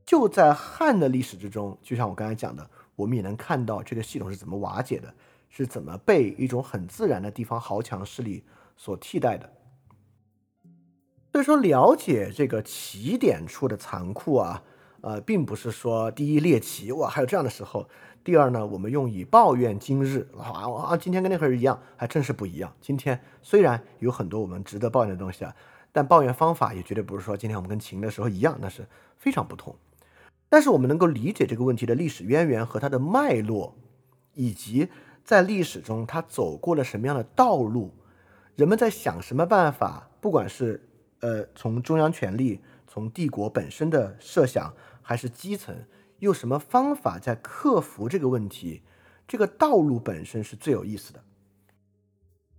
[0.06, 5.14] 就在汉的历史之中，就像我刚才讲的，我们也能看到这个系统是怎么瓦解的，
[5.48, 8.44] 是怎么被一种很自然的地方豪强势力。
[8.76, 9.52] 所替代的，
[11.30, 14.64] 所以说了解这个起点处的残酷啊，
[15.04, 17.86] 呃，并不是说第一猎奇哇，还有这样的时候；
[18.24, 22.72] 第二呢，我们用以抱怨今日啊啊，今天跟那会儿一样，还真是不一样。
[22.80, 25.54] 今天虽然有很多我们值得抱怨的东西啊，
[25.92, 28.86] 但抱怨方法也绝对不是说今天我们跟秦的时候一样，那是
[29.18, 29.76] 非常不同。
[30.48, 33.74] 但是我们能够理解这个问题的历史渊源和它的脉络，
[34.32, 34.88] 以及
[35.22, 37.92] 在历史中它走过了什么样的道路。
[38.56, 40.08] 人们在想什么办法？
[40.22, 40.88] 不管是
[41.20, 44.72] 呃从中央权力、从帝国本身的设想，
[45.04, 45.84] 还是基层，
[46.18, 48.82] 用什么方法在克服这个问题？
[49.28, 51.22] 这个道路本身是最有意思的。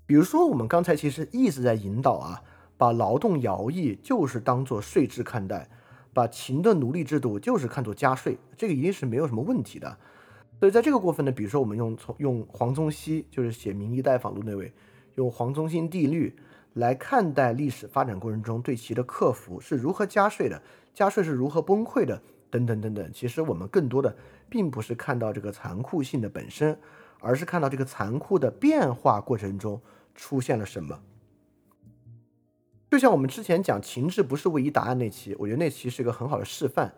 [0.05, 2.43] 比如说，我们刚才其实一直在引导啊，
[2.77, 5.67] 把劳动徭役就是当做税制看待，
[6.13, 9.97] 把秦的奴隶制度就是看作加税，这个一定是没有什么问题的。
[10.59, 14.71] 所以在这个过分呢，比如说我们用从用黄宗羲，就是写《明夷待访录》那位。
[15.15, 16.35] 用黄宗羲帝律
[16.73, 20.61] 来看待历史发展过程中对其的克服是如何加税的，
[20.93, 23.11] 加税是如何崩溃的，等等等等。
[23.13, 24.15] 其实我们更多的
[24.49, 26.77] 并不是看到这个残酷性的本身，
[27.19, 29.81] 而是看到这个残酷的变化过程中
[30.13, 31.01] 出现了什么。
[32.91, 36.93] 就像我们之前讲情志不是唯一答案那期，我觉得那期是一个很好的示范。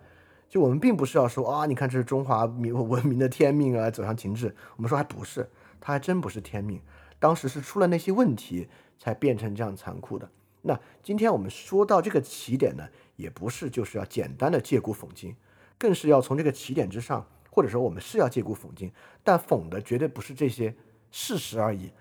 [0.47, 4.55] 就我们并不是要说啊，你看这是中华民文明的天命啊，走向情志。
[4.75, 5.49] 我们说还不是，
[5.81, 6.79] 它还真不是天命。
[7.19, 8.67] 当时是出了那些问题，
[8.99, 10.29] 才变成这样残酷的。
[10.67, 15.35] 那今天我们说到这个起点呢，也不是就是要简单的借古讽今，
[15.77, 18.91] 更是要从这个起点之上，或者说我们是要借古讽今，
[19.23, 20.75] 但讽的绝对不是这些
[21.09, 21.91] 事实而已，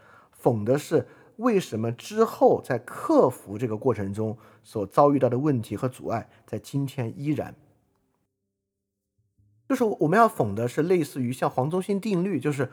[0.42, 1.06] 讽的是
[1.36, 7.54] 为什么之后在克服这个过程中所遭遇到的问题和阻碍，在今天依然。
[9.68, 12.70] 就是我们要讽的是类似于像黄宗羲定律，就是。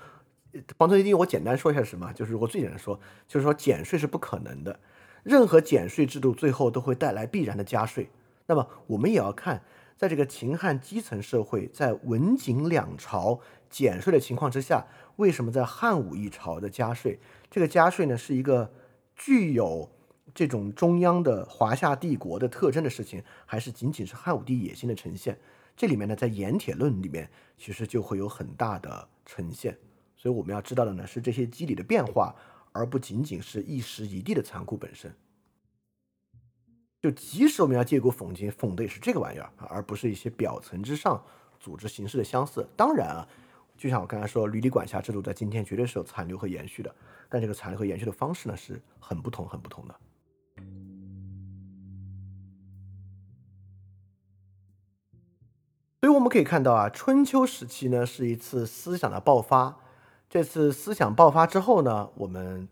[0.77, 4.79] 黄宗羲定律，我简单说一下什么，就是如果最简单说，就是说减税是不可能的，
[5.23, 8.09] 任何减税制度最后都会带来必然的加税。
[8.45, 9.63] 那么我们也要看，
[9.97, 13.39] 在这个秦汉基层社会，在文景两朝
[13.69, 14.85] 减税的情况之下，
[15.15, 17.19] 为什么在汉武一朝的加税？
[17.49, 18.71] 这个加税呢，是一个
[19.15, 19.89] 具有
[20.35, 25.37] 这种中央的华夏帝国的特征的事情，还是仅仅是汉武帝野心的呈现？
[25.75, 29.77] 这里面呢，在盐铁论里面，其实就会有很大的呈现。
[30.17, 32.35] 所以我们要知道的呢是这些机理的变化，
[32.73, 35.15] 而不仅仅是一时一地的残酷本身。
[37.01, 41.21] 就即使我们要借古讽今，讽的也是这个玩意儿，而不是一些表层之上
[41.59, 42.65] 组织形式的相似。
[42.77, 43.27] 当然啊，
[43.77, 46.95] 就像我刚才说，闾里管辖制度在今天绝对是有残留和延续的，
[47.27, 49.95] 但这个残留和延续的方式呢是很不同、很不同的。
[55.99, 59.77] 所以我们可以看到啊，春秋时期呢是一次思想的爆发。
[60.33, 62.67] 这次思想爆发之后呢，我们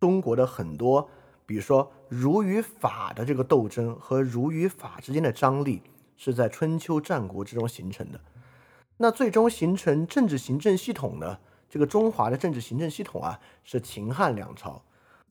[0.00, 1.06] 中国的很多，
[1.44, 5.82] 比如说儒与法的这个斗争和儒与法之间的张力，
[6.16, 8.18] 是在春秋战国之中形成的。
[8.96, 11.40] 那最终形成政治行政系统呢？
[11.68, 14.82] 这个中华的政治行政系统啊，是秦汉两朝。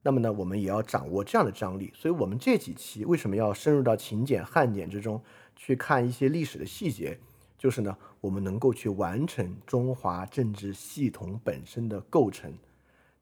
[0.03, 1.91] 那么呢，我们也要掌握这样的张力。
[1.95, 5.19] 所以，我们这几期为什么要深入到秦简、汉简之中
[5.55, 7.17] 去看一些历史的细节？
[7.63, 12.53] 就是呢，我们能够去完成中华政治系统本身的构成。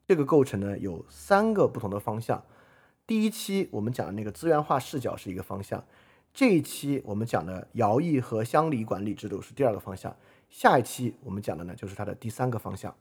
[0.07, 2.43] 这个构成呢，有三个不同的方向。
[3.05, 5.85] 第一期我们讲的那个资源化视角是一个方向，
[6.33, 10.15] 这一期我们讲的徭役和乡里管理制度是第二个方向，
[10.49, 12.95] 下一期我们讲的呢就是它的第三个方向。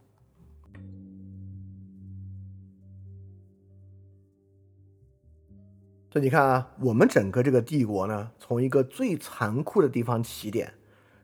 [6.10, 10.74] 所以你看啊，我们整个这个帝国呢，从一个最残酷的地方起点。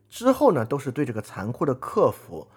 [0.09, 2.49] 之后呢，都是对这个残酷的克服。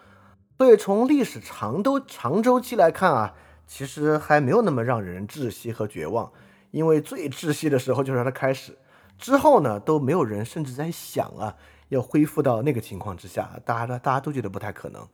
[0.57, 3.33] 所以从历史长周长周期来看啊，
[3.65, 6.31] 其实还没有那么让人窒息和绝望。
[6.71, 8.77] 因为最窒息的时候就是它的开始，
[9.17, 11.55] 之后呢都没有人甚至在想啊
[11.87, 15.07] 要恢复到那个情况之下，大家大家都觉得不太可能。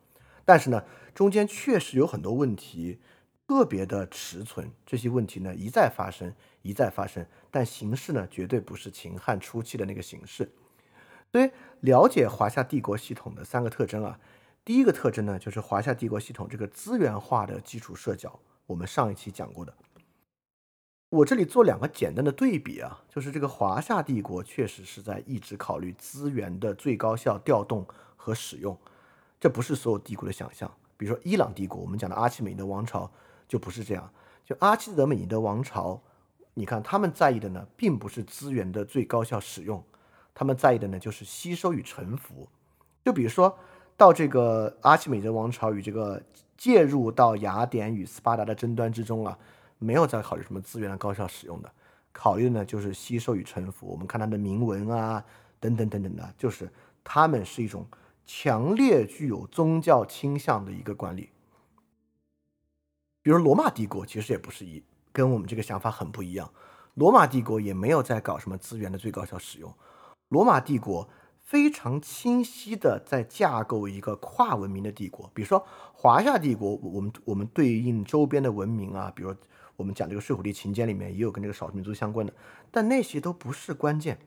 [0.43, 0.83] 但是呢，
[1.13, 2.99] 中间确实有很多问题
[3.47, 7.25] 特别的迟存，这些问题呢一再发生，一再发生。
[7.49, 10.51] 但形式呢绝对不是秦汉初期的那个形式。
[11.35, 11.51] 所以，
[11.81, 14.17] 了解华夏帝国系统的三个特征啊，
[14.63, 19.73] 第一个特征呢，就是华夏帝国系统这个资源化的基础设脚，我们上一期讲过的。
[21.09, 27.85] 我这里做两个简单的对比啊，就是这个华夏帝国确实是在一直考虑资源的最高效调动
[28.15, 28.77] 和使用，
[29.37, 30.71] 这不是所有帝国的想象。
[30.95, 33.11] 比如说伊朗帝国，我们讲的阿契美尼德王朝
[33.45, 34.09] 就不是这样。
[34.45, 36.01] 就阿契德美尼德王朝，
[36.53, 39.83] 你看他们在意的呢，并不是资源的最高效使用。
[40.35, 42.47] 他们在意的呢，就是吸收与臣服。
[43.03, 43.57] 就比如说
[43.95, 46.21] 到这个阿契美德王朝与这个
[46.57, 49.39] 介入到雅典与斯巴达的争端之中啊，
[49.79, 51.71] 没有在考虑什么资源的高效使用的，
[52.11, 53.87] 考虑的呢就是吸收与臣服。
[53.87, 55.23] 我们看他的铭文啊，
[55.59, 56.69] 等等等等的，就是
[57.03, 57.87] 他们是一种
[58.25, 61.29] 强烈具有宗教倾向的一个管理。
[63.21, 66.51] 比如罗马帝国其实也不是一跟我们这个想法很不一样，
[66.95, 69.73] 罗马帝国也没有在搞什么资源的最高效使用。
[70.35, 71.07] 罗马帝国
[71.39, 79.33] 非常清晰的在架构一个跨文明的帝国，比如说华夏帝国，我们我们对应周边的文明啊，比如
[79.77, 82.33] 我们讲这个《睡虎地秦简》里面也有跟这个少数民族相关的，
[82.69, 84.19] 但那些都不是关键。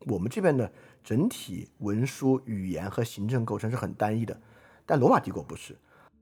[0.00, 0.70] 我们这边的
[1.02, 4.38] 整体文书语言和行政构成是很单一的，
[4.84, 5.74] 但罗马帝国不是。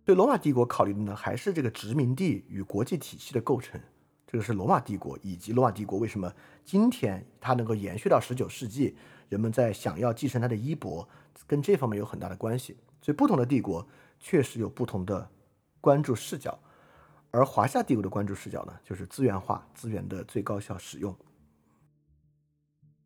[0.05, 3.81] 对罗马帝国考虑的呢，还是这个殖民地与国际体系的构成。
[4.25, 6.33] 这个是罗马帝国以及罗马帝国为什么
[6.65, 8.97] 今天它能够延续到十九世纪。
[9.33, 11.09] 人们在想要继承他的衣钵，
[11.47, 12.77] 跟这方面有很大的关系。
[13.01, 13.89] 所以，不同的帝国
[14.21, 15.31] 确实有不同的
[15.81, 16.59] 关注视角。
[17.31, 21.17] 而华夏帝国的关注视角呢，就是资源化、资源的最高效使用。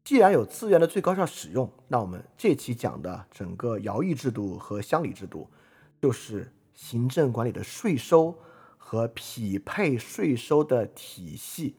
[0.03, 5.49] 既然有资源的最高效使用，那我们这期讲的整个徭役制度和乡里制度，
[6.03, 8.37] 就是行政管理的税收
[8.77, 11.77] 和匹配税收的体系。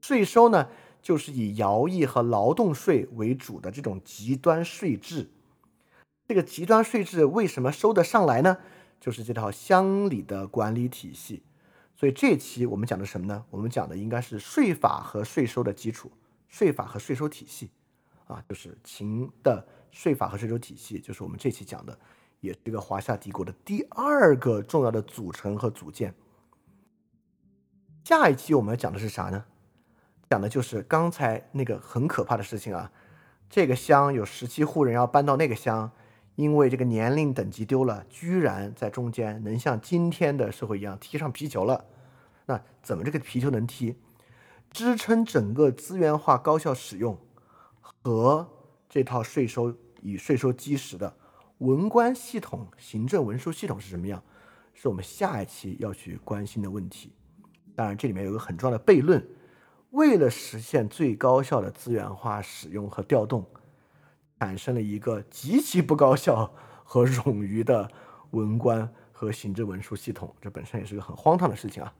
[0.00, 0.68] 税收呢？
[1.02, 5.30] 就是以徭役和劳动税为主的这种极端税制，
[6.28, 8.58] 这个极端税制为什么收得上来呢？
[9.00, 11.42] 就是这套乡里的管理体系。
[11.96, 13.44] 所以这期我们讲的什么呢？
[13.50, 16.10] 我们讲的应该是税法和税收的基础，
[16.48, 17.70] 税法和税收体系，
[18.26, 21.98] 啊，就是秦的税法和税收体系，就是我们这期讲的，
[22.40, 26.14] 也是这个华夏帝国的第二个重要的组成和组件。
[28.04, 29.44] 下一期我们要讲的是啥呢？
[30.30, 32.92] 讲的就是刚才那个很可怕的事情啊，
[33.48, 35.90] 这个乡有十七户人要搬到那个乡，
[36.36, 41.84] 因为这个年龄等级丢了，居然在中间能像今天的社会一样踢上皮球了。
[42.46, 43.96] 那怎么这个皮球能踢？
[44.70, 47.18] 支撑整个资源化高效使用
[47.80, 48.48] 和
[48.88, 51.12] 这套税收以税收基石的
[51.58, 54.22] 文官系统、行政文书系统是什么样？
[54.74, 57.12] 是我们下一期要去关心的问题。
[57.74, 59.20] 当然，这里面有个很重要的悖论。
[59.90, 63.44] 为了实现最高效的资源化使用和调动，
[64.38, 66.52] 产生了一个极其不高效
[66.84, 67.90] 和冗余的
[68.30, 71.92] 文官和行政文书系统，这本身也是个很荒唐的事情啊。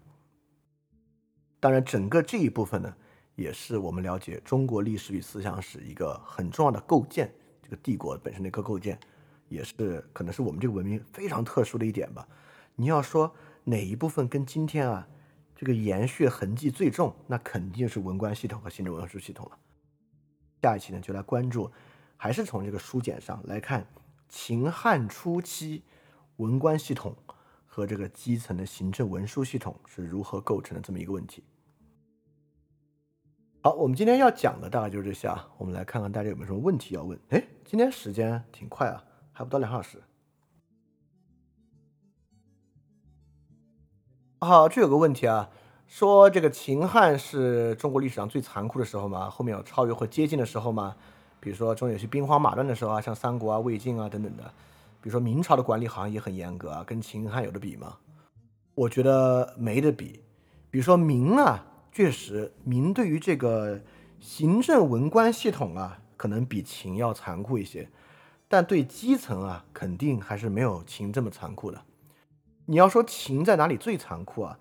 [1.58, 2.94] 当然，整个这一部分呢，
[3.34, 7.30] 也是我们了解中国历史与思想史一个很重要的构建，
[7.62, 8.98] 这个帝国本身的一个构建，
[9.48, 9.74] 也是
[10.12, 12.26] 可能是我们这个文明非常特殊的一点吧。
[12.76, 13.34] 你要说
[13.64, 15.08] 哪一部分跟今天啊？
[15.60, 19.58] 这个延续痕迹最重，那肯定是文官系统和行政文书系统了。
[20.62, 21.70] 下一期呢，就来关注
[22.16, 23.86] 还是从这个书简上来看
[24.26, 25.82] 秦汉初期
[26.36, 27.14] 文官系统
[27.66, 31.44] 和这个基层的行政文书系统是如何构成的这么一个问题。
[33.60, 35.46] 好，我们今天要讲的大概就是这些啊。
[35.58, 37.20] 我们来看看大家有没有什么问题要问。
[37.28, 40.02] 哎，今天时间挺快啊，还不到两小时。
[44.42, 45.50] 好，这有个问题啊，
[45.86, 49.28] 说这个秦汉是中国历史上最残酷的时候吗？
[49.28, 50.96] 后面有超越或接近的时候吗？
[51.40, 54.44] 比如说中有些兵荒马乱的时候啊，像三国啊、魏晋啊等等的。
[55.02, 57.98] 比如说明朝的管理好像也很严格啊，跟秦汉有的比吗？
[58.74, 60.22] 我觉得没得比。
[60.70, 61.66] 比如说明啊。
[61.92, 63.80] 确实，明对于这个
[64.20, 67.90] 行政文官系统啊，可能比秦要残酷一些，
[68.48, 71.82] 但对基层啊，肯定还是没有秦这么残酷的。
[72.70, 74.56] 你要说秦在哪里最残酷啊？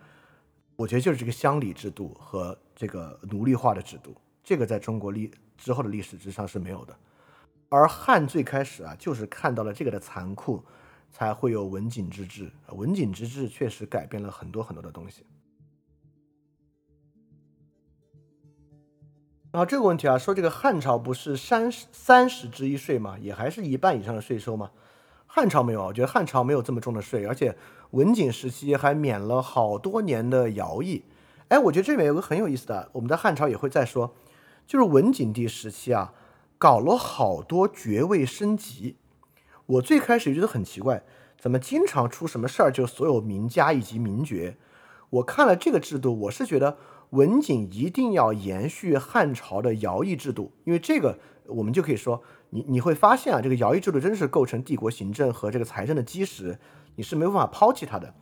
[0.76, 6.98] 我觉得就是这个乡里制度和这个奴隶化的制度，这个在中国历之后的历史之上是没有的。
[7.70, 10.66] 而汉最开始啊，就是看到了这个的残酷，
[11.12, 12.52] 才会有文景之治。
[12.70, 15.24] 文景之治确实改变了很多很多的东西。
[19.52, 23.20] 然后这个问题啊，说这个汉朝不是三三十之一税吗？
[23.20, 24.72] 也还是一半以上的税收吗？
[25.32, 27.56] 汉朝没有，我觉得汉朝没有这么重的税，而且
[27.92, 31.04] 文景时期还免了好多年的徭役。
[31.48, 34.14] 哎，我觉得这里面有个很有意思的，我们在汉朝也会再说，
[34.68, 36.14] 就是文景帝时期啊，
[36.58, 38.96] 搞了好多爵位升级。
[39.66, 41.04] 我最开始觉得很奇怪，
[41.40, 44.58] 怎么经常出什么事儿就所有名家以及名爵？
[45.10, 46.78] 我看了这个制度，我是觉得。
[47.12, 51.18] 文景一定要延续汉朝的徭役制度，因为这个
[51.48, 52.22] 我们就可以说，
[52.52, 56.60] 你你会发现啊，这个徭役制度真是构成帝国行政和这个财政的基石，
[57.00, 58.14] 你是没有办法抛弃它的。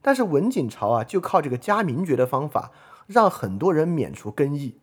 [0.00, 2.72] 但是文景朝啊，就靠这个加名爵的方法，
[3.06, 4.78] 让很多人免除更役，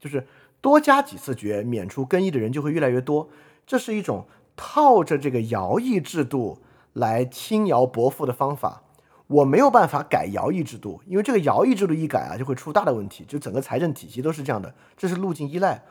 [0.00, 0.26] 就是
[0.62, 3.28] 多加几次爵，免除更役的人就会越来越多。
[3.66, 6.62] 这是一种套着这个徭役制度
[6.94, 8.82] 来轻徭薄赋的方法。
[9.26, 13.26] 我没有办法改徭役制度，因为这个徭役制度一改啊，就会出大的问题。
[13.28, 15.84] 就整个财政体系都是这样的，这是路径依赖。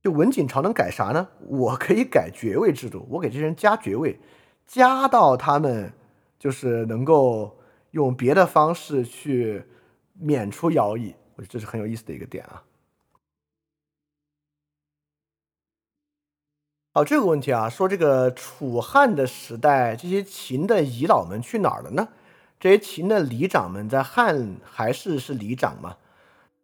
[0.00, 1.28] 就文景朝能改啥呢？
[1.46, 4.18] 我可以改爵位制度，我给这些人加爵位，
[4.66, 5.92] 加到他们
[6.38, 7.56] 就是能够
[7.92, 9.64] 用别的方式去
[10.12, 11.14] 免除徭役。
[11.36, 12.62] 我觉得这是很有意思的一个点啊。
[16.92, 22.08] 好，这个问题啊，说这个楚汉的时代，这些秦的遗老们去哪儿了呢？
[22.60, 25.96] 这些秦的里长们在汉还是是里长吗？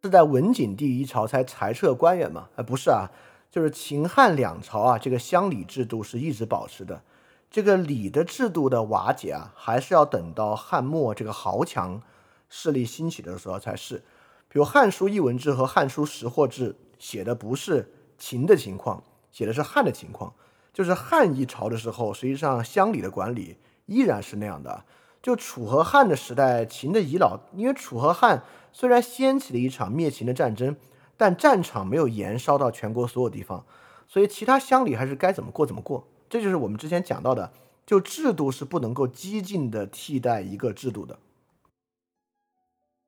[0.02, 2.48] 是在文景帝一朝才裁撤官员吗？
[2.55, 3.10] 啊，不是啊，
[3.51, 7.02] 就是秦汉两朝啊，这个乡里制度是一直保持的。
[7.51, 12.01] 这个礼的制度的瓦解啊，还是要等到汉末这个豪强
[12.48, 14.05] 势力兴起的时候才是。
[14.48, 19.02] 比如《汉书艺文志》和《汉书识货志》写的不是秦的情况。
[19.32, 20.35] 写的是汉的情况，
[20.72, 23.56] 就是汉一朝的时候，实际上乡里的管理
[23.86, 24.85] 依然是那样的。
[25.22, 30.77] 就楚和汉的时代，秦的遗老，因为楚和汉虽然掀起了一场灭秦的战争，
[31.16, 33.64] 但战场没有延烧到全国所有地方，
[34.09, 36.09] 所以其他乡里还是该怎么过怎么过。
[36.31, 37.52] 这就是我们之前讲到的，
[37.85, 41.19] 就制度是不能够激进的替代一个制度的。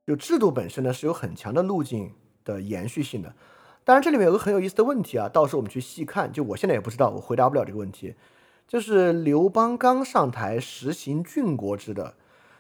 [0.05, 2.13] 就制度本身呢，是有很强的路径
[2.45, 3.35] 的延续性的。
[3.85, 6.33] 当然，这里面有个很有意思的问题啊，到时候我们去细看。
[6.33, 8.17] 就我现在也不知道，我回答不了这个问题。
[8.67, 12.17] 就是刘邦刚上台实行郡国制的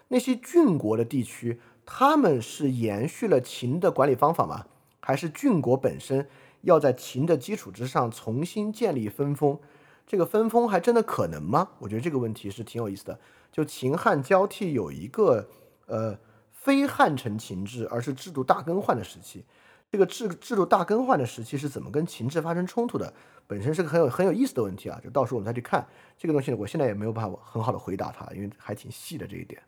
[0.09, 4.67] 那些郡国的地区，他们是延续了秦的管理方法吗？
[5.01, 6.29] 还是郡国本身
[6.61, 9.59] 要在秦的基础之上重新建立分封？
[10.07, 11.69] 这个分封还真的可能吗？
[11.79, 13.19] 我觉得这个问题是挺有意思的。
[13.51, 15.49] 就秦汉交替有一个
[15.87, 16.19] 呃
[16.53, 19.45] 非汉承秦制，而是制度大更换的时期。
[19.91, 23.13] 这个制制度大更换的时期是怎么跟秦制发生冲突的？
[23.47, 24.99] 本身是个很有很有意思的问题啊！
[25.05, 29.63] 就到时候我们再去看这个东西呢，我现在也没有办法很好的回答它，因为还挺细的这一点。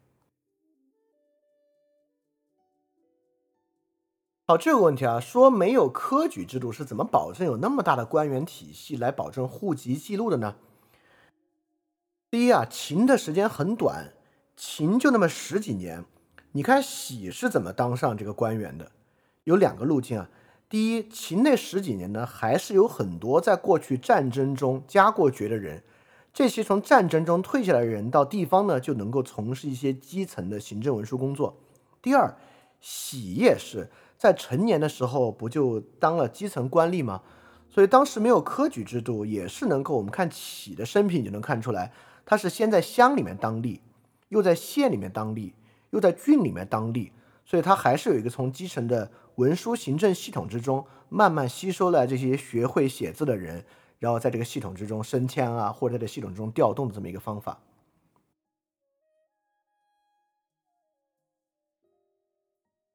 [4.47, 10.57] 好，这个问题啊，说没有科举制度是怎么保证有那么大的官员体系来保证户籍记录的呢？
[12.31, 14.13] 第一啊，秦的时间很短，
[14.55, 16.05] 秦就那么十几年，
[16.53, 18.93] 你看喜是怎么当上这个官员的？
[19.45, 20.29] 有两个路径啊，
[20.69, 25.83] 第一，秦那十几年呢，还是有很多在过去战争中加过爵的人，
[26.35, 31.57] 这些从战争中退下来的人到地方呢，就能够从事一些基层的行政文书工作。
[32.03, 32.37] 第二，
[32.83, 33.89] 喜也是
[34.25, 37.21] 在成年的时候不就当了基层官吏吗？
[37.69, 41.93] 所以当时没有科举制度，也是能够我们看启的生平就能看出来，
[42.25, 43.81] 他是先在乡里面当吏，
[44.31, 45.53] 又在县里面当吏，
[45.91, 47.11] 又在郡里面当吏，
[47.45, 49.11] 所以他还是有一个从基层的。
[49.35, 53.63] 文书行政系统之中，慢慢吸收了这些学会写字的人，
[53.99, 57.59] 然后在这个系统之中升迁啊，或者在系统之中调动的这么一个方法。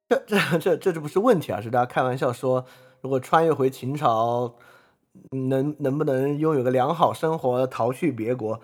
[0.10, 2.66] 这这这这这不是问题啊，是大家开玩笑说，
[3.02, 4.56] 如果穿越回秦朝，
[5.30, 8.60] 能能不能拥有个良好生活，逃去别国？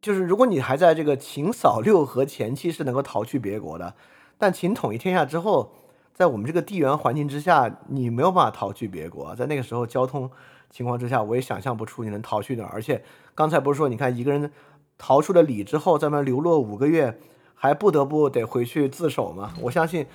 [0.00, 3.94] 就是如果你还在这个秦扫六合前期是能够逃去别国的，
[4.38, 5.70] 但秦统一天下之后，
[6.14, 9.36] 在我们这个地缘环境之下，你没有办法逃去别国。
[9.36, 10.30] 在那个时候交通
[10.70, 12.70] 情况之下，我也想象不出你能逃去哪儿。
[12.72, 13.04] 而且
[13.34, 14.50] 刚才不是说，你看一个人
[14.96, 17.18] 逃出了礼之后，在那流落五个月，
[17.54, 19.52] 还不得不得回去自首吗？
[19.60, 20.06] 我相信，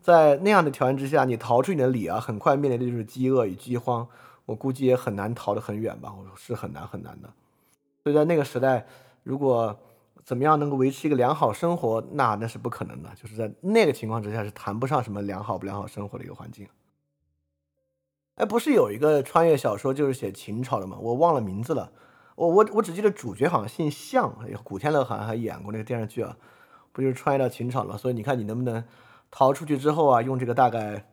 [0.00, 4.06] 在那样的条件之下，你逃出你的礼啊，很快面临的就是饥饿与饥荒。
[4.46, 7.28] 我估计也很难逃得很远吧，是很难很难的。
[8.02, 8.86] 所以在那个时代。
[9.24, 9.78] 如果
[10.24, 13.10] 怎么样能够维持一个良好生活，那那是不可能的。
[13.14, 16.66] 就是在那个情况之下，是谈不上什么良好不良好生活的一个环境。
[18.36, 20.96] 哎，不是有一个穿越小说就是写秦朝的吗？
[20.98, 21.92] 我忘了名字了。
[22.36, 24.34] 我我我只记得主角好像姓项，
[24.64, 26.34] 古天乐好像还演过那个电视剧啊。
[26.92, 27.98] 不就是穿越到秦朝了？
[27.98, 28.82] 所以你看你能不能
[29.30, 31.04] 逃出去之后啊，用这个大概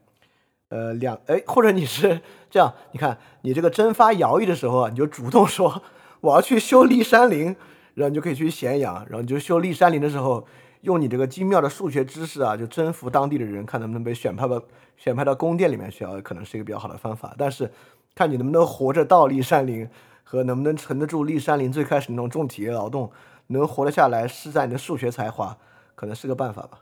[0.70, 5.82] 呃两哎，或者你是这样，你看你这个征发徭役的时候啊，你就主动说
[6.22, 7.56] 我要去修骊山陵。
[7.96, 10.46] 然后你就可以去咸阳，然后你就修骊山陵的时候，
[10.82, 14.62] 用你这个精妙的数学知识啊，就征服当地的人，看能不能被选派到
[14.98, 17.34] 选派到宫殿里面去啊，可能是一个比较好的方法。
[17.38, 17.72] 但是，
[18.14, 19.90] 看你能不能活着到骊山陵，
[20.26, 23.10] 和能不能撑得住骊山陵最开始那种重体力劳动，
[23.48, 25.58] 能活得下来，施展你的数学才华，
[25.96, 26.80] 可能是个办法吧。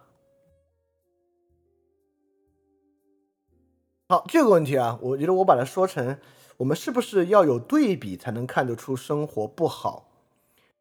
[4.13, 6.15] 好，这个问题啊，我觉得我把它说成，
[6.57, 10.07] 我们是不是要有对比才能看得出生活不好？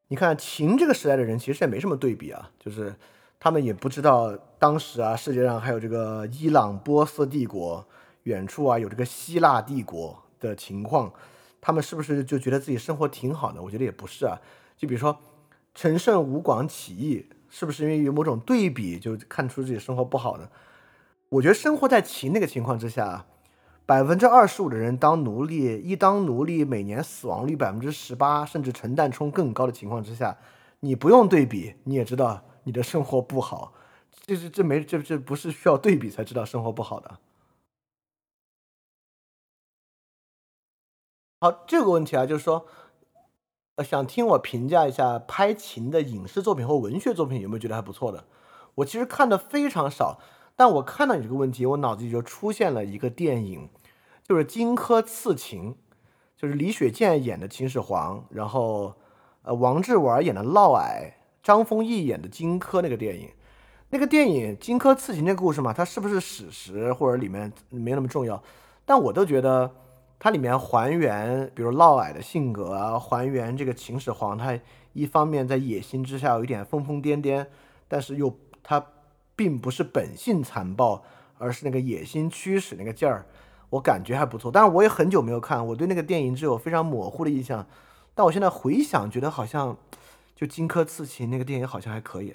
[0.09, 2.95] 你看秦这个时代的人其实也没什么对比啊，就是
[3.41, 7.83] 他们也不知道当时啊世界上还有这个伊朗波斯帝国，
[8.25, 11.11] 远处啊有这个希腊帝国的情况，
[11.59, 13.63] 他们是不是就觉得自己生活挺好的？
[13.63, 14.39] 我觉得也不是啊。
[14.77, 15.19] 就比如说
[15.75, 20.47] 陈胜吴广起义，是不是因为有某种对比就看出自己生活不好呢？
[21.33, 23.27] 我觉得生活在秦那个情况之下。
[23.85, 30.39] 百分之二十五的人当奴隶，一当奴隶每年死亡率百分之十八，甚至陈旦冲更高的情况之下，
[30.81, 33.75] 你不用对比，你也知道你的生活不好。
[34.25, 37.19] 这是这没这这不是需要对比才知道生活不好的。
[41.41, 42.67] 好，这个问题啊，就是说，
[43.85, 48.25] 想听我评价一下拍琴的影视作品或文学作品有没有觉得还不错的？
[48.77, 50.21] 我其实看的非常少。
[50.55, 53.69] 但我看到你这个问题，我脑子里就出现了一个电影，
[54.23, 55.71] 就是《荆轲刺秦》，
[56.37, 58.95] 就是李雪健演的秦始皇，然后
[59.43, 61.13] 呃王志文演的嫪毐，
[61.43, 63.31] 张丰毅演的荆轲那个电影。
[63.91, 68.41] 那个电影《荆轲刺秦》这个故事嘛，它是不是史实或者里面没那么重要？
[68.85, 69.71] 但我都觉得
[70.19, 74.59] 它里面还原，比如嫪毐的性格啊，还原这个秦始皇，他
[74.93, 77.47] 一方面在野心之下有一点疯疯癫癫，
[77.89, 78.85] 但是又他。
[79.35, 81.03] 并不是本性残暴，
[81.39, 83.27] 而是那个野心驱使那个劲儿，
[83.71, 84.51] 我感觉还不错。
[84.51, 87.67] 但是我也很久没有看，我对那个电影只有非常模糊的印象。
[88.15, 89.77] 但我现在回想，觉得好像
[90.37, 92.35] 就《荆轲刺秦》那个电影好像还可以。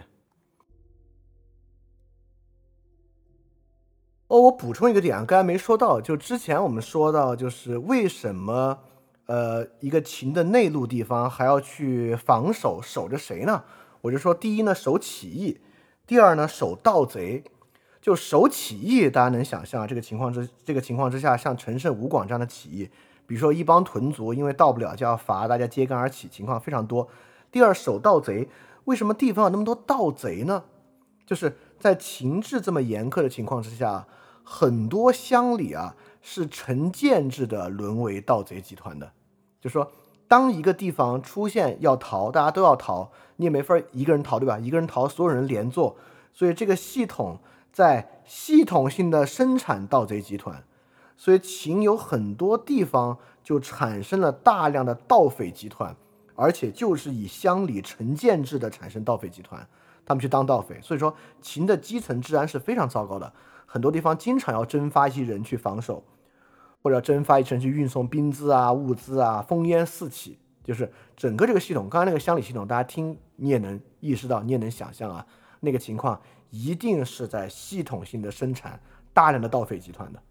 [4.27, 8.79] 哦，我补充一个点，刚才没说到，就之前我们说到，就是为什么
[9.27, 13.63] 呃一个秦的内陆地方还要去防守，守着谁呢？
[14.01, 15.61] 我就说，第一呢，守起义。
[16.07, 17.43] 第二呢，守盗贼，
[18.01, 22.89] 就守起义，大家能想象这个情况之这个情况之下，像陈胜吴广这样的起义，
[23.27, 27.05] 比如说一帮屯族因为到不了就要罚，大家揭竿而起，情况非常多。
[27.51, 28.47] 第二，守盗贼，
[28.85, 30.63] 为什么地方有那么多盗贼呢？
[31.25, 34.07] 就是在情制这么严苛的情况之下，
[34.45, 39.11] 很多乡里啊是成建制的沦为盗贼集团的，
[39.59, 39.91] 就说。
[40.27, 44.59] 当一个地方出现要逃，大家都要逃，你也没法一个人逃，对吧？
[44.59, 45.95] 一个人逃，所有人连坐，
[46.33, 47.39] 所以这个系统
[47.71, 50.63] 在系统性的生产盗贼集团，
[51.15, 55.95] 所以秦有很多地方就产生了大量的盗匪集团，
[56.35, 59.65] 而且就是以乡里城建制的产生盗匪集团，
[60.05, 63.31] 他们去当盗匪，所以说秦的基层治安是非常糟糕的，
[63.65, 66.03] 很多地方经常要征发一些人去防守。
[66.81, 71.89] 或者蒸发一层去运送兵资啊、物资啊，烽烟四起，就是整个这个系统。
[71.89, 75.25] 刚刚那个乡里系统，大家听你也能意识到，你也能想象啊，
[75.59, 78.79] 那个情况一定是在系统性的生产
[79.13, 80.21] 大量的盗匪集团的。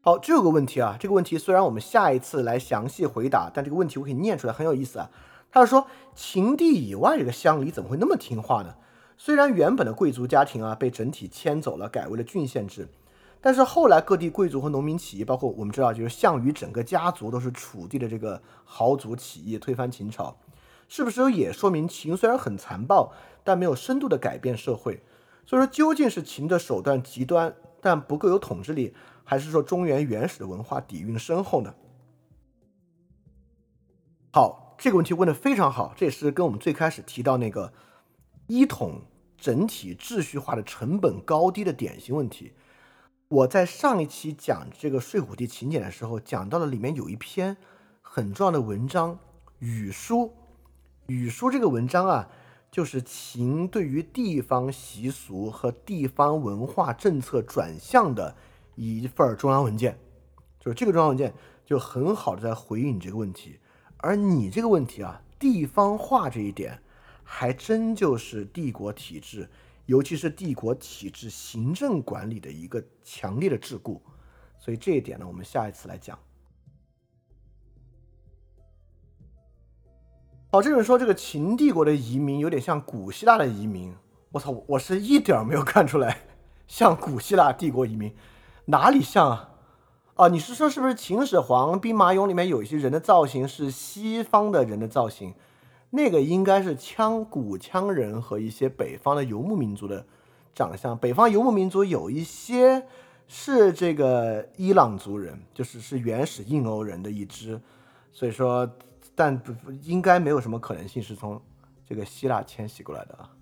[0.00, 5.10] 好，这有个问题啊，这个问题虽然我们下一次来详细回答，但这个问题我可以念出来，很有意思啊。
[5.50, 8.76] 他是说，秦地以外这个乡里怎么会那么听话呢？
[9.16, 12.88] 虽然原本的贵族家庭啊被整体迁走了，改为了郡县制，
[13.40, 20.36] 但是后来各地贵族和农民起义，包括我们知道，就是项羽整个家族都是楚地的这个豪族起义，推翻秦朝，
[20.88, 23.12] 是不是也说明秦虽然很残暴，
[23.42, 25.02] 但没有深度的改变社会？
[25.46, 28.94] 所以说，究竟是秦的手段极端，但不够有统治力，
[29.24, 31.74] 还是说中原原始的文化底蕴深厚呢？
[34.32, 37.72] 好，这个问题问的非常好，这也是跟我们最开始提到那个
[38.46, 39.02] 一统
[39.36, 42.52] 整体秩序化的成本高低的典型问题。
[43.28, 47.56] 我在上一期讲这个睡虎地秦简的时候，讲到了里面有一篇
[48.00, 49.14] 很重要的文章
[49.58, 50.16] 《语书》。
[51.06, 52.28] 《语书》这个文章啊，
[52.70, 58.36] 就是秦对于地方习俗和地方文化政策转向的
[58.76, 59.98] 一份中央文件。
[60.60, 63.58] 就是这个中央文件就很好的在回应你这个问题。
[63.98, 66.80] 而你这个问题啊，地方化这一点，
[67.28, 69.48] 还真就是帝国体制。
[69.86, 74.00] 尤其是帝国体制行政管理的一个强烈的桎梏，
[74.58, 76.18] 所以这一点呢，我们下一次来讲。
[80.50, 83.94] 好，这种说这个秦帝国的移民有点像古希腊的移民，
[84.32, 86.18] 我操，我是一点没有看出来
[86.66, 88.12] 像古希腊帝国移民，
[88.64, 89.50] 哪里像啊？
[90.16, 95.32] 啊，你是说是不是秦始皇兵马俑里面有一些人的造型是西方的人的造型？
[95.96, 100.06] 那个应该是羌古羌人和一些北方的游牧民族的
[100.54, 100.96] 长相。
[100.96, 102.86] 北方游牧民族有一些
[103.26, 107.58] 是这个伊朗族人，就是是原始印欧人的一支。
[108.12, 108.70] 所以说，
[109.14, 109.42] 但
[109.82, 111.40] 应该没有什么可能性是从
[111.86, 113.32] 这个希腊迁徙过来的啊。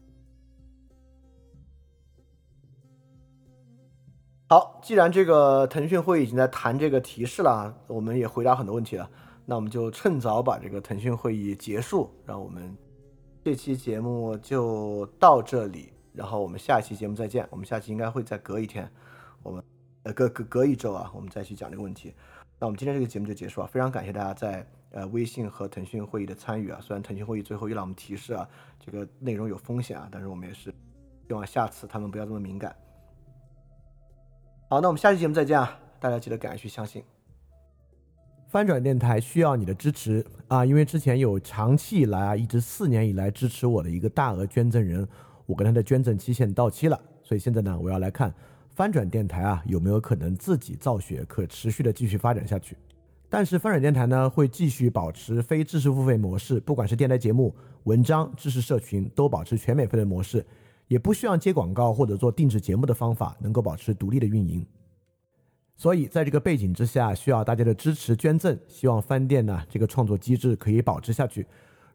[4.48, 9.10] 好，既然这个腾讯会已经在谈这个提示了，我们也回答很多问题了。
[9.46, 12.76] 那我们就趁早把这个腾讯会议结束，让我们
[13.44, 17.46] 这期节目就到这里，然后我们下期节目再见。
[17.50, 18.90] 我们下期应该会再隔一天，
[19.42, 19.62] 我们
[20.04, 22.14] 呃隔隔隔一周啊，我们再去讲这个问题。
[22.58, 26.80] 那我们今天这个节目就结束了，非常感谢大家在呃微信和腾讯会议的参与啊。
[26.80, 28.48] 虽然腾讯会议最后又让我们提示啊，
[28.80, 30.72] 这个内容有风险啊，但是我们也是
[31.28, 32.74] 希望下次他们不要这么敏感。
[34.70, 37.04] 好，那我们下期节目再见啊，大家记得赶快去相信。
[38.54, 40.64] 翻转电台需要你的支持啊！
[40.64, 45.04] 因为之前有长期以来啊，一直四年以来支持我的一个大额捐赠人，
[45.44, 48.32] 我跟他的捐赠期限到期了，所以现在呢，我要来看
[48.76, 52.76] 翻转电台啊有没有可能自己造血，可持续的继续发展下去。
[53.28, 57.52] 但是翻转电台呢会继续保持非知识付费模式，不管是电台节目、
[57.82, 60.46] 文章、知识社群，都保持全免费的模式，
[60.86, 64.64] 也不需要接广告或者做定制节目的方法，能够保持独立的运营。
[65.76, 68.58] 所以，在这个背景之下，需要大家的支持捐赠。
[68.68, 71.46] 希望饭店呢这个创作机制可以保持下去。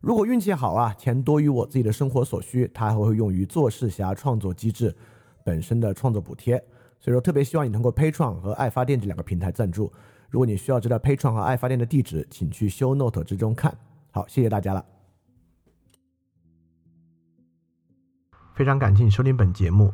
[0.01, 4.95] 如果运气好啊，钱多于我自己的生活所需，它还会用于做事侠创作机制
[5.43, 6.57] 本身的创作补贴。
[6.99, 9.91] 所以说，特别希望你通过 Pay 创和爱发电这两个平台赞助。
[10.29, 13.75] 如果你需要知道 Pay 创和爱发电的地址，请去 Show Note 之中看。
[14.11, 14.85] 好，谢谢大家了。
[18.53, 19.93] 非常感谢你收听本节目。